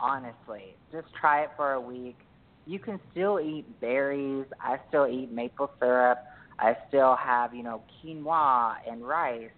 Honestly, 0.01 0.77
just 0.93 1.07
try 1.19 1.43
it 1.43 1.51
for 1.57 1.73
a 1.73 1.81
week. 1.81 2.19
You 2.67 2.79
can 2.79 3.01
still 3.11 3.41
eat 3.41 3.81
berries. 3.81 4.47
I 4.61 4.79
still 4.89 5.07
eat 5.07 5.31
maple 5.31 5.71
syrup. 5.81 6.19
I 6.59 6.77
still 6.89 7.17
have, 7.17 7.55
you 7.55 7.63
know, 7.63 7.83
quinoa 8.05 8.75
and 8.91 9.07
rice 9.07 9.51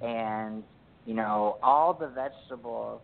and, 0.00 0.62
you 1.06 1.14
know, 1.14 1.58
all 1.62 1.94
the 1.94 2.08
vegetables. 2.08 3.00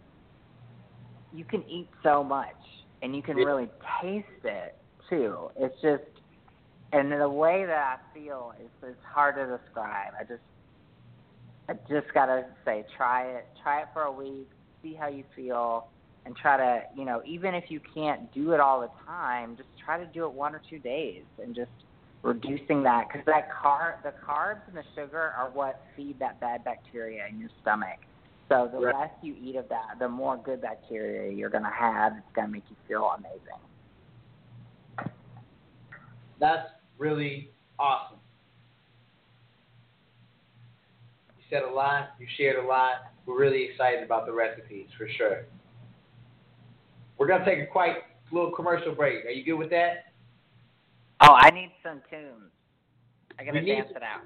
You 1.34 1.45
can 1.45 1.62
eat 1.68 1.89
so 2.03 2.24
much 2.24 2.55
and 3.03 3.14
you 3.14 3.22
can 3.22 3.37
really 3.37 3.68
taste 4.01 4.26
it 4.45 4.74
too. 5.11 5.51
It's 5.57 5.74
just 5.82 6.03
and 6.93 7.12
the 7.12 7.28
way 7.28 7.66
that 7.66 7.76
I 7.76 7.97
feel 8.14 8.55
is 8.61 8.70
it's 8.82 8.97
hard 9.12 9.34
to 9.34 9.59
describe. 9.59 10.12
I 10.18 10.24
just 10.24 10.43
I 11.68 11.74
just 11.89 12.12
gotta 12.14 12.47
say, 12.64 12.84
try 12.97 13.24
it. 13.24 13.47
Try 13.62 13.82
it 13.82 13.89
for 13.93 14.03
a 14.03 14.12
week. 14.12 14.49
See 14.82 14.95
how 14.95 15.09
you 15.09 15.24
feel, 15.34 15.89
and 16.24 16.37
try 16.37 16.57
to, 16.57 16.82
you 16.97 17.05
know, 17.05 17.22
even 17.26 17.55
if 17.55 17.64
you 17.68 17.80
can't 17.93 18.32
do 18.32 18.53
it 18.53 18.61
all 18.61 18.80
the 18.80 18.91
time, 19.05 19.57
just 19.57 19.68
try 19.84 19.99
to 19.99 20.07
do 20.07 20.24
it 20.24 20.32
one 20.32 20.55
or 20.55 20.62
two 20.70 20.78
days 20.78 21.22
and 21.43 21.55
just 21.55 21.70
reducing 22.27 22.83
that 22.83 23.07
because 23.09 23.24
that 23.24 23.49
car 23.53 24.01
the 24.03 24.12
carbs 24.27 24.61
and 24.66 24.77
the 24.77 24.83
sugar 24.95 25.33
are 25.39 25.49
what 25.51 25.87
feed 25.95 26.18
that 26.18 26.41
bad 26.41 26.64
bacteria 26.64 27.24
in 27.31 27.39
your 27.39 27.51
stomach. 27.62 28.01
So 28.49 28.68
the 28.68 28.79
Right. 28.79 28.95
less 28.95 29.11
you 29.22 29.35
eat 29.41 29.57
of 29.57 29.68
that, 29.68 29.99
the 29.99 30.09
more 30.09 30.37
good 30.37 30.61
bacteria 30.61 31.33
you're 31.33 31.51
gonna 31.51 31.70
have. 31.70 32.16
It's 32.16 32.33
gonna 32.33 32.49
make 32.49 32.68
you 32.68 32.77
feel 32.89 33.11
amazing. 33.11 33.61
That's 36.39 36.68
really 36.99 37.53
awesome. 37.79 38.18
You 41.39 41.45
said 41.49 41.62
a 41.62 41.70
lot. 41.70 42.11
You 42.18 42.27
shared 42.37 42.62
a 42.62 42.66
lot. 42.66 43.12
We're 43.24 43.39
really 43.39 43.62
excited 43.64 44.03
about 44.03 44.27
the 44.27 44.33
recipes 44.33 44.91
for 44.99 45.09
sure. 45.09 45.47
We're 47.18 47.29
gonna 47.29 47.45
take 47.45 47.61
a 47.61 47.66
quite 47.66 48.05
little 48.33 48.51
commercial 48.51 48.95
break. 48.95 49.24
Are 49.24 49.31
you 49.31 49.45
good 49.45 49.55
with 49.55 49.70
that? 49.70 50.06
Oh, 51.21 51.33
I 51.33 51.51
need 51.51 51.73
some 51.83 52.03
tunes. 52.11 52.53
I 53.39 53.45
gotta 53.45 53.59
We 53.59 53.64
need- 53.64 53.75
dance 53.77 53.91
it 53.91 54.03
out. 54.03 54.23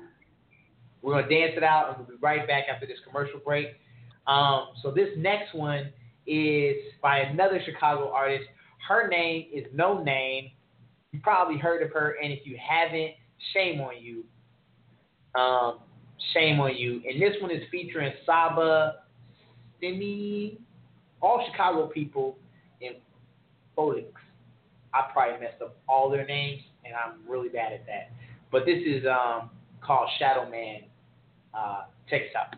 We're 1.02 1.14
gonna 1.14 1.28
dance 1.28 1.54
it 1.56 1.62
out, 1.62 1.88
and 1.88 1.98
we'll 1.98 2.16
be 2.16 2.20
right 2.20 2.46
back 2.46 2.68
after 2.68 2.86
this 2.86 3.00
commercial 3.00 3.40
break. 3.40 3.76
Um, 4.26 4.68
so 4.82 4.90
this 4.90 5.16
next 5.16 5.54
one 5.54 5.92
is 6.26 6.76
by 7.00 7.20
another 7.20 7.60
Chicago 7.64 8.12
artist. 8.12 8.48
Her 8.86 9.08
name 9.08 9.48
is 9.52 9.66
Noname. 9.72 10.52
You 11.12 11.20
probably 11.20 11.58
heard 11.58 11.82
of 11.82 11.90
her, 11.92 12.16
and 12.22 12.32
if 12.32 12.46
you 12.46 12.56
haven't, 12.58 13.14
shame 13.52 13.80
on 13.80 13.94
you. 14.00 14.24
Um, 15.34 15.80
shame 16.32 16.60
on 16.60 16.76
you. 16.76 17.02
And 17.08 17.20
this 17.20 17.40
one 17.40 17.50
is 17.50 17.62
featuring 17.70 18.12
Saba, 18.26 19.04
Smino, 19.82 20.58
all 21.20 21.44
Chicago 21.50 21.86
people, 21.86 22.38
and 22.82 22.96
Phoelix. 23.76 24.12
I 24.92 25.08
probably 25.12 25.40
messed 25.40 25.62
up 25.62 25.76
all 25.88 26.10
their 26.10 26.26
names, 26.26 26.62
and 26.90 26.98
I'm 26.98 27.30
really 27.30 27.48
bad 27.48 27.72
at 27.72 27.86
that. 27.86 28.10
But 28.50 28.64
this 28.66 28.78
is 28.84 29.04
um, 29.06 29.50
called 29.80 30.08
Shadow 30.18 30.50
Man. 30.50 30.82
Uh, 31.54 31.82
out. 32.36 32.56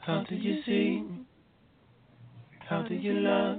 How 0.00 0.24
do 0.28 0.34
you 0.34 0.60
see? 0.66 1.04
How 2.68 2.82
do 2.82 2.94
you 2.94 3.14
love? 3.20 3.58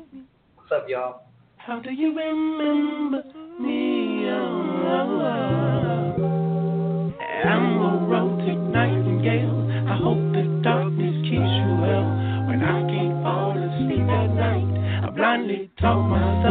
What's 0.55 0.71
up, 0.71 0.85
y'all? 0.89 1.23
How 1.55 1.79
do 1.79 1.91
you 1.91 2.09
remember 2.09 3.23
me? 3.59 4.25
Oh, 4.27 4.73
oh, 4.85 6.15
oh. 6.19 6.43
I'm 7.47 7.77
a 7.79 8.05
romantic 8.05 8.59
nightingale. 8.59 9.87
I 9.89 9.95
hope 9.95 10.19
the 10.33 10.61
darkness 10.61 11.15
keeps 11.23 11.53
you 11.63 11.71
well. 11.79 12.07
When 12.47 12.61
I 12.63 12.81
can't 12.91 13.23
fall 13.23 13.51
asleep 13.55 14.03
at 14.03 14.27
night, 14.35 15.07
I 15.07 15.09
blindly 15.09 15.71
talk 15.79 16.03
myself 16.09 16.42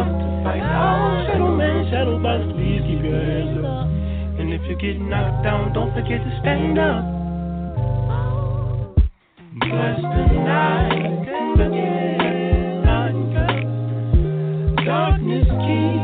boss, 2.37 2.53
please 2.55 2.81
keep 2.87 3.03
your 3.03 3.21
hands 3.21 3.57
up. 3.65 3.87
And 4.39 4.53
if 4.53 4.61
you 4.69 4.75
get 4.77 4.99
knocked 4.99 5.43
down, 5.43 5.73
don't 5.73 5.93
forget 5.93 6.19
to 6.23 6.39
stand 6.41 6.79
up. 6.79 7.03
Bless 9.59 10.01
the 10.01 10.33
night 10.43 11.13
darkness 14.85 15.47
keep 15.47 16.02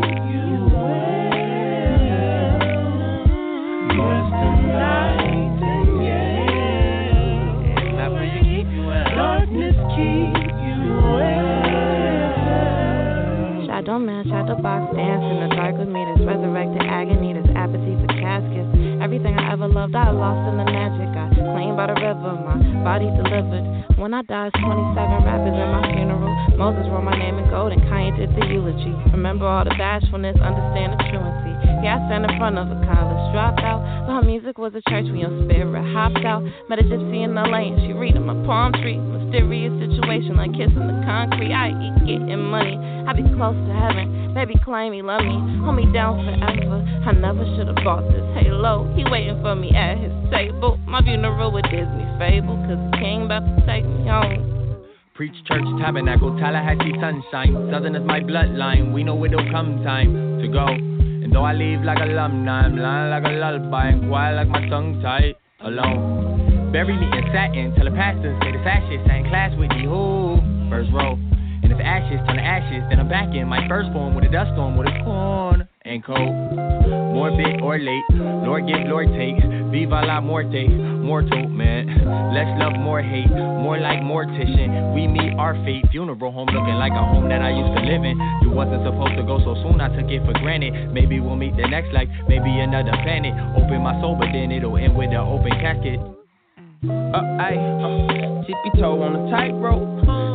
Shadow 13.90 14.06
man, 14.06 14.22
shadow 14.30 14.54
box, 14.62 14.94
dance 14.94 15.26
in 15.26 15.50
the 15.50 15.50
dark 15.58 15.74
with 15.74 15.90
me. 15.90 15.98
This 16.14 16.22
resurrected 16.22 16.86
agony, 16.86 17.34
this 17.34 17.50
apathy 17.58 17.98
for 17.98 18.06
caskets. 18.22 18.70
Everything 19.02 19.34
I 19.34 19.50
ever 19.50 19.66
loved, 19.66 19.98
I 19.98 20.14
lost 20.14 20.46
in 20.46 20.62
the 20.62 20.68
magic. 20.70 21.10
I 21.10 21.26
claimed 21.34 21.74
by 21.74 21.90
the 21.90 21.98
river, 21.98 22.38
my 22.38 22.54
body 22.86 23.10
delivered. 23.18 23.66
When 23.98 24.14
I 24.14 24.22
died, 24.30 24.54
27 24.62 25.26
rappers 25.26 25.58
in 25.58 25.70
my 25.74 25.82
funeral. 25.90 26.30
Moses 26.54 26.86
wrote 26.94 27.02
my 27.02 27.18
name 27.18 27.42
in 27.42 27.50
gold 27.50 27.74
and 27.74 27.82
Kanye 27.90 28.14
did 28.14 28.30
the 28.38 28.46
eulogy. 28.46 28.94
Remember 29.10 29.50
all 29.50 29.66
the 29.66 29.74
bashfulness, 29.74 30.38
understand 30.38 30.94
the 30.94 31.10
truancy. 31.10 31.50
Yeah, 31.82 31.98
I 31.98 32.06
stand 32.14 32.30
in 32.30 32.34
front 32.38 32.62
of 32.62 32.70
a 32.70 32.78
college 32.86 33.26
dropout. 33.34 34.06
But 34.06 34.22
her 34.22 34.22
music 34.22 34.62
was 34.62 34.78
a 34.78 34.86
church 34.86 35.10
when 35.10 35.18
your 35.18 35.34
spirit 35.50 35.66
hopped 35.98 36.22
out. 36.30 36.46
Met 36.70 36.78
a 36.78 36.86
gypsy 36.86 37.26
in 37.26 37.34
LA 37.34 37.74
and 37.74 37.82
she 37.82 37.98
reading 37.98 38.22
my 38.22 38.38
palm 38.46 38.70
tree. 38.86 39.02
Mysterious 39.30 39.78
situation 39.78 40.38
like 40.42 40.50
kissing 40.58 40.90
the 40.90 41.06
concrete. 41.06 41.54
I 41.54 41.70
eat 41.70 41.94
getting 42.02 42.50
money. 42.50 42.82
I 43.06 43.14
be 43.14 43.22
close 43.38 43.54
to 43.54 43.74
heaven. 43.78 44.34
Baby 44.34 44.56
claim 44.66 44.92
he 44.92 45.04
love 45.04 45.22
me. 45.22 45.38
Hold 45.62 45.78
me 45.78 45.86
down 45.94 46.18
forever. 46.26 46.82
I 47.06 47.14
never 47.14 47.46
should 47.54 47.68
have 47.70 47.78
bought 47.86 48.10
this 48.10 48.26
halo. 48.34 48.90
He 48.98 49.06
waiting 49.06 49.38
for 49.46 49.54
me 49.54 49.70
at 49.70 50.02
his 50.02 50.10
table. 50.34 50.82
My 50.90 51.04
funeral 51.04 51.52
with 51.52 51.70
Disney 51.70 52.10
fable. 52.18 52.58
Cause 52.66 52.82
the 52.90 52.98
king 52.98 53.30
about 53.30 53.46
to 53.46 53.62
take 53.70 53.86
me 53.86 54.10
home. 54.10 54.90
Preach 55.14 55.38
church, 55.46 55.68
tabernacle, 55.78 56.34
Tallahassee 56.40 56.98
sunshine. 56.98 57.70
Southern 57.70 57.94
is 57.94 58.06
my 58.08 58.22
bloodline. 58.22 58.94
We 58.94 59.04
know 59.04 59.24
it'll 59.26 59.46
come 59.52 59.84
time 59.86 60.42
to 60.42 60.48
go. 60.48 60.66
And 60.66 61.30
though 61.32 61.46
I 61.46 61.54
leave 61.54 61.86
like 61.86 62.02
alumni, 62.02 62.66
I'm 62.66 62.78
lying 62.78 63.12
like 63.12 63.30
a 63.30 63.36
lullaby 63.38 63.90
and 63.90 64.10
quiet 64.10 64.38
like 64.38 64.48
my 64.48 64.68
tongue 64.70 65.00
tied 65.04 65.36
alone. 65.62 66.19
Bury 66.72 66.94
me 66.94 67.10
in 67.18 67.26
satin, 67.34 67.74
tell 67.74 67.86
the 67.86 67.92
pastor, 67.98 68.38
say 68.46 68.54
the 68.54 68.62
fascist, 68.62 69.02
I 69.10 69.26
class 69.26 69.50
with 69.58 69.74
you. 69.82 69.90
Who? 69.90 70.38
First 70.70 70.94
row. 70.94 71.18
And 71.66 71.74
if 71.74 71.80
ashes 71.82 72.22
turn 72.30 72.38
to 72.38 72.46
ashes, 72.46 72.86
then 72.94 73.02
I'm 73.02 73.10
back 73.10 73.34
in 73.34 73.48
my 73.50 73.68
first 73.68 73.90
form 73.92 74.14
with 74.14 74.26
a 74.26 74.30
dust 74.30 74.54
storm 74.54 74.78
with 74.78 74.86
a 74.86 74.94
corn 75.04 75.68
and 75.82 76.06
cold. 76.06 76.30
Morbid 77.18 77.66
or 77.66 77.82
late, 77.82 78.06
Lord 78.46 78.70
give, 78.70 78.86
Lord 78.86 79.10
take. 79.18 79.42
Viva 79.74 80.06
la 80.06 80.22
muerte, 80.22 80.70
mortal 80.70 81.50
man. 81.50 81.90
Less 82.38 82.50
love, 82.62 82.78
more 82.78 83.02
hate, 83.02 83.34
more 83.34 83.82
like 83.82 84.06
mortician. 84.06 84.94
We 84.94 85.08
meet 85.10 85.34
our 85.42 85.58
fate. 85.66 85.90
Funeral 85.90 86.32
home 86.32 86.54
looking 86.54 86.78
like 86.78 86.94
a 86.94 87.02
home 87.02 87.30
that 87.30 87.42
I 87.42 87.50
used 87.50 87.74
to 87.78 87.82
live 87.82 88.06
in. 88.06 88.14
You 88.46 88.54
wasn't 88.54 88.86
supposed 88.86 89.18
to 89.18 89.26
go 89.26 89.42
so 89.42 89.58
soon, 89.66 89.82
I 89.82 89.90
took 89.90 90.06
it 90.06 90.22
for 90.22 90.38
granted. 90.38 90.94
Maybe 90.94 91.20
we'll 91.20 91.36
meet 91.36 91.58
the 91.58 91.66
next 91.66 91.90
life, 91.98 92.10
maybe 92.30 92.62
another 92.62 92.94
planet. 93.02 93.34
Open 93.58 93.82
my 93.82 93.98
soul, 94.02 94.14
but 94.14 94.30
then 94.32 94.54
it'll 94.54 94.78
end 94.78 94.96
with 94.96 95.10
an 95.10 95.26
open 95.26 95.58
casket. 95.58 95.98
Uh, 96.80 97.44
ayy, 97.44 97.60
uh, 97.60 98.40
tippy 98.48 98.72
toe 98.80 99.04
on 99.04 99.12
a 99.12 99.22
tightrope. 99.28 99.84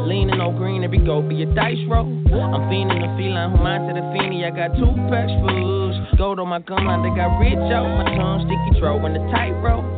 Leaning 0.04 0.36
on 0.44 0.52
green, 0.60 0.84
every 0.84 1.00
go 1.00 1.24
be 1.24 1.40
a 1.40 1.46
dice 1.56 1.80
roll. 1.88 2.04
I'm 2.04 2.68
fiending 2.68 3.00
the 3.00 3.08
feline, 3.16 3.56
mine 3.64 3.88
to 3.88 3.96
the 3.96 4.04
fiendy. 4.12 4.44
I 4.44 4.52
got 4.52 4.76
two 4.76 4.92
packs 5.08 5.32
fools. 5.40 5.96
Gold 6.18 6.38
on 6.40 6.48
my 6.52 6.60
gun 6.60 6.84
line, 6.84 7.00
they 7.00 7.16
got 7.16 7.40
rich 7.40 7.56
out. 7.72 7.88
My 7.88 8.04
tongue 8.12 8.44
sticky 8.44 8.78
throw 8.78 9.00
in 9.06 9.16
the 9.16 9.24
tightrope. 9.32 9.88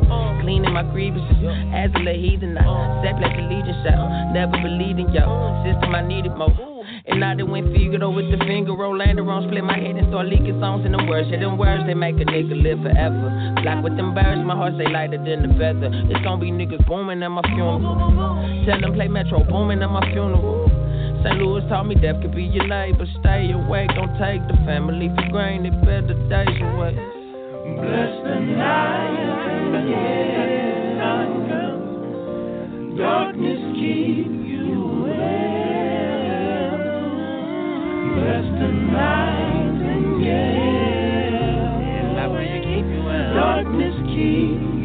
Cleaning 0.47 0.71
my 0.71 0.87
grievances, 0.87 1.35
as 1.75 1.91
a 1.99 2.15
heathen. 2.15 2.55
I 2.57 3.03
sat 3.03 3.19
like 3.19 3.35
a 3.35 3.43
legion 3.43 3.75
shot. 3.83 4.31
Never 4.31 4.55
believed 4.63 5.03
in 5.03 5.11
y'all. 5.11 5.67
System, 5.67 5.99
I 5.99 6.07
needed 6.07 6.31
more. 6.39 6.76
And 7.07 7.25
I 7.25 7.35
done 7.35 7.51
went 7.51 7.71
Figaro 7.73 8.11
with 8.11 8.31
the 8.35 8.39
finger 8.45 8.75
roll, 8.75 8.99
landed 8.99 9.23
wrong, 9.23 9.47
split 9.47 9.63
my 9.63 9.79
head 9.79 9.95
and 9.95 10.11
start 10.11 10.27
leaking 10.27 10.59
songs 10.59 10.85
in 10.85 10.91
them 10.91 11.07
words. 11.07 11.29
Yeah, 11.31 11.39
them 11.39 11.57
words, 11.57 11.87
they 11.87 11.95
make 11.95 12.17
a 12.19 12.27
nigga 12.27 12.61
live 12.61 12.83
forever. 12.83 13.31
Like 13.63 13.85
with 13.85 13.97
them 13.97 14.13
birds, 14.13 14.43
my 14.43 14.57
heart 14.59 14.75
say 14.75 14.91
lighter 14.91 15.23
than 15.23 15.47
the 15.47 15.55
feather. 15.55 15.87
It's 16.11 16.19
gonna 16.27 16.43
be 16.43 16.51
niggas 16.51 16.83
booming 16.87 17.23
at 17.23 17.31
my 17.31 17.43
funeral. 17.55 17.79
Tell 18.67 18.81
them 18.81 18.93
play 18.95 19.07
Metro 19.07 19.39
Boomin 19.45 19.83
at 19.83 19.91
my 19.91 20.03
funeral. 20.11 20.67
St. 21.23 21.39
Louis 21.39 21.63
taught 21.71 21.87
me 21.87 21.95
death 21.95 22.21
could 22.23 22.35
be 22.35 22.43
your 22.43 22.67
neighbor. 22.67 23.07
Stay 23.23 23.55
awake, 23.55 23.91
don't 23.95 24.11
take 24.19 24.43
the 24.51 24.59
family 24.67 25.07
for 25.15 25.31
granted. 25.31 25.79
Better 25.87 26.19
days 26.27 26.59
away. 26.59 26.91
Bless 26.91 28.15
the 28.27 28.35
night 28.51 29.79
again, 29.79 30.99
darkness 32.99 33.63
keep 33.79 34.46
Darkness 43.35 43.95
keep 44.15 44.76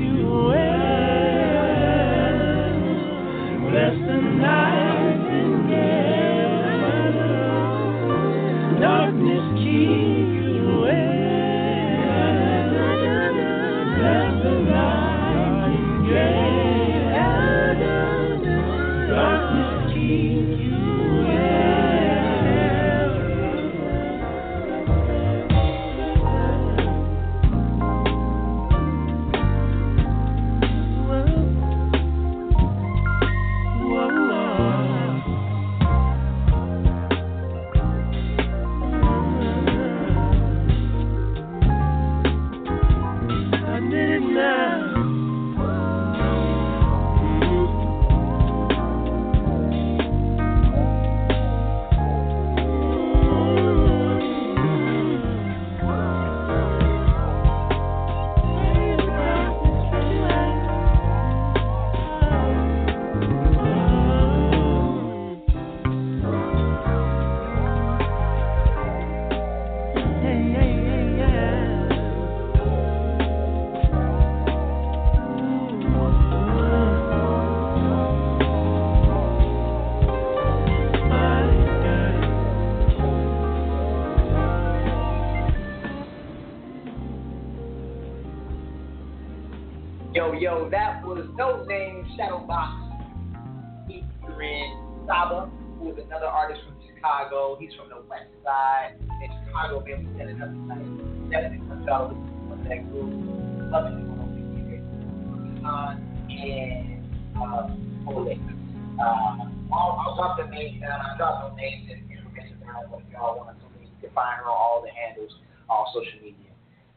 Uh, 109.01 109.49
I'll, 109.73 109.97
I'll 110.05 110.15
drop 110.15 110.37
the 110.37 110.45
names 110.45 110.81
down. 110.81 111.01
I'll 111.01 111.17
drop 111.17 111.49
the 111.49 111.55
names 111.61 111.89
and 111.91 112.11
information. 112.11 112.57
But 112.61 112.99
if 112.99 113.11
y'all 113.11 113.37
want 113.37 113.57
to, 113.57 113.65
you 113.81 113.87
can 113.99 114.11
find 114.13 114.37
her 114.37 114.45
on 114.45 114.57
all 114.57 114.83
the 114.83 114.89
handles, 114.89 115.31
all 115.69 115.91
social 115.93 116.19
media. 116.21 116.51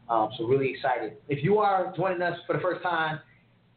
Um, 0.08 0.28
so 0.36 0.46
really 0.46 0.70
excited. 0.70 1.16
If 1.28 1.42
you 1.42 1.58
are 1.58 1.94
joining 1.96 2.20
us 2.20 2.38
for 2.46 2.52
the 2.54 2.60
first 2.60 2.82
time, 2.82 3.20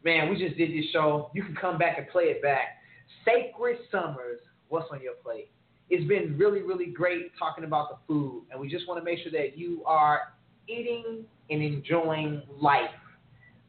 man, 0.04 0.28
we 0.28 0.36
just 0.36 0.56
did 0.58 0.70
this 0.70 0.84
show. 0.92 1.30
You 1.34 1.42
can 1.42 1.56
come 1.56 1.78
back 1.78 1.96
and 1.98 2.06
play 2.08 2.24
it 2.24 2.42
back. 2.42 2.82
Sacred 3.24 3.78
Summers, 3.90 4.40
what's 4.68 4.86
on 4.92 5.00
your 5.02 5.14
plate? 5.14 5.50
It's 5.90 6.06
been 6.06 6.36
really, 6.36 6.60
really 6.60 6.86
great 6.86 7.32
talking 7.38 7.64
about 7.64 7.88
the 7.88 7.96
food, 8.06 8.44
and 8.50 8.60
we 8.60 8.68
just 8.68 8.86
want 8.86 9.00
to 9.00 9.04
make 9.04 9.20
sure 9.20 9.32
that 9.32 9.56
you 9.56 9.82
are 9.86 10.34
eating 10.68 11.24
and 11.48 11.62
enjoying 11.62 12.42
life. 12.60 12.90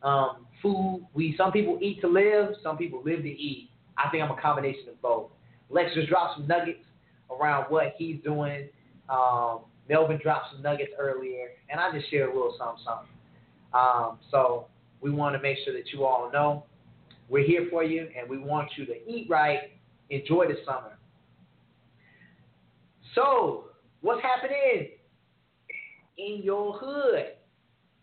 Um, 0.03 0.45
food, 0.61 1.07
we 1.13 1.35
some 1.37 1.53
people 1.53 1.79
eat 1.81 2.01
to 2.01 2.07
live, 2.07 2.55
some 2.61 2.77
people 2.77 3.01
live 3.05 3.21
to 3.21 3.29
eat. 3.29 3.68
I 4.03 4.09
think 4.09 4.23
I'm 4.23 4.31
a 4.31 4.41
combination 4.41 4.89
of 4.89 5.01
both. 5.01 5.31
Lex 5.69 5.93
just 5.93 6.09
dropped 6.09 6.37
some 6.37 6.47
nuggets 6.47 6.79
around 7.29 7.65
what 7.65 7.93
he's 7.97 8.17
doing. 8.23 8.69
Um, 9.09 9.61
Melvin 9.89 10.19
dropped 10.21 10.53
some 10.53 10.61
nuggets 10.61 10.91
earlier, 10.97 11.49
and 11.69 11.79
I 11.79 11.91
just 11.91 12.09
shared 12.09 12.29
a 12.29 12.33
little 12.33 12.55
something, 12.57 12.83
something. 12.85 13.09
Um, 13.73 14.19
so 14.31 14.67
we 15.01 15.11
want 15.11 15.35
to 15.35 15.41
make 15.41 15.57
sure 15.65 15.73
that 15.73 15.91
you 15.91 16.05
all 16.05 16.31
know 16.31 16.63
we're 17.27 17.45
here 17.45 17.67
for 17.69 17.83
you, 17.83 18.07
and 18.17 18.29
we 18.29 18.37
want 18.39 18.69
you 18.75 18.85
to 18.85 18.93
eat 19.07 19.27
right, 19.29 19.59
enjoy 20.09 20.47
the 20.47 20.55
summer. 20.65 20.97
So, 23.15 23.65
what's 24.01 24.21
happening 24.21 24.89
in 26.17 26.41
your 26.43 26.73
hood? 26.73 27.33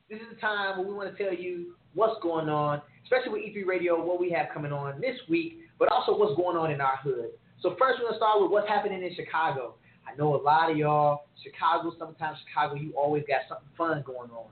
This 0.08 0.20
is 0.20 0.26
the 0.34 0.40
time 0.40 0.78
where 0.78 0.86
we 0.86 0.94
want 0.94 1.16
to 1.16 1.24
tell 1.24 1.34
you 1.34 1.74
what's 1.94 2.20
going 2.22 2.48
on, 2.48 2.80
especially 3.04 3.32
with 3.32 3.42
E3 3.42 3.66
Radio, 3.66 4.04
what 4.04 4.20
we 4.20 4.30
have 4.30 4.46
coming 4.54 4.72
on 4.72 5.00
this 5.00 5.16
week, 5.28 5.58
but 5.78 5.90
also 5.92 6.16
what's 6.16 6.36
going 6.36 6.56
on 6.56 6.70
in 6.70 6.80
our 6.80 6.96
hood. 6.96 7.30
So 7.62 7.76
first, 7.78 7.98
we're 8.00 8.06
gonna 8.06 8.16
start 8.16 8.40
with 8.40 8.50
what's 8.50 8.68
happening 8.68 9.02
in 9.02 9.14
Chicago. 9.14 9.74
I 10.06 10.16
know 10.16 10.34
a 10.36 10.42
lot 10.42 10.70
of 10.70 10.76
y'all, 10.76 11.26
Chicago, 11.42 11.92
sometimes 11.98 12.38
Chicago, 12.46 12.74
you 12.74 12.92
always 12.96 13.24
got 13.26 13.40
something 13.48 13.68
fun 13.76 14.04
going 14.06 14.30
on. 14.30 14.50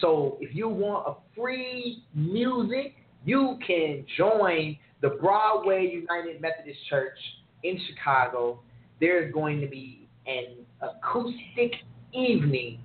So 0.00 0.38
if 0.40 0.54
you 0.54 0.68
want 0.68 1.06
a 1.06 1.14
free 1.38 2.02
music, 2.14 2.94
you 3.24 3.58
can 3.66 4.04
join 4.16 4.76
the 5.00 5.10
Broadway 5.10 5.90
United 5.92 6.40
Methodist 6.40 6.78
Church 6.88 7.18
in 7.62 7.80
Chicago. 7.88 8.60
There's 9.00 9.32
going 9.32 9.60
to 9.60 9.66
be 9.66 10.08
an 10.26 10.64
acoustic 10.80 11.74
evening 12.12 12.80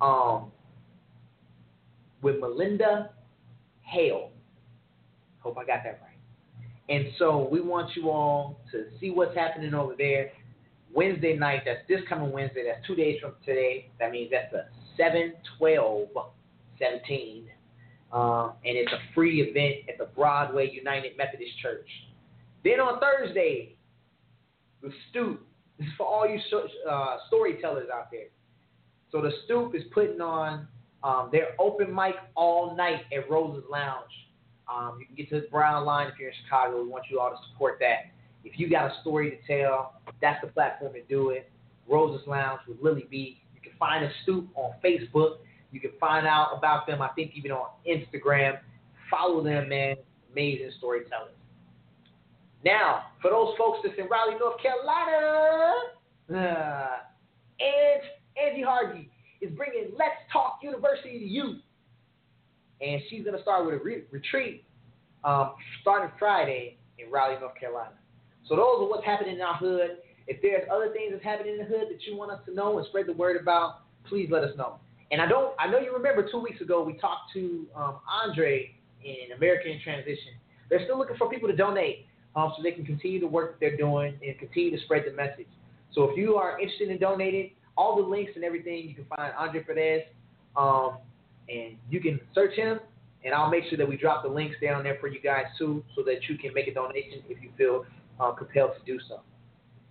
um, 0.00 0.50
with 2.22 2.40
Melinda 2.40 3.10
Hale. 3.82 4.30
Hope 5.40 5.56
I 5.58 5.64
got 5.64 5.82
that 5.84 6.00
right. 6.02 6.09
And 6.90 7.06
so 7.18 7.48
we 7.50 7.60
want 7.60 7.94
you 7.94 8.10
all 8.10 8.60
to 8.72 8.86
see 8.98 9.10
what's 9.10 9.34
happening 9.36 9.74
over 9.74 9.94
there. 9.96 10.32
Wednesday 10.92 11.36
night, 11.36 11.62
that's 11.64 11.86
this 11.88 12.00
coming 12.08 12.32
Wednesday, 12.32 12.64
that's 12.66 12.84
two 12.84 12.96
days 12.96 13.20
from 13.20 13.34
today. 13.46 13.88
That 14.00 14.10
means 14.10 14.32
that's 14.32 14.50
the 14.50 14.64
7 14.96 15.32
12 15.56 16.08
17. 16.78 17.44
Uh, 18.12 18.46
and 18.64 18.76
it's 18.76 18.92
a 18.92 18.98
free 19.14 19.40
event 19.40 19.88
at 19.88 19.98
the 19.98 20.12
Broadway 20.16 20.68
United 20.68 21.16
Methodist 21.16 21.52
Church. 21.62 21.86
Then 22.64 22.80
on 22.80 22.98
Thursday, 22.98 23.76
the 24.82 24.90
Stoop. 25.10 25.46
This 25.78 25.86
is 25.86 25.94
for 25.96 26.06
all 26.06 26.28
you 26.28 26.40
uh, 26.90 27.16
storytellers 27.28 27.88
out 27.94 28.10
there. 28.10 28.26
So 29.12 29.22
the 29.22 29.30
Stoop 29.44 29.76
is 29.76 29.82
putting 29.94 30.20
on 30.20 30.66
um, 31.04 31.28
their 31.30 31.50
open 31.60 31.94
mic 31.94 32.16
all 32.34 32.76
night 32.76 33.02
at 33.16 33.30
Rose's 33.30 33.64
Lounge. 33.70 34.10
Um, 34.70 34.98
you 35.00 35.06
can 35.06 35.16
get 35.16 35.28
to 35.30 35.40
the 35.40 35.48
Brown 35.48 35.84
Line 35.84 36.08
if 36.08 36.14
you're 36.18 36.30
in 36.30 36.34
Chicago. 36.44 36.82
We 36.82 36.88
want 36.88 37.04
you 37.10 37.18
all 37.18 37.30
to 37.30 37.36
support 37.50 37.78
that. 37.80 38.12
If 38.44 38.58
you 38.58 38.70
got 38.70 38.90
a 38.90 39.00
story 39.00 39.30
to 39.30 39.36
tell, 39.46 39.94
that's 40.20 40.40
the 40.42 40.48
platform 40.48 40.92
to 40.94 41.02
do 41.02 41.30
it. 41.30 41.50
Rose's 41.88 42.26
Lounge 42.26 42.60
with 42.68 42.78
Lily 42.80 43.06
B. 43.10 43.42
You 43.54 43.60
can 43.60 43.72
find 43.78 44.04
a 44.04 44.10
stoop 44.22 44.48
on 44.54 44.72
Facebook. 44.82 45.38
You 45.72 45.80
can 45.80 45.90
find 45.98 46.26
out 46.26 46.56
about 46.56 46.86
them, 46.86 47.02
I 47.02 47.08
think, 47.08 47.32
even 47.34 47.50
on 47.50 47.68
Instagram. 47.88 48.58
Follow 49.10 49.42
them, 49.42 49.68
man. 49.68 49.96
Amazing 50.32 50.70
storytellers. 50.78 51.34
Now, 52.64 53.04
for 53.20 53.30
those 53.30 53.54
folks 53.58 53.80
that's 53.82 53.98
in 53.98 54.06
Raleigh, 54.06 54.38
North 54.38 54.60
Carolina, 54.60 55.74
uh, 56.30 56.96
and 57.58 58.02
Angie 58.36 58.62
Harvey 58.62 59.10
is 59.40 59.50
bringing 59.56 59.92
Let's 59.98 60.16
Talk 60.32 60.58
University 60.62 61.18
to 61.18 61.24
you. 61.24 61.56
And 62.80 63.00
she's 63.08 63.24
going 63.24 63.36
to 63.36 63.42
start 63.42 63.66
with 63.66 63.74
a 63.74 63.78
re- 63.78 64.04
retreat 64.10 64.64
um, 65.24 65.52
starting 65.82 66.10
Friday 66.18 66.78
in 66.98 67.10
Raleigh, 67.10 67.38
North 67.40 67.58
Carolina. 67.58 67.92
So 68.48 68.56
those 68.56 68.80
are 68.80 68.88
what's 68.88 69.04
happening 69.04 69.36
in 69.36 69.40
our 69.40 69.54
hood. 69.54 69.98
If 70.26 70.40
there's 70.42 70.62
other 70.72 70.92
things 70.92 71.12
that's 71.12 71.24
happening 71.24 71.54
in 71.54 71.58
the 71.58 71.64
hood 71.64 71.88
that 71.90 72.02
you 72.06 72.16
want 72.16 72.30
us 72.30 72.40
to 72.46 72.54
know 72.54 72.78
and 72.78 72.86
spread 72.86 73.06
the 73.06 73.12
word 73.12 73.40
about, 73.40 73.82
please 74.08 74.28
let 74.30 74.44
us 74.44 74.56
know. 74.56 74.76
And 75.10 75.20
I 75.20 75.26
don't, 75.26 75.54
I 75.58 75.68
know 75.68 75.78
you 75.78 75.92
remember 75.92 76.28
two 76.30 76.38
weeks 76.38 76.60
ago 76.60 76.82
we 76.82 76.94
talked 76.94 77.32
to 77.34 77.66
um, 77.74 77.96
Andre 78.08 78.74
in 79.04 79.36
American 79.36 79.80
Transition. 79.82 80.34
They're 80.68 80.84
still 80.84 80.98
looking 80.98 81.16
for 81.16 81.28
people 81.28 81.48
to 81.48 81.56
donate 81.56 82.06
um, 82.36 82.52
so 82.56 82.62
they 82.62 82.70
can 82.70 82.86
continue 82.86 83.18
the 83.18 83.26
work 83.26 83.52
that 83.52 83.60
they're 83.60 83.76
doing 83.76 84.14
and 84.24 84.38
continue 84.38 84.70
to 84.76 84.82
spread 84.84 85.04
the 85.06 85.12
message. 85.12 85.48
So 85.92 86.04
if 86.04 86.16
you 86.16 86.36
are 86.36 86.60
interested 86.60 86.90
in 86.90 86.98
donating, 86.98 87.50
all 87.76 87.96
the 87.96 88.08
links 88.08 88.32
and 88.36 88.44
everything 88.44 88.88
you 88.88 88.94
can 88.94 89.04
find 89.16 89.32
Andre 89.36 89.62
Perez, 89.62 90.02
um, 90.56 90.98
and 91.50 91.76
you 91.90 92.00
can 92.00 92.20
search 92.34 92.54
him. 92.54 92.80
And 93.24 93.34
I'll 93.34 93.50
make 93.50 93.64
sure 93.68 93.76
that 93.76 93.88
we 93.88 93.98
drop 93.98 94.22
the 94.22 94.30
links 94.30 94.56
down 94.62 94.82
there 94.82 94.96
for 95.00 95.08
you 95.08 95.20
guys 95.20 95.44
too, 95.58 95.84
so 95.94 96.02
that 96.04 96.26
you 96.28 96.38
can 96.38 96.54
make 96.54 96.68
a 96.68 96.74
donation 96.74 97.22
if 97.28 97.42
you 97.42 97.50
feel 97.58 97.84
uh, 98.18 98.32
compelled 98.32 98.72
to 98.78 98.84
do 98.90 98.98
so. 99.08 99.20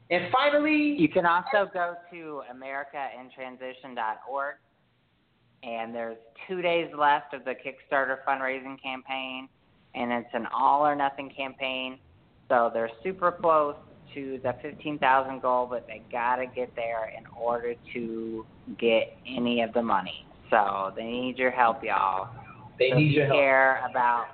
And 0.10 0.32
finally, 0.32 0.96
you 0.98 1.08
can 1.08 1.28
also 1.28 1.70
go 1.72 1.94
to 2.12 2.42
americaintransition.org, 2.52 4.56
and 5.62 5.94
there's 5.94 6.18
two 6.48 6.64
days 6.64 6.90
left 6.98 7.36
of 7.36 7.46
the 7.46 7.54
Kickstarter 7.54 8.18
fundraising 8.28 8.82
campaign, 8.82 9.48
and 9.94 10.12
it's 10.12 10.34
an 10.34 10.48
all 10.52 10.86
or 10.86 10.96
nothing 10.96 11.32
campaign. 11.36 12.00
So 12.48 12.72
they're 12.74 12.90
super 13.04 13.32
close 13.32 13.76
to 14.16 14.40
the 14.42 14.56
15,000 14.64 15.40
goal, 15.40 15.68
but 15.70 15.86
they 15.86 16.02
got 16.12 16.38
to 16.38 16.48
get 16.48 16.76
there 16.76 17.14
in 17.16 17.28
order 17.40 17.76
to 17.94 18.46
get 18.80 19.16
any 19.28 19.62
of 19.62 19.72
the 19.74 19.84
money. 19.84 20.26
So 20.50 20.92
they 20.96 21.04
need 21.04 21.38
your 21.38 21.52
help, 21.52 21.84
y'all. 21.84 22.30
They 22.78 22.90
so 22.92 22.98
need 22.98 23.08
if 23.08 23.12
you 23.12 23.18
your 23.18 23.26
help. 23.28 23.38
care 23.38 23.86
about 23.90 24.26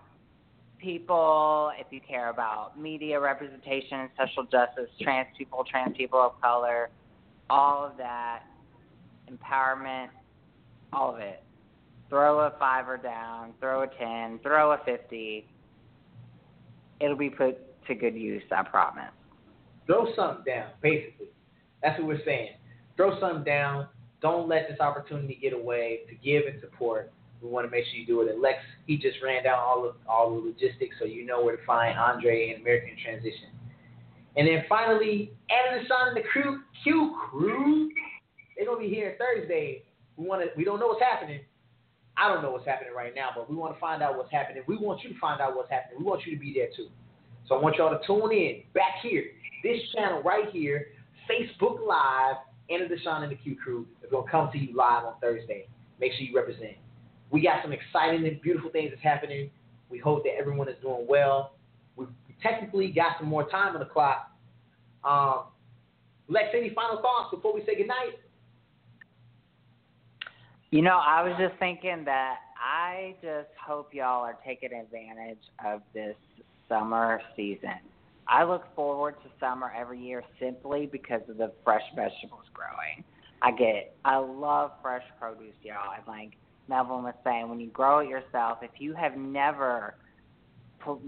people, 0.78 1.72
if 1.80 1.88
you 1.92 2.00
care 2.00 2.30
about 2.30 2.80
media 2.80 3.20
representation, 3.20 4.10
social 4.18 4.44
justice, 4.44 4.90
trans 5.02 5.28
people, 5.38 5.64
trans 5.70 5.98
people 5.98 6.20
of 6.20 6.40
color, 6.42 6.90
all 7.50 7.86
of 7.86 7.98
that, 7.98 8.44
empowerment, 9.32 10.10
all 10.94 11.14
of 11.14 11.20
it. 11.20 11.44
Throw 12.10 12.42
a 12.42 12.54
fiver 12.60 12.98
down, 12.98 13.54
throw 13.60 13.82
a 13.82 13.88
10, 13.88 14.40
throw 14.44 14.72
a 14.74 14.78
50. 14.86 15.48
It'll 17.00 17.18
be 17.18 17.30
put 17.30 17.58
to 17.88 17.96
good 17.96 18.16
use, 18.16 18.44
I 18.52 18.64
promise. 18.64 19.12
Throw 19.88 20.14
something 20.16 20.44
down, 20.46 20.70
basically. 20.82 21.28
That's 21.82 22.00
what 22.00 22.08
we're 22.08 22.26
saying. 22.26 22.50
Throw 22.96 23.20
something 23.20 23.44
down. 23.44 23.88
Don't 24.22 24.48
let 24.48 24.68
this 24.70 24.80
opportunity 24.80 25.38
get 25.42 25.54
away 25.54 26.02
to 26.10 26.16
give 26.16 26.44
and 26.52 26.60
support. 26.62 27.12
We 27.42 27.50
want 27.50 27.68
to 27.68 27.72
make 27.72 27.86
sure 27.86 27.96
you 27.96 28.06
do 28.06 28.22
it. 28.22 28.32
And 28.32 28.42
Lex, 28.42 28.60
he 28.88 28.98
just 28.98 29.18
ran 29.24 29.44
down 29.44 29.60
all 29.60 29.88
of 29.88 29.96
all 30.08 30.30
the 30.34 30.48
logistics, 30.48 30.96
so 31.00 31.06
you 31.06 31.26
know 31.26 31.44
where 31.44 31.56
to 31.56 31.66
find 31.66 31.98
Andre 31.98 32.52
and 32.52 32.62
American 32.62 32.96
Transition. 33.04 33.50
And 34.38 34.48
then 34.48 34.64
finally, 34.68 35.32
Anna 35.50 35.84
DeShawn 35.84 36.10
and 36.10 36.18
the 36.18 36.28
crew, 36.28 36.62
Q 36.84 37.16
crew, 37.30 37.90
they're 38.56 38.66
gonna 38.66 38.80
be 38.80 38.90
here 38.90 39.18
Thursday. 39.20 39.84
We 40.18 40.26
want 40.26 40.42
to. 40.42 40.50
We 40.58 40.64
don't 40.64 40.80
know 40.80 40.88
what's 40.88 41.04
happening. 41.04 41.42
I 42.18 42.30
don't 42.30 42.42
know 42.42 42.52
what's 42.52 42.66
happening 42.66 42.94
right 42.96 43.14
now, 43.14 43.30
but 43.36 43.50
we 43.50 43.56
want 43.56 43.74
to 43.74 43.80
find 43.80 44.02
out 44.02 44.18
what's 44.18 44.32
happening. 44.32 44.64
We 44.68 44.78
want 44.78 45.04
you 45.04 45.14
to 45.14 45.20
find 45.20 45.42
out 45.42 45.56
what's 45.56 45.70
happening. 45.70 46.00
We 46.00 46.06
want 46.06 46.26
you 46.26 46.34
to 46.34 46.40
be 46.40 46.54
there 46.54 46.70
too. 46.76 46.88
So 47.48 47.56
I 47.56 47.62
want 47.62 47.76
y'all 47.76 47.92
to 47.92 48.00
tune 48.08 48.32
in 48.32 48.64
back 48.74 49.04
here, 49.04 49.26
this 49.64 49.80
channel 49.94 50.22
right 50.24 50.50
here, 50.52 50.88
Facebook 51.30 51.86
Live, 51.86 52.38
and 52.70 52.90
the 52.90 52.96
DeShawn 52.96 53.24
and 53.24 53.32
the 53.32 53.36
Q 53.36 53.56
Crew 53.56 53.86
is 54.04 54.10
gonna 54.12 54.30
come 54.30 54.52
to 54.52 54.58
you 54.58 54.76
live 54.76 55.06
on 55.06 55.14
Thursday. 55.22 55.68
Make 56.00 56.14
sure 56.14 56.22
you 56.22 56.36
represent. 56.36 56.74
We 57.32 57.42
got 57.42 57.62
some 57.62 57.72
exciting 57.72 58.26
and 58.28 58.42
beautiful 58.42 58.70
things 58.70 58.92
that's 58.92 59.04
happening. 59.04 59.50
We 59.90 59.98
hope 60.00 60.24
that 60.24 60.32
everyone 60.40 60.70
is 60.70 60.76
doing 60.82 61.06
well. 61.08 61.54
We 61.96 62.06
technically 62.42 62.90
got 62.90 63.18
some 63.20 63.28
more 63.28 63.50
time 63.50 63.74
on 63.74 63.80
the 63.80 63.86
clock. 63.86 64.32
Um, 65.04 65.46
Lex, 66.28 66.48
any 66.56 66.72
final 66.74 67.02
thoughts 67.02 67.30
before 67.32 67.54
we 67.54 67.62
say 67.66 67.76
goodnight? 67.76 68.20
You 70.72 70.82
know, 70.82 70.98
I 70.98 71.24
was 71.24 71.34
just 71.40 71.58
thinking 71.60 72.04
that 72.06 72.38
I 72.60 73.16
just 73.22 73.50
hope 73.64 73.94
y'all 73.94 74.24
are 74.24 74.38
taking 74.46 74.74
advantage 74.74 75.38
of 75.66 75.82
this 75.94 76.16
summer 76.68 77.22
season. 77.36 77.80
I 78.28 78.44
look 78.44 78.64
forward 78.76 79.16
to 79.24 79.30
summer 79.40 79.72
every 79.78 80.00
year 80.00 80.24
simply 80.40 80.88
because 80.92 81.22
of 81.30 81.38
the 81.38 81.52
fresh 81.64 81.84
vegetables 81.96 82.46
growing. 82.54 83.04
I 83.42 83.52
get, 83.52 83.96
I 84.04 84.18
love 84.18 84.72
fresh 84.82 85.04
produce, 85.20 85.54
y'all. 85.62 85.94
And 85.96 86.08
like 86.08 86.32
Melvin 86.68 87.04
was 87.04 87.14
saying, 87.24 87.50
when 87.50 87.60
you 87.60 87.68
grow 87.68 88.00
it 88.00 88.10
yourself, 88.10 88.60
if 88.62 88.72
you 88.80 88.94
have 88.94 89.16
never 89.16 89.96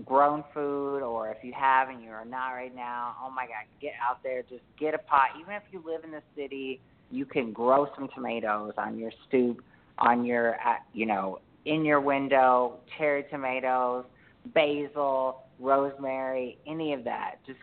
grown 0.06 0.44
food, 0.54 1.02
or 1.04 1.30
if 1.30 1.38
you 1.44 1.54
have 1.54 1.90
and 1.90 2.02
you 2.02 2.10
are 2.10 2.26
not 2.26 2.50
right 2.50 2.76
now, 2.76 3.16
oh 3.24 3.30
my 3.30 3.46
God, 3.46 3.66
get 3.82 3.94
out 4.04 4.24
there, 4.24 4.42
just 4.44 4.64
get 4.80 4.94
a 4.94 4.98
pot. 4.98 5.30
Even 5.40 5.54
if 5.54 5.64
you 5.72 5.84
live 5.86 6.04
in 6.04 6.12
the 6.12 6.24
city, 6.36 6.80
you 7.12 7.26
can 7.26 7.54
grow 7.54 7.88
some 7.96 8.10
tomatoes 8.14 8.74
on 8.78 8.98
your 8.98 9.12
stoop, 9.28 9.62
on 10.00 10.26
your, 10.26 10.56
uh, 10.56 10.78
you 10.94 11.06
know, 11.06 11.40
in 11.66 11.86
your 11.86 12.02
window, 12.02 12.78
cherry 12.98 13.26
tomatoes, 13.30 14.06
basil, 14.54 15.44
rosemary, 15.60 16.58
any 16.68 16.94
of 16.94 17.04
that. 17.04 17.36
Just 17.46 17.60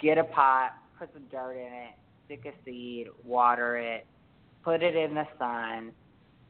get 0.00 0.18
a 0.18 0.24
pot, 0.24 0.72
put 0.98 1.12
some 1.12 1.24
dirt 1.30 1.52
in 1.52 1.72
it, 1.72 1.94
stick 2.26 2.44
a 2.46 2.64
seed, 2.64 3.08
water 3.24 3.76
it, 3.76 4.06
put 4.62 4.82
it 4.82 4.94
in 4.96 5.14
the 5.14 5.26
sun. 5.38 5.92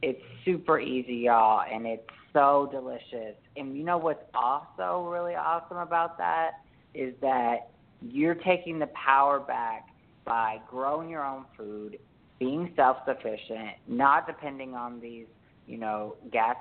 It's 0.01 0.21
super 0.45 0.79
easy, 0.79 1.15
y'all, 1.15 1.63
and 1.71 1.85
it's 1.85 2.07
so 2.33 2.69
delicious. 2.71 3.35
And 3.55 3.75
you 3.75 3.83
know 3.83 3.97
what's 3.97 4.23
also 4.33 5.07
really 5.09 5.35
awesome 5.35 5.77
about 5.77 6.17
that 6.17 6.51
is 6.93 7.13
that 7.21 7.69
you're 8.01 8.35
taking 8.35 8.79
the 8.79 8.87
power 8.87 9.39
back 9.39 9.87
by 10.25 10.59
growing 10.69 11.09
your 11.09 11.25
own 11.25 11.45
food, 11.57 11.97
being 12.37 12.71
self 12.75 12.97
sufficient, 13.07 13.77
not 13.87 14.27
depending 14.27 14.75
on 14.75 14.99
these, 14.99 15.25
you 15.65 15.77
know, 15.77 16.15
gas 16.31 16.55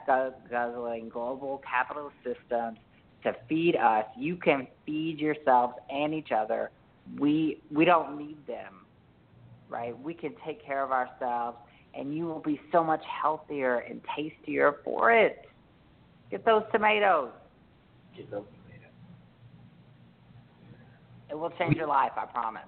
guzzling 0.51 1.11
global 1.11 1.61
capitalist 1.69 2.17
systems 2.25 2.79
to 3.23 3.35
feed 3.49 3.77
us. 3.77 4.05
You 4.17 4.37
can 4.37 4.67
feed 4.85 5.19
yourselves 5.19 5.75
and 5.91 6.15
each 6.15 6.31
other. 6.37 6.71
We 7.19 7.61
we 7.71 7.85
don't 7.85 8.17
need 8.19 8.39
them. 8.47 8.75
Right? 9.69 9.99
We 10.01 10.15
can 10.15 10.35
take 10.45 10.65
care 10.65 10.85
of 10.85 10.93
ourselves 10.93 11.59
and 11.97 12.17
you 12.17 12.27
will 12.27 12.41
be 12.41 12.61
so 12.73 12.85
much 12.85 13.03
healthier 13.23 13.79
and 13.79 14.01
tastier 14.15 14.77
for 14.85 15.13
it. 15.13 15.47
Get 16.31 16.45
those 16.45 16.63
tomatoes. 16.73 17.31
Get 18.17 18.31
those 18.31 18.45
tomatoes. 18.45 18.93
It 21.31 21.35
will 21.35 21.51
change 21.59 21.77
your 21.77 21.87
life, 21.87 22.13
I 22.17 22.27
promise. 22.27 22.63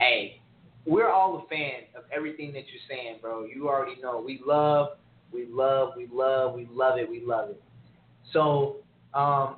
Hey, 0.00 0.40
we're 0.86 1.10
all 1.10 1.44
a 1.44 1.48
fan 1.48 1.82
of 1.96 2.04
everything 2.14 2.52
that 2.52 2.64
you're 2.70 2.82
saying, 2.88 3.18
bro. 3.20 3.44
You 3.44 3.68
already 3.68 4.00
know. 4.00 4.22
We 4.24 4.40
love, 4.46 4.90
we 5.32 5.46
love, 5.50 5.92
we 5.96 6.08
love, 6.12 6.54
we 6.54 6.68
love 6.70 6.98
it, 6.98 7.08
we 7.08 7.22
love 7.24 7.50
it. 7.50 7.62
So, 8.32 8.76
um, 9.14 9.56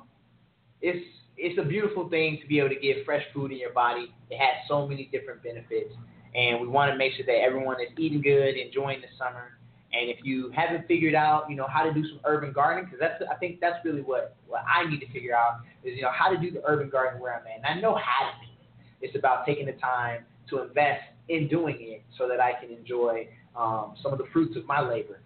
it's 0.81 1.05
it's 1.37 1.59
a 1.59 1.63
beautiful 1.63 2.09
thing 2.09 2.39
to 2.41 2.47
be 2.47 2.59
able 2.59 2.69
to 2.69 2.79
get 2.79 3.05
fresh 3.05 3.23
food 3.33 3.51
in 3.51 3.59
your 3.59 3.73
body. 3.73 4.11
It 4.29 4.37
has 4.37 4.55
so 4.67 4.87
many 4.87 5.09
different 5.11 5.43
benefits, 5.43 5.93
and 6.35 6.59
we 6.61 6.67
want 6.67 6.91
to 6.91 6.97
make 6.97 7.13
sure 7.13 7.25
that 7.25 7.41
everyone 7.41 7.77
is 7.81 7.89
eating 7.97 8.21
good, 8.21 8.55
enjoying 8.55 9.01
the 9.01 9.07
summer. 9.17 9.57
And 9.93 10.09
if 10.09 10.17
you 10.23 10.51
haven't 10.53 10.87
figured 10.87 11.15
out, 11.15 11.49
you 11.49 11.55
know, 11.55 11.67
how 11.67 11.83
to 11.83 11.93
do 11.93 12.03
some 12.07 12.19
urban 12.25 12.51
gardening, 12.51 12.85
because 12.85 12.99
that's 12.99 13.23
I 13.31 13.35
think 13.35 13.59
that's 13.59 13.83
really 13.85 14.01
what 14.01 14.35
what 14.47 14.61
I 14.67 14.89
need 14.89 14.99
to 14.99 15.11
figure 15.11 15.35
out 15.35 15.61
is 15.83 15.95
you 15.95 16.01
know 16.01 16.11
how 16.11 16.29
to 16.29 16.37
do 16.37 16.51
the 16.51 16.61
urban 16.65 16.89
gardening 16.89 17.21
where 17.21 17.33
I'm 17.33 17.45
at. 17.47 17.57
And 17.57 17.65
I 17.65 17.81
know 17.81 17.95
how 17.95 18.31
to 18.31 18.45
do 18.45 18.51
it. 18.51 19.07
It's 19.07 19.15
about 19.15 19.45
taking 19.45 19.65
the 19.65 19.73
time 19.73 20.25
to 20.49 20.63
invest 20.63 21.03
in 21.29 21.47
doing 21.47 21.77
it 21.79 22.03
so 22.17 22.27
that 22.27 22.39
I 22.39 22.53
can 22.53 22.71
enjoy 22.71 23.27
um, 23.55 23.95
some 24.01 24.11
of 24.11 24.17
the 24.17 24.25
fruits 24.31 24.55
of 24.55 24.65
my 24.65 24.81
labor. 24.81 25.19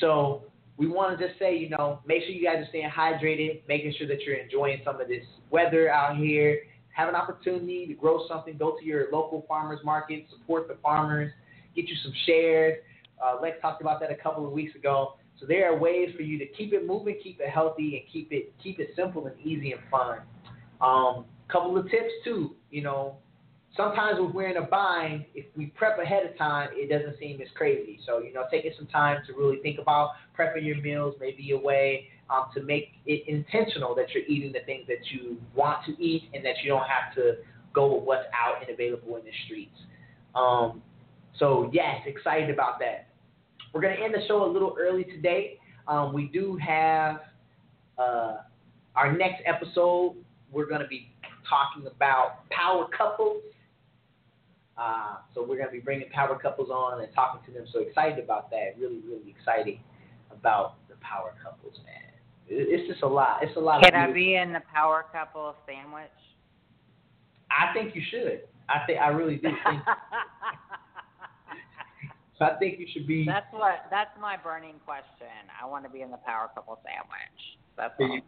So 0.00 0.44
we 0.76 0.86
want 0.86 1.18
to 1.18 1.26
just 1.26 1.38
say, 1.38 1.56
you 1.56 1.70
know, 1.70 2.00
make 2.06 2.22
sure 2.22 2.30
you 2.30 2.44
guys 2.44 2.58
are 2.58 2.68
staying 2.68 2.90
hydrated, 2.90 3.62
making 3.68 3.94
sure 3.96 4.06
that 4.08 4.22
you're 4.22 4.36
enjoying 4.36 4.80
some 4.84 5.00
of 5.00 5.08
this 5.08 5.24
weather 5.50 5.90
out 5.90 6.16
here. 6.16 6.60
Have 6.90 7.08
an 7.08 7.14
opportunity 7.14 7.86
to 7.86 7.94
grow 7.94 8.26
something. 8.28 8.56
Go 8.56 8.76
to 8.78 8.84
your 8.84 9.10
local 9.12 9.44
farmers 9.48 9.80
market, 9.84 10.26
support 10.30 10.68
the 10.68 10.76
farmers, 10.82 11.32
get 11.74 11.88
you 11.88 11.96
some 12.02 12.12
shares. 12.26 12.78
Uh, 13.22 13.40
Lex 13.40 13.56
talked 13.62 13.80
about 13.80 14.00
that 14.00 14.10
a 14.10 14.16
couple 14.16 14.46
of 14.46 14.52
weeks 14.52 14.74
ago. 14.74 15.14
So 15.40 15.46
there 15.46 15.70
are 15.70 15.78
ways 15.78 16.10
for 16.16 16.22
you 16.22 16.38
to 16.38 16.46
keep 16.46 16.72
it 16.72 16.86
moving, 16.86 17.18
keep 17.22 17.40
it 17.40 17.50
healthy, 17.50 17.96
and 17.98 18.12
keep 18.12 18.32
it 18.32 18.54
keep 18.62 18.80
it 18.80 18.90
simple 18.96 19.26
and 19.26 19.38
easy 19.40 19.72
and 19.72 19.80
fun. 19.90 20.20
Um, 20.80 21.26
couple 21.48 21.76
of 21.76 21.90
tips 21.90 22.12
too. 22.24 22.56
You 22.70 22.82
know, 22.82 23.16
sometimes 23.76 24.18
when 24.18 24.32
we're 24.32 24.48
in 24.48 24.56
a 24.56 24.66
bind, 24.66 25.24
if 25.34 25.44
we 25.56 25.66
prep 25.66 25.98
ahead 25.98 26.24
of 26.26 26.36
time, 26.36 26.70
it 26.72 26.88
doesn't 26.90 27.18
seem 27.18 27.40
as 27.40 27.48
crazy. 27.54 27.98
So, 28.06 28.18
you 28.20 28.32
know, 28.32 28.44
taking 28.50 28.72
some 28.76 28.86
time 28.86 29.22
to 29.26 29.32
really 29.34 29.58
think 29.62 29.78
about 29.78 30.10
prepping 30.38 30.64
your 30.64 30.80
meals 30.80 31.14
may 31.20 31.32
be 31.32 31.52
a 31.52 31.58
way 31.58 32.08
um, 32.30 32.46
to 32.54 32.62
make 32.62 32.88
it 33.06 33.28
intentional 33.28 33.94
that 33.94 34.06
you're 34.14 34.24
eating 34.24 34.52
the 34.52 34.60
things 34.66 34.86
that 34.88 35.10
you 35.10 35.36
want 35.54 35.84
to 35.86 36.02
eat 36.02 36.24
and 36.34 36.44
that 36.44 36.54
you 36.62 36.70
don't 36.70 36.86
have 36.88 37.14
to 37.16 37.36
go 37.74 37.94
with 37.94 38.04
what's 38.04 38.26
out 38.34 38.62
and 38.62 38.70
available 38.70 39.16
in 39.16 39.24
the 39.24 39.30
streets. 39.44 39.76
Um, 40.34 40.82
so, 41.38 41.70
yes, 41.72 42.00
excited 42.06 42.50
about 42.50 42.78
that. 42.80 43.08
We're 43.72 43.82
going 43.82 43.96
to 43.96 44.02
end 44.02 44.14
the 44.14 44.26
show 44.26 44.44
a 44.44 44.50
little 44.50 44.74
early 44.80 45.04
today. 45.04 45.58
Um, 45.86 46.12
we 46.12 46.26
do 46.26 46.58
have 46.66 47.20
uh, 47.98 48.38
our 48.94 49.12
next 49.16 49.42
episode. 49.44 50.16
We're 50.50 50.66
going 50.66 50.80
to 50.80 50.86
be 50.86 51.12
talking 51.48 51.86
about 51.86 52.48
power 52.50 52.86
couples 52.96 53.42
uh, 54.78 55.16
so 55.34 55.40
we're 55.40 55.56
going 55.56 55.68
to 55.68 55.72
be 55.72 55.80
bringing 55.80 56.08
power 56.10 56.38
couples 56.38 56.68
on 56.70 57.00
and 57.00 57.08
talking 57.14 57.40
to 57.46 57.52
them. 57.58 57.66
So 57.72 57.80
excited 57.80 58.22
about 58.22 58.50
that. 58.50 58.74
Really, 58.78 59.00
really 59.00 59.34
excited 59.38 59.78
about 60.30 60.76
the 60.88 60.96
power 61.00 61.34
couples, 61.42 61.74
man. 61.84 62.12
It's 62.48 62.88
just 62.88 63.02
a 63.02 63.08
lot. 63.08 63.42
It's 63.42 63.56
a 63.56 63.60
lot. 63.60 63.82
Can 63.82 63.94
I 63.94 64.12
be 64.12 64.36
in 64.36 64.52
the 64.52 64.62
power 64.72 65.04
couple 65.12 65.54
sandwich? 65.66 66.10
I 67.50 67.72
think 67.72 67.94
you 67.94 68.02
should. 68.10 68.42
I 68.68 68.86
think 68.86 69.00
I 69.00 69.08
really 69.08 69.36
do 69.36 69.48
think. 69.48 69.82
so 72.38 72.44
I 72.44 72.56
think 72.58 72.78
you 72.78 72.86
should 72.92 73.06
be. 73.06 73.24
That's 73.26 73.46
what. 73.50 73.86
That's 73.90 74.10
my 74.20 74.36
burning 74.36 74.76
question. 74.84 75.26
I 75.60 75.66
want 75.66 75.84
to 75.84 75.90
be 75.90 76.02
in 76.02 76.10
the 76.10 76.18
power 76.18 76.50
couple 76.54 76.78
sandwich. 76.84 77.58
That's 77.76 77.94
all. 77.98 78.14
You, 78.14 78.22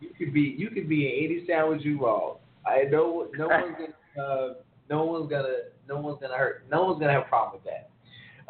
you 0.00 0.10
could 0.18 0.34
be. 0.34 0.54
You 0.58 0.70
could 0.70 0.88
be 0.88 1.06
an 1.06 1.12
eighty 1.12 1.44
sandwich. 1.46 1.82
You 1.84 2.06
all. 2.06 2.40
I 2.66 2.84
know. 2.90 3.28
No 3.36 3.48
one's 3.48 3.76
gonna. 4.16 4.28
Uh, 4.28 4.54
no 4.90 5.04
one's 5.04 5.30
gonna. 5.30 5.54
No 5.88 6.00
one's 6.00 6.18
gonna 6.20 6.36
hurt. 6.36 6.64
No 6.70 6.84
one's 6.84 7.00
gonna 7.00 7.12
have 7.12 7.22
a 7.22 7.28
problem 7.28 7.62
with 7.62 7.72
that. 7.72 7.90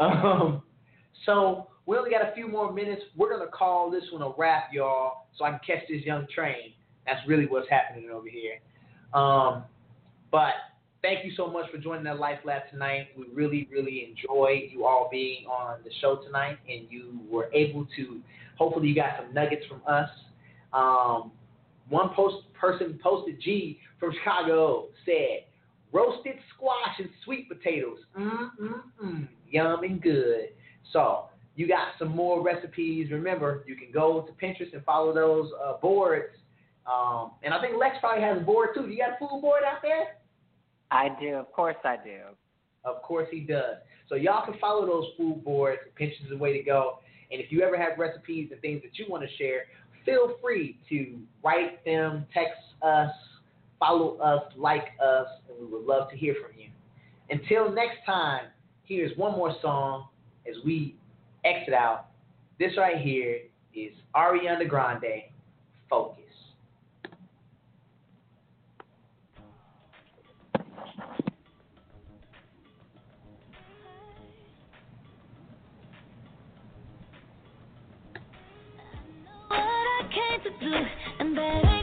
Um, 0.01 0.63
so 1.27 1.67
we 1.85 1.99
only 1.99 2.11
got 2.11 2.23
a 2.23 2.35
few 2.35 2.49
more 2.49 2.73
minutes. 2.73 3.03
We're 3.15 3.29
gonna 3.29 3.51
call 3.51 3.91
this 3.91 4.05
one 4.11 4.23
a 4.23 4.31
wrap, 4.39 4.73
y'all, 4.73 5.27
so 5.37 5.45
I 5.45 5.51
can 5.51 5.61
catch 5.67 5.87
this 5.91 6.03
young 6.07 6.27
train. 6.35 6.73
That's 7.05 7.21
really 7.29 7.45
what's 7.45 7.69
happening 7.69 8.09
over 8.11 8.27
here. 8.27 8.61
Um, 9.13 9.65
but 10.31 10.55
thank 11.03 11.25
you 11.27 11.33
so 11.37 11.49
much 11.49 11.71
for 11.71 11.77
joining 11.77 12.05
the 12.05 12.15
Life 12.15 12.39
Lab 12.47 12.63
tonight. 12.71 13.09
We 13.15 13.27
really, 13.35 13.69
really 13.71 14.09
enjoy 14.09 14.71
you 14.73 14.87
all 14.87 15.09
being 15.11 15.45
on 15.45 15.81
the 15.85 15.91
show 16.01 16.17
tonight, 16.25 16.57
and 16.67 16.87
you 16.89 17.21
were 17.31 17.51
able 17.53 17.87
to. 17.97 18.21
Hopefully, 18.57 18.89
you 18.89 18.95
got 18.95 19.19
some 19.19 19.35
nuggets 19.35 19.67
from 19.67 19.83
us. 19.87 20.09
Um, 20.73 21.33
one 21.91 22.11
post 22.15 22.37
person 22.59 22.99
posted 23.03 23.39
G 23.43 23.81
from 23.99 24.15
Chicago 24.19 24.87
said, 25.05 25.45
roasted 25.93 26.37
squash 26.55 26.99
and 26.99 27.09
sweet 27.25 27.49
potatoes. 27.49 27.99
Mm 28.19 28.51
mm 28.61 28.83
mm, 29.05 29.29
yum 29.49 29.83
and 29.83 30.01
good. 30.01 30.51
So 30.93 31.27
you 31.57 31.69
got 31.69 31.89
some 31.99 32.15
more 32.15 32.43
recipes. 32.43 33.11
Remember, 33.11 33.65
you 33.67 33.77
can 33.77 33.89
go 33.93 34.23
to 34.23 34.33
Pinterest 34.45 34.73
and 34.73 34.85
follow 34.85 35.15
those 35.15 35.51
uh, 35.63 35.75
boards. 35.79 36.35
Um, 36.87 37.33
and 37.43 37.53
I 37.53 37.61
think 37.61 37.77
Lex 37.79 37.97
probably 38.01 38.23
has 38.23 38.39
a 38.39 38.41
board 38.41 38.71
too. 38.75 38.89
You 38.89 38.99
got 38.99 39.11
a 39.11 39.19
food 39.19 39.41
board 39.41 39.63
out 39.67 39.83
there? 39.83 40.17
I 40.91 41.09
do. 41.21 41.35
Of 41.35 41.53
course, 41.53 41.77
I 41.85 41.97
do. 42.03 42.19
Of 42.85 43.03
course, 43.03 43.29
he 43.31 43.41
does. 43.41 43.77
So 44.09 44.15
y'all 44.15 44.45
can 44.45 44.59
follow 44.59 44.87
those 44.87 45.07
food 45.17 45.45
boards. 45.45 45.81
Pinterest 46.01 46.25
is 46.25 46.31
the 46.31 46.37
way 46.37 46.57
to 46.57 46.65
go. 46.65 46.99
And 47.31 47.41
if 47.41 47.53
you 47.53 47.63
ever 47.63 47.77
have 47.77 47.99
recipes 47.99 48.49
and 48.51 48.61
things 48.61 48.83
that 48.83 48.99
you 48.99 49.07
want 49.09 49.23
to 49.23 49.37
share, 49.37 49.65
feel 50.05 50.37
free 50.43 50.79
to 50.89 51.19
write 51.45 51.85
them, 51.85 52.27
text 52.35 52.59
us, 52.83 53.11
follow 53.81 54.17
us, 54.19 54.43
like 54.57 54.91
us, 55.05 55.27
and 55.49 55.59
we 55.59 55.67
would 55.73 55.87
love 55.87 56.09
to 56.11 56.17
hear 56.17 56.37
from 56.41 56.53
you. 56.57 56.69
Until 57.31 57.73
next 57.73 57.99
time, 58.07 58.45
here's 58.85 59.17
one 59.17 59.33
more 59.33 59.57
song 59.61 60.09
as 60.49 60.55
we 60.65 60.95
exit 61.45 61.75
out. 61.75 62.07
This 62.59 62.73
right 62.77 62.99
here 62.99 63.39
is 63.75 63.93
Ariana 64.15 64.69
Grande, 64.69 65.23
Focus. 65.89 66.21
and 81.19 81.37
that 81.37 81.80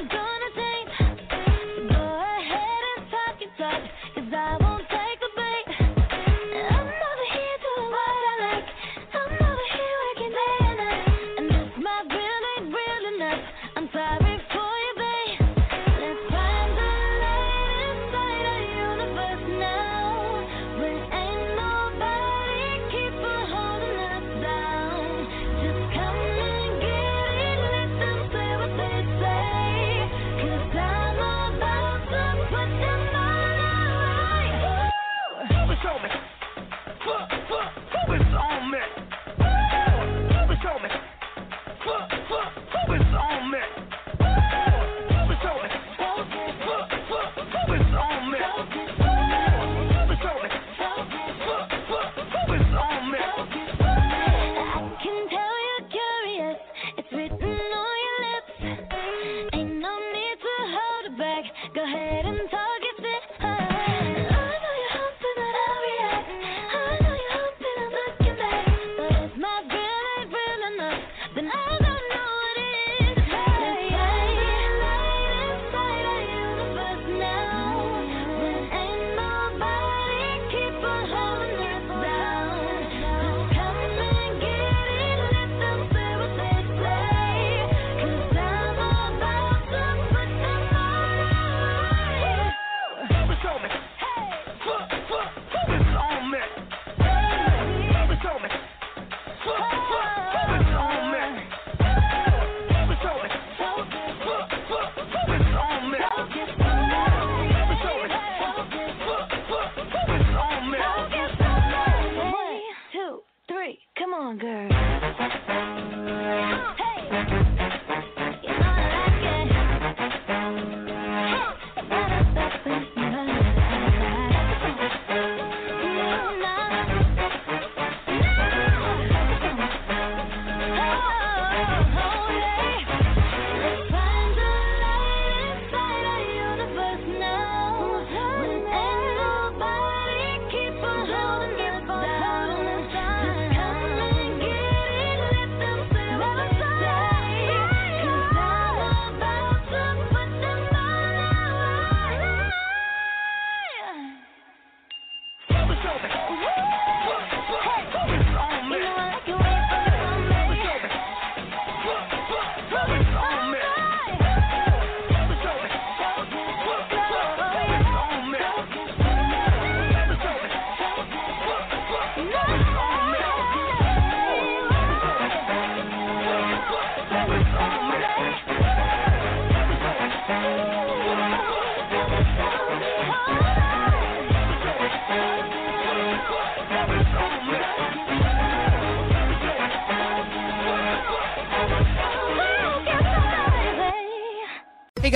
on, 114.18 114.38
girl. 114.38 114.97